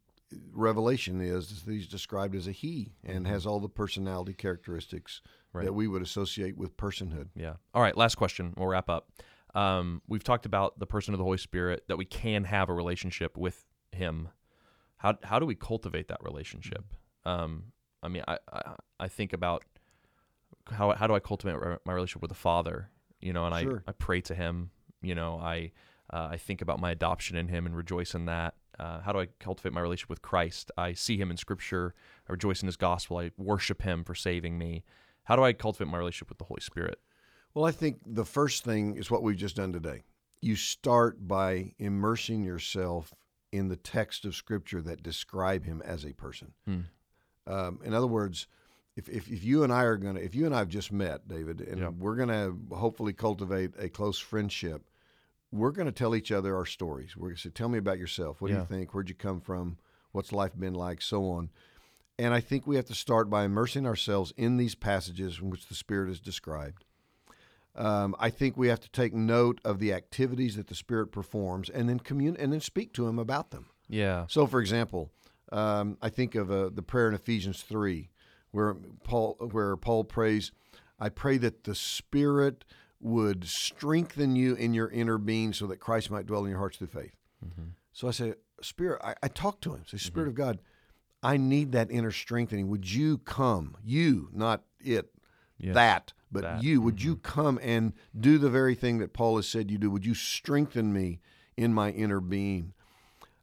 revelation 0.54 1.22
is 1.22 1.64
he's 1.68 1.88
described 1.88 2.36
as 2.36 2.48
a 2.48 2.52
he 2.52 2.92
and 3.04 3.28
has 3.28 3.46
all 3.46 3.60
the 3.60 3.70
personality 3.70 4.34
characteristics 4.34 5.22
Mm-hmm. 5.24 5.58
Right. 5.58 5.66
that 5.66 5.74
we 5.74 5.90
would 5.90 6.02
associate 6.02 6.56
with 6.58 6.78
personhood. 6.78 7.28
Yeah. 7.36 7.56
All 7.74 7.82
right. 7.82 7.98
Last 7.98 8.16
question. 8.16 8.54
We'll 8.56 8.70
wrap 8.70 8.90
up. 8.90 9.10
Um, 9.54 10.02
we've 10.08 10.24
talked 10.24 10.46
about 10.46 10.80
the 10.80 10.86
person 10.86 11.14
of 11.14 11.18
the 11.18 11.24
Holy 11.24 11.38
Spirit 11.38 11.84
that 11.88 11.98
we 11.98 12.06
can 12.06 12.44
have 12.46 12.70
a 12.70 12.74
relationship 12.74 13.38
with 13.38 13.66
Him. 13.92 14.30
How 14.98 15.18
how 15.24 15.40
do 15.40 15.46
we 15.46 15.56
cultivate 15.56 16.08
that 16.10 16.20
relationship? 16.24 16.86
Um, 17.26 17.66
I 18.04 18.08
mean, 18.08 18.24
I, 18.28 18.38
I 18.52 18.62
I 19.02 19.08
think 19.08 19.34
about 19.34 19.64
how 20.72 20.92
how 20.94 21.08
do 21.08 21.14
I 21.16 21.20
cultivate 21.20 21.56
my- 21.86 21.94
relationship 21.94 22.22
with 22.22 22.30
the 22.30 22.36
Father? 22.36 22.90
You 23.20 23.34
know, 23.34 23.46
and 23.46 23.56
Sure. 23.60 23.84
I 23.88 23.92
I 23.92 23.94
pray 23.94 24.22
to 24.22 24.36
Him. 24.36 24.72
You 25.02 25.16
know, 25.16 25.38
I 25.40 25.72
uh, 26.12 26.30
I 26.32 26.38
think 26.38 26.62
about 26.62 26.80
my 26.80 26.92
adoption 26.92 27.36
in 27.38 27.48
Him 27.48 27.66
and 27.66 27.76
rejoice 27.76 28.14
in 28.16 28.26
that. 28.26 28.56
Uh, 28.80 29.02
how 29.02 29.12
do 29.12 29.20
I 29.20 29.28
cultivate 29.40 29.74
my 29.74 29.82
relationship 29.82 30.10
with 30.10 30.22
Christ? 30.22 30.72
I 30.78 30.94
see 30.94 31.18
Him 31.18 31.30
in 31.30 31.38
Scripture. 31.38 31.94
I 32.28 32.32
rejoice 32.32 32.62
in 32.62 32.68
His 32.68 32.78
gospel. 32.78 33.18
I 33.18 33.32
worship 33.38 33.82
Him 33.82 34.04
for 34.04 34.16
saving 34.16 34.58
me. 34.58 34.84
How 35.24 35.36
do 35.36 35.44
I 35.44 35.54
cultivate 35.54 35.90
my 35.92 35.98
relationship 35.98 36.30
with 36.30 36.38
the 36.40 36.46
Holy 36.46 36.62
Spirit? 36.62 37.00
Well, 37.54 37.66
I 37.66 37.72
think 37.72 38.00
the 38.06 38.26
first 38.26 38.64
thing 38.64 38.96
is 38.96 39.12
what 39.12 39.24
we've 39.24 39.38
just 39.38 39.56
done 39.58 39.74
today. 39.74 40.04
You 40.42 40.56
start 40.56 41.28
by 41.28 41.74
immersing 41.80 42.44
yourself 42.44 43.14
in 43.52 43.68
the 43.68 43.76
text 43.76 44.26
of 44.26 44.36
Scripture 44.36 44.82
that 44.82 45.04
describe 45.04 45.66
him 45.66 45.82
as 45.86 46.06
a 46.06 46.14
person. 46.14 46.54
Hmm. 46.66 46.80
Um, 47.48 47.80
in 47.84 47.94
other 47.94 48.08
words, 48.08 48.48
if, 48.96 49.10
if, 49.10 49.28
if 49.30 49.44
you 49.44 49.64
and 49.64 49.74
I 49.74 49.84
are 49.84 49.98
going 49.98 50.16
to, 50.16 50.24
if 50.24 50.34
you 50.36 50.46
and 50.46 50.56
I 50.56 50.60
have 50.60 50.70
just 50.70 50.92
met, 50.92 51.28
David, 51.28 51.62
and 51.62 51.80
Yeah. 51.80 51.90
we're 51.90 52.16
going 52.16 52.30
to 52.30 52.76
hopefully 52.76 53.14
cultivate 53.14 53.72
a 53.78 53.90
close 53.90 54.20
friendship, 54.20 54.84
we're 55.52 55.72
going 55.72 55.86
to 55.88 55.92
tell 55.92 56.16
each 56.16 56.32
other 56.32 56.56
our 56.56 56.66
stories. 56.66 57.18
We're 57.18 57.30
going 57.30 57.36
to 57.36 57.42
say, 57.42 57.50
Tell 57.50 57.68
me 57.70 57.78
about 57.78 58.00
yourself. 58.00 58.40
What 58.42 58.48
do 58.50 58.54
you 58.54 58.66
think? 58.66 58.94
Where'd 58.94 59.10
you 59.10 59.16
come 59.16 59.42
from? 59.42 59.78
What's 60.14 60.32
life 60.32 60.58
been 60.58 60.74
like? 60.74 61.02
So 61.02 61.26
on. 61.26 61.50
And 62.18 62.34
I 62.34 62.40
think 62.40 62.66
we 62.66 62.76
have 62.78 62.86
to 62.86 62.94
start 62.94 63.30
by 63.30 63.44
immersing 63.44 63.86
ourselves 63.86 64.34
in 64.38 64.58
these 64.58 64.76
passages 64.76 65.40
in 65.42 65.50
which 65.50 65.68
the 65.68 65.76
Spirit 65.76 66.10
is 66.10 66.20
described. 66.20 66.86
Um, 67.76 68.16
I 68.20 68.30
think 68.30 68.58
we 68.58 68.68
have 68.68 68.82
to 68.82 68.90
take 68.90 69.14
note 69.14 69.62
of 69.64 69.80
the 69.80 69.94
activities 69.94 70.56
that 70.58 70.68
the 70.68 70.76
Spirit 70.76 71.08
performs, 71.08 71.70
and 71.70 71.88
then 71.88 72.00
commun- 72.00 72.36
and 72.38 72.52
then 72.52 72.60
speak 72.60 72.94
to 72.94 73.08
Him 73.08 73.18
about 73.18 73.52
them. 73.52 73.68
Yeah. 73.88 74.26
So, 74.28 74.46
for 74.46 74.60
example, 74.60 75.10
um, 75.52 75.98
I 76.02 76.10
think 76.10 76.36
of 76.36 76.52
uh, 76.52 76.70
the 76.70 76.82
prayer 76.82 77.08
in 77.08 77.14
Ephesians 77.14 77.62
three, 77.62 78.10
where 78.52 78.76
Paul 79.04 79.36
where 79.52 79.78
Paul 79.78 80.04
prays, 80.04 80.52
"I 81.00 81.10
pray 81.10 81.38
that 81.38 81.64
the 81.64 81.76
Spirit 81.76 82.66
would 83.00 83.46
strengthen 83.46 84.36
you 84.36 84.54
in 84.54 84.74
your 84.74 84.90
inner 84.90 85.18
being, 85.18 85.54
so 85.54 85.66
that 85.68 85.78
Christ 85.78 86.12
might 86.12 86.26
dwell 86.26 86.44
in 86.44 86.50
your 86.50 86.60
hearts 86.60 86.78
through 86.78 86.88
faith." 86.88 87.16
So 87.94 88.08
I 88.08 88.12
say, 88.12 88.34
Spirit, 88.62 89.02
I, 89.04 89.16
I 89.24 89.28
talk 89.28 89.62
to 89.62 89.74
Him. 89.74 89.84
Say, 89.88 89.98
Spirit 89.98 90.28
of 90.28 90.36
God, 90.36 90.60
I 91.24 91.38
need 91.38 91.72
that 91.72 91.90
inner 91.90 92.12
strengthening. 92.12 92.68
Would 92.70 92.92
you 92.92 93.18
come? 93.20 93.78
You, 93.84 94.30
not 94.34 94.64
it, 94.80 95.10
Yes. 95.62 95.76
that, 95.76 96.14
but 96.32 96.44
That. 96.44 96.64
you. 96.64 96.82
Would 96.82 97.04
you 97.04 97.18
come 97.18 97.60
and 97.62 97.94
do 98.20 98.38
the 98.38 98.50
very 98.50 98.76
thing 98.76 98.98
that 99.00 99.14
Paul 99.14 99.36
has 99.36 99.48
said 99.48 99.70
you 99.70 99.78
do? 99.78 99.92
Would 99.92 100.06
you 100.06 100.16
strengthen 100.16 100.92
me 100.92 101.20
in 101.56 101.74
my 101.74 101.92
inner 101.92 102.20
being? 102.20 102.74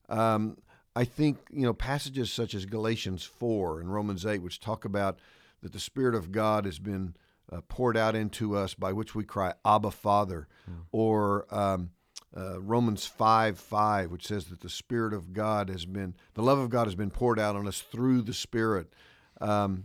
Um, 0.09 0.59
I 0.97 1.05
think 1.05 1.39
you 1.51 1.63
know 1.63 1.75
passages 1.75 2.33
such 2.33 2.55
as 2.55 2.67
Galatians 2.67 3.23
four 3.23 3.81
and 3.81 3.93
Romans 3.93 4.27
eight, 4.27 4.43
which 4.43 4.59
talk 4.59 4.85
about 4.85 5.19
that 5.63 5.73
the 5.73 5.81
Spirit 5.81 6.15
of 6.15 6.33
God 6.33 6.65
has 6.65 6.79
been 6.79 7.15
uh, 7.53 7.61
poured 7.69 7.97
out 7.97 8.15
into 8.17 8.57
us, 8.57 8.75
by 8.75 8.93
which 8.93 9.15
we 9.15 9.25
cry, 9.25 9.55
"Abba, 9.65 9.93
Father," 9.93 10.49
or 10.91 11.47
um, 11.55 11.91
uh, 12.37 12.61
Romans 12.61 13.07
five 13.07 13.59
five, 13.61 14.11
which 14.11 14.27
says 14.27 14.47
that 14.47 14.61
the 14.61 14.69
Spirit 14.69 15.15
of 15.15 15.33
God 15.33 15.69
has 15.69 15.87
been, 15.87 16.15
the 16.35 16.43
love 16.43 16.59
of 16.59 16.71
God 16.71 16.87
has 16.87 16.95
been 16.95 17.11
poured 17.11 17.39
out 17.39 17.55
on 17.55 17.69
us 17.69 17.81
through 17.81 18.23
the 18.23 18.35
Spirit. 18.35 18.93
Um, 19.41 19.85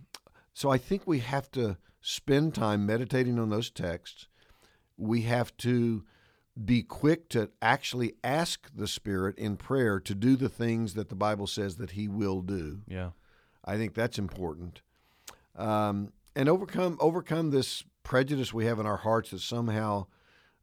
so 0.54 0.70
I 0.70 0.78
think 0.78 1.06
we 1.06 1.20
have 1.20 1.52
to 1.52 1.78
spend 2.04 2.54
time 2.54 2.86
meditating 2.86 3.40
on 3.40 3.50
those 3.50 3.72
texts. 3.72 4.28
We 4.98 5.22
have 5.22 5.56
to 5.58 6.04
be 6.64 6.84
quick 6.84 7.30
to 7.30 7.50
actually 7.64 8.14
ask 8.24 8.70
the 8.76 8.88
Spirit 8.88 9.36
in 9.40 9.58
prayer 9.58 10.00
to 10.02 10.14
do 10.14 10.36
the 10.36 10.50
things 10.50 10.94
that 10.94 11.10
the 11.10 11.16
Bible 11.16 11.48
says 11.48 11.78
that 11.78 11.92
He 11.92 12.08
will 12.08 12.42
do. 12.42 12.82
Yeah. 12.88 13.12
I 13.66 13.78
think 13.78 13.96
that's 13.96 14.20
important. 14.20 14.82
Um, 15.56 16.12
and 16.36 16.50
overcome 16.50 16.98
overcome 17.00 17.50
this 17.52 17.84
prejudice 18.04 18.54
we 18.54 18.66
have 18.66 18.80
in 18.80 18.86
our 18.86 18.98
hearts 18.98 19.32
that 19.32 19.40
somehow, 19.40 20.08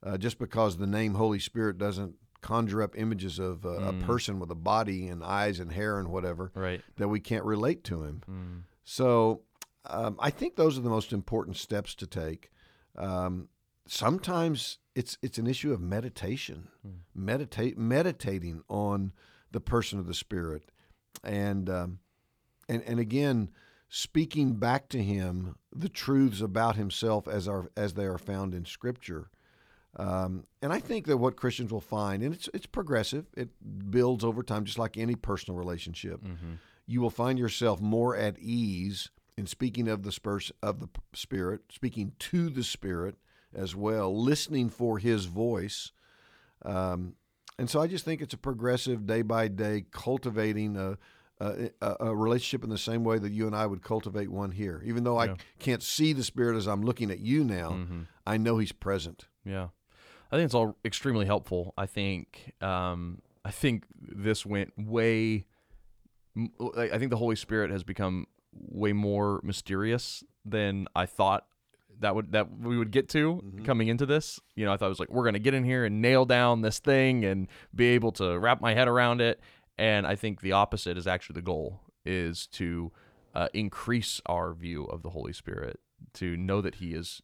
uh, 0.02 0.18
just 0.18 0.38
because 0.38 0.76
the 0.76 0.86
name 0.86 1.14
Holy 1.14 1.38
Spirit 1.38 1.78
doesn't 1.78 2.14
conjure 2.42 2.82
up 2.82 2.96
images 2.96 3.38
of 3.38 3.64
uh, 3.64 3.70
a 3.70 3.92
person 3.92 4.38
with 4.40 4.50
a 4.50 4.54
body 4.54 5.08
and 5.08 5.22
eyes 5.24 5.58
and 5.60 5.72
hair 5.72 5.98
and 5.98 6.08
whatever, 6.08 6.50
Right. 6.54 6.82
that 6.96 7.08
we 7.08 7.20
can't 7.20 7.44
relate 7.44 7.82
to 7.84 8.02
Him. 8.04 8.22
Mm. 8.30 8.62
So 8.84 9.42
um, 9.86 10.16
I 10.18 10.30
think 10.30 10.56
those 10.56 10.76
are 10.78 10.82
the 10.82 10.90
most 10.90 11.12
important 11.12 11.56
steps 11.56 11.94
to 11.96 12.06
take. 12.06 12.50
Um, 12.96 13.48
sometimes 13.86 14.78
it's 14.94 15.16
it's 15.22 15.38
an 15.38 15.46
issue 15.46 15.72
of 15.72 15.80
meditation, 15.80 16.68
meditate 17.14 17.78
meditating 17.78 18.62
on 18.68 19.12
the 19.50 19.60
person 19.60 19.98
of 19.98 20.06
the 20.06 20.14
Spirit, 20.14 20.70
and 21.24 21.68
um, 21.70 21.98
and 22.68 22.82
and 22.86 23.00
again 23.00 23.50
speaking 23.92 24.54
back 24.54 24.88
to 24.88 25.02
him 25.02 25.56
the 25.74 25.88
truths 25.88 26.40
about 26.40 26.76
himself 26.76 27.26
as 27.26 27.48
are 27.48 27.70
as 27.76 27.94
they 27.94 28.04
are 28.04 28.18
found 28.18 28.54
in 28.54 28.64
Scripture. 28.64 29.30
Um, 29.96 30.44
and 30.62 30.72
I 30.72 30.78
think 30.78 31.06
that 31.06 31.16
what 31.16 31.34
Christians 31.36 31.72
will 31.72 31.80
find, 31.80 32.22
and 32.22 32.32
it's 32.32 32.48
it's 32.54 32.66
progressive, 32.66 33.26
it 33.36 33.48
builds 33.90 34.24
over 34.24 34.42
time, 34.42 34.64
just 34.64 34.78
like 34.78 34.96
any 34.96 35.16
personal 35.16 35.58
relationship. 35.58 36.20
You 36.86 37.00
will 37.00 37.10
find 37.10 37.38
yourself 37.38 37.80
more 37.80 38.16
at 38.16 38.38
ease 38.38 39.10
in 39.40 39.46
speaking 39.46 39.88
of 39.88 40.02
the 40.02 40.12
spurs 40.12 40.52
of 40.62 40.78
the 40.80 40.88
Spirit, 41.14 41.62
speaking 41.72 42.12
to 42.18 42.50
the 42.50 42.62
Spirit 42.62 43.16
as 43.54 43.74
well, 43.74 44.14
listening 44.22 44.68
for 44.68 44.98
His 44.98 45.24
voice. 45.24 45.92
Um, 46.62 47.14
and 47.58 47.68
so 47.70 47.80
I 47.80 47.86
just 47.86 48.04
think 48.04 48.20
it's 48.20 48.34
a 48.34 48.38
progressive, 48.38 49.06
day 49.06 49.22
by 49.22 49.48
day, 49.48 49.86
cultivating 49.90 50.76
a, 50.76 50.98
a, 51.40 51.70
a 52.00 52.14
relationship 52.14 52.62
in 52.64 52.70
the 52.70 52.76
same 52.78 53.02
way 53.02 53.18
that 53.18 53.32
you 53.32 53.46
and 53.46 53.56
I 53.56 53.66
would 53.66 53.82
cultivate 53.82 54.30
one 54.30 54.50
here. 54.50 54.82
Even 54.84 55.04
though 55.04 55.20
Yeah. 55.22 55.32
I 55.32 55.36
can't 55.58 55.82
see 55.82 56.12
the 56.12 56.22
Spirit 56.22 56.56
as 56.56 56.68
I'm 56.68 56.82
looking 56.82 57.10
at 57.10 57.20
you 57.20 57.42
now, 57.42 57.70
Mhm. 57.70 58.06
I 58.26 58.36
know 58.36 58.58
He's 58.58 58.72
present. 58.72 59.26
Yeah, 59.44 59.68
I 60.30 60.36
think 60.36 60.44
it's 60.44 60.54
all 60.54 60.76
extremely 60.84 61.24
helpful. 61.24 61.72
I 61.78 61.86
think 61.86 62.52
um, 62.60 63.22
I 63.42 63.50
think 63.50 63.84
this 63.98 64.44
went 64.44 64.74
way. 64.76 65.46
I 66.38 66.98
think 66.98 67.10
the 67.10 67.16
Holy 67.16 67.36
Spirit 67.36 67.70
has 67.70 67.82
become 67.82 68.26
way 68.52 68.92
more 68.92 69.40
mysterious 69.42 70.24
than 70.44 70.88
I 70.94 71.06
thought 71.06 71.46
that 72.00 72.14
would 72.14 72.32
that 72.32 72.58
we 72.58 72.78
would 72.78 72.90
get 72.90 73.08
to 73.10 73.42
coming 73.64 73.88
into 73.88 74.06
this. 74.06 74.40
You 74.54 74.64
know, 74.64 74.72
I 74.72 74.76
thought 74.76 74.86
it 74.86 74.90
was 74.90 75.00
like 75.00 75.10
we're 75.10 75.24
gonna 75.24 75.38
get 75.38 75.54
in 75.54 75.64
here 75.64 75.84
and 75.84 76.02
nail 76.02 76.24
down 76.24 76.62
this 76.62 76.78
thing 76.78 77.24
and 77.24 77.48
be 77.74 77.88
able 77.88 78.12
to 78.12 78.38
wrap 78.38 78.60
my 78.60 78.74
head 78.74 78.88
around 78.88 79.20
it. 79.20 79.40
And 79.78 80.06
I 80.06 80.14
think 80.14 80.40
the 80.40 80.52
opposite 80.52 80.96
is 80.98 81.06
actually 81.06 81.34
the 81.34 81.42
goal: 81.42 81.80
is 82.04 82.46
to 82.48 82.92
uh, 83.34 83.48
increase 83.52 84.20
our 84.26 84.52
view 84.54 84.84
of 84.84 85.02
the 85.02 85.10
Holy 85.10 85.32
Spirit, 85.32 85.80
to 86.14 86.36
know 86.36 86.60
that 86.60 86.76
He 86.76 86.94
is 86.94 87.22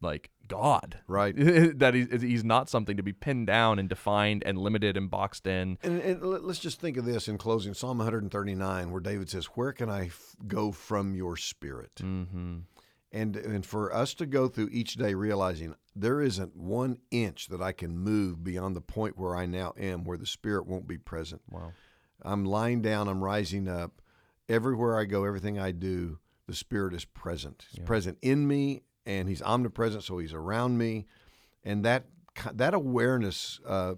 like 0.00 0.30
God, 0.52 1.00
Right. 1.06 1.34
that 1.36 1.94
he's, 1.94 2.22
he's 2.22 2.44
not 2.44 2.68
something 2.68 2.96
to 2.96 3.02
be 3.02 3.12
pinned 3.12 3.46
down 3.46 3.78
and 3.78 3.88
defined 3.88 4.42
and 4.46 4.58
limited 4.58 4.96
and 4.96 5.10
boxed 5.10 5.46
in. 5.46 5.78
And, 5.82 6.00
and 6.00 6.22
let- 6.22 6.44
let's 6.44 6.58
just 6.60 6.80
think 6.80 6.96
of 6.96 7.04
this 7.04 7.28
in 7.28 7.38
closing 7.38 7.74
Psalm 7.74 7.98
139, 7.98 8.90
where 8.90 9.00
David 9.00 9.28
says, 9.30 9.46
Where 9.46 9.72
can 9.72 9.88
I 9.90 10.06
f- 10.06 10.36
go 10.46 10.72
from 10.72 11.14
your 11.14 11.36
spirit? 11.36 11.96
Mm-hmm. 11.96 12.58
And 13.14 13.36
and 13.36 13.66
for 13.66 13.94
us 13.94 14.14
to 14.14 14.24
go 14.26 14.48
through 14.48 14.70
each 14.72 14.94
day 14.94 15.12
realizing 15.12 15.74
there 15.94 16.22
isn't 16.22 16.56
one 16.56 16.96
inch 17.10 17.48
that 17.48 17.60
I 17.60 17.72
can 17.72 17.98
move 17.98 18.42
beyond 18.42 18.74
the 18.74 18.80
point 18.80 19.18
where 19.18 19.36
I 19.36 19.44
now 19.44 19.74
am, 19.78 20.04
where 20.04 20.16
the 20.16 20.24
Spirit 20.24 20.66
won't 20.66 20.88
be 20.88 20.96
present. 20.96 21.42
Wow. 21.50 21.72
I'm 22.22 22.46
lying 22.46 22.80
down, 22.80 23.08
I'm 23.08 23.22
rising 23.22 23.68
up. 23.68 24.00
Everywhere 24.48 24.98
I 24.98 25.04
go, 25.04 25.24
everything 25.24 25.58
I 25.58 25.72
do, 25.72 26.20
the 26.46 26.54
Spirit 26.54 26.94
is 26.94 27.04
present. 27.04 27.66
He's 27.70 27.80
Yeah. 27.80 27.84
present 27.84 28.16
in 28.22 28.48
me, 28.48 28.82
and 29.06 29.28
He's 29.28 29.42
omnipresent, 29.42 30.04
so 30.04 30.18
He's 30.18 30.32
around 30.32 30.78
me. 30.78 31.06
And 31.64 31.84
that 31.84 32.04
that 32.52 32.74
awareness 32.74 33.60
uh, 33.66 33.94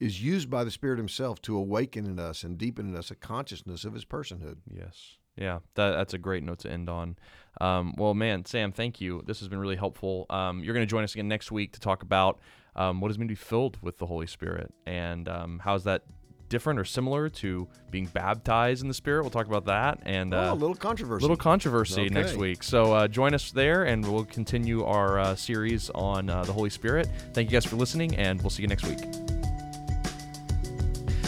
is 0.00 0.22
used 0.22 0.50
by 0.50 0.64
the 0.64 0.70
Spirit 0.70 0.98
Himself 0.98 1.40
to 1.42 1.56
awaken 1.56 2.06
in 2.06 2.18
us 2.18 2.42
and 2.42 2.58
deepen 2.58 2.88
in 2.88 2.96
us 2.96 3.10
a 3.10 3.14
consciousness 3.14 3.84
of 3.84 3.94
His 3.94 4.04
personhood. 4.04 4.56
Yes. 4.70 5.16
Yeah, 5.36 5.60
that, 5.74 5.90
that's 5.90 6.14
a 6.14 6.18
great 6.18 6.44
note 6.44 6.60
to 6.60 6.70
end 6.70 6.88
on. 6.88 7.16
Um, 7.60 7.94
well, 7.96 8.14
man, 8.14 8.44
Sam, 8.44 8.70
thank 8.70 9.00
you. 9.00 9.22
This 9.26 9.40
has 9.40 9.48
been 9.48 9.58
really 9.58 9.76
helpful. 9.76 10.26
Um, 10.30 10.62
you're 10.62 10.74
going 10.74 10.86
to 10.86 10.90
join 10.90 11.02
us 11.02 11.12
again 11.14 11.26
next 11.26 11.50
week 11.50 11.72
to 11.72 11.80
talk 11.80 12.02
about 12.02 12.38
um, 12.76 13.00
what 13.00 13.08
does 13.08 13.16
it 13.16 13.20
mean 13.20 13.28
to 13.28 13.32
be 13.32 13.36
filled 13.36 13.78
with 13.82 13.98
the 13.98 14.06
Holy 14.06 14.26
Spirit 14.26 14.72
and 14.86 15.28
um, 15.28 15.60
how 15.60 15.74
is 15.74 15.84
that 15.84 16.02
different 16.48 16.78
or 16.78 16.84
similar 16.84 17.28
to 17.28 17.68
being 17.90 18.06
baptized 18.06 18.82
in 18.82 18.88
the 18.88 18.94
Spirit. 18.94 19.22
We'll 19.22 19.30
talk 19.30 19.46
about 19.46 19.66
that 19.66 20.00
and 20.04 20.34
oh, 20.34 20.38
uh, 20.38 20.52
a 20.52 20.54
little 20.54 20.74
controversy. 20.74 21.22
little 21.22 21.36
controversy 21.36 22.08
next 22.08 22.36
week. 22.36 22.62
So 22.62 22.92
uh, 22.92 23.08
join 23.08 23.34
us 23.34 23.50
there, 23.50 23.84
and 23.84 24.04
we'll 24.10 24.24
continue 24.24 24.84
our 24.84 25.18
uh, 25.18 25.34
series 25.34 25.90
on 25.90 26.30
uh, 26.30 26.44
the 26.44 26.52
Holy 26.52 26.70
Spirit. 26.70 27.08
Thank 27.32 27.50
you 27.50 27.56
guys 27.56 27.64
for 27.64 27.76
listening, 27.76 28.16
and 28.16 28.40
we'll 28.42 28.50
see 28.50 28.62
you 28.62 28.68
next 28.68 28.84
week. 28.84 29.33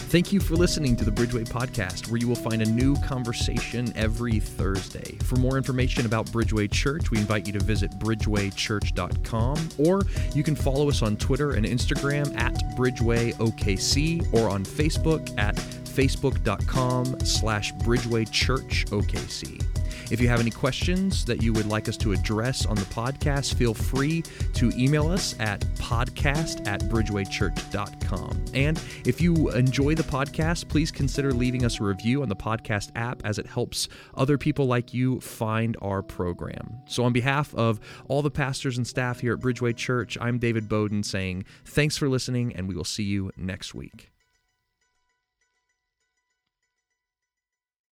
Thank 0.08 0.32
you 0.32 0.38
for 0.38 0.54
listening 0.54 0.94
to 0.96 1.04
the 1.04 1.10
Bridgeway 1.10 1.48
Podcast, 1.48 2.08
where 2.08 2.18
you 2.18 2.28
will 2.28 2.36
find 2.36 2.62
a 2.62 2.64
new 2.64 2.94
conversation 3.02 3.92
every 3.96 4.38
Thursday. 4.38 5.18
For 5.24 5.34
more 5.34 5.56
information 5.56 6.06
about 6.06 6.26
Bridgeway 6.26 6.70
Church, 6.70 7.10
we 7.10 7.18
invite 7.18 7.48
you 7.48 7.52
to 7.54 7.58
visit 7.58 7.90
bridgewaychurch.com, 7.98 9.68
or 9.78 10.02
you 10.32 10.44
can 10.44 10.54
follow 10.54 10.88
us 10.88 11.02
on 11.02 11.16
Twitter 11.16 11.54
and 11.54 11.66
Instagram 11.66 12.38
at 12.38 12.54
BridgewayOKC, 12.76 14.32
or 14.32 14.48
on 14.48 14.64
Facebook 14.64 15.36
at 15.38 15.56
facebook.com 15.56 17.18
slash 17.20 17.74
bridgewaychurchokc. 17.74 19.75
If 20.10 20.20
you 20.20 20.28
have 20.28 20.40
any 20.40 20.50
questions 20.50 21.24
that 21.24 21.42
you 21.42 21.52
would 21.52 21.66
like 21.66 21.88
us 21.88 21.96
to 21.98 22.12
address 22.12 22.64
on 22.64 22.76
the 22.76 22.82
podcast, 22.82 23.54
feel 23.54 23.74
free 23.74 24.22
to 24.54 24.70
email 24.76 25.08
us 25.08 25.34
at 25.40 25.60
podcast 25.76 26.66
at 26.66 26.80
bridgewaychurch.com. 26.82 28.44
And 28.54 28.80
if 29.04 29.20
you 29.20 29.50
enjoy 29.50 29.94
the 29.94 30.04
podcast, 30.04 30.68
please 30.68 30.90
consider 30.90 31.32
leaving 31.32 31.64
us 31.64 31.80
a 31.80 31.84
review 31.84 32.22
on 32.22 32.28
the 32.28 32.36
podcast 32.36 32.92
app 32.94 33.22
as 33.24 33.38
it 33.38 33.46
helps 33.46 33.88
other 34.14 34.38
people 34.38 34.66
like 34.66 34.94
you 34.94 35.20
find 35.20 35.76
our 35.82 36.02
program. 36.02 36.78
So, 36.86 37.04
on 37.04 37.12
behalf 37.12 37.54
of 37.54 37.80
all 38.08 38.22
the 38.22 38.30
pastors 38.30 38.76
and 38.76 38.86
staff 38.86 39.20
here 39.20 39.34
at 39.34 39.40
Bridgeway 39.40 39.76
Church, 39.76 40.16
I'm 40.20 40.38
David 40.38 40.68
Bowden 40.68 41.02
saying 41.02 41.44
thanks 41.64 41.96
for 41.96 42.08
listening, 42.08 42.54
and 42.54 42.68
we 42.68 42.74
will 42.74 42.84
see 42.84 43.04
you 43.04 43.32
next 43.36 43.74
week. 43.74 44.15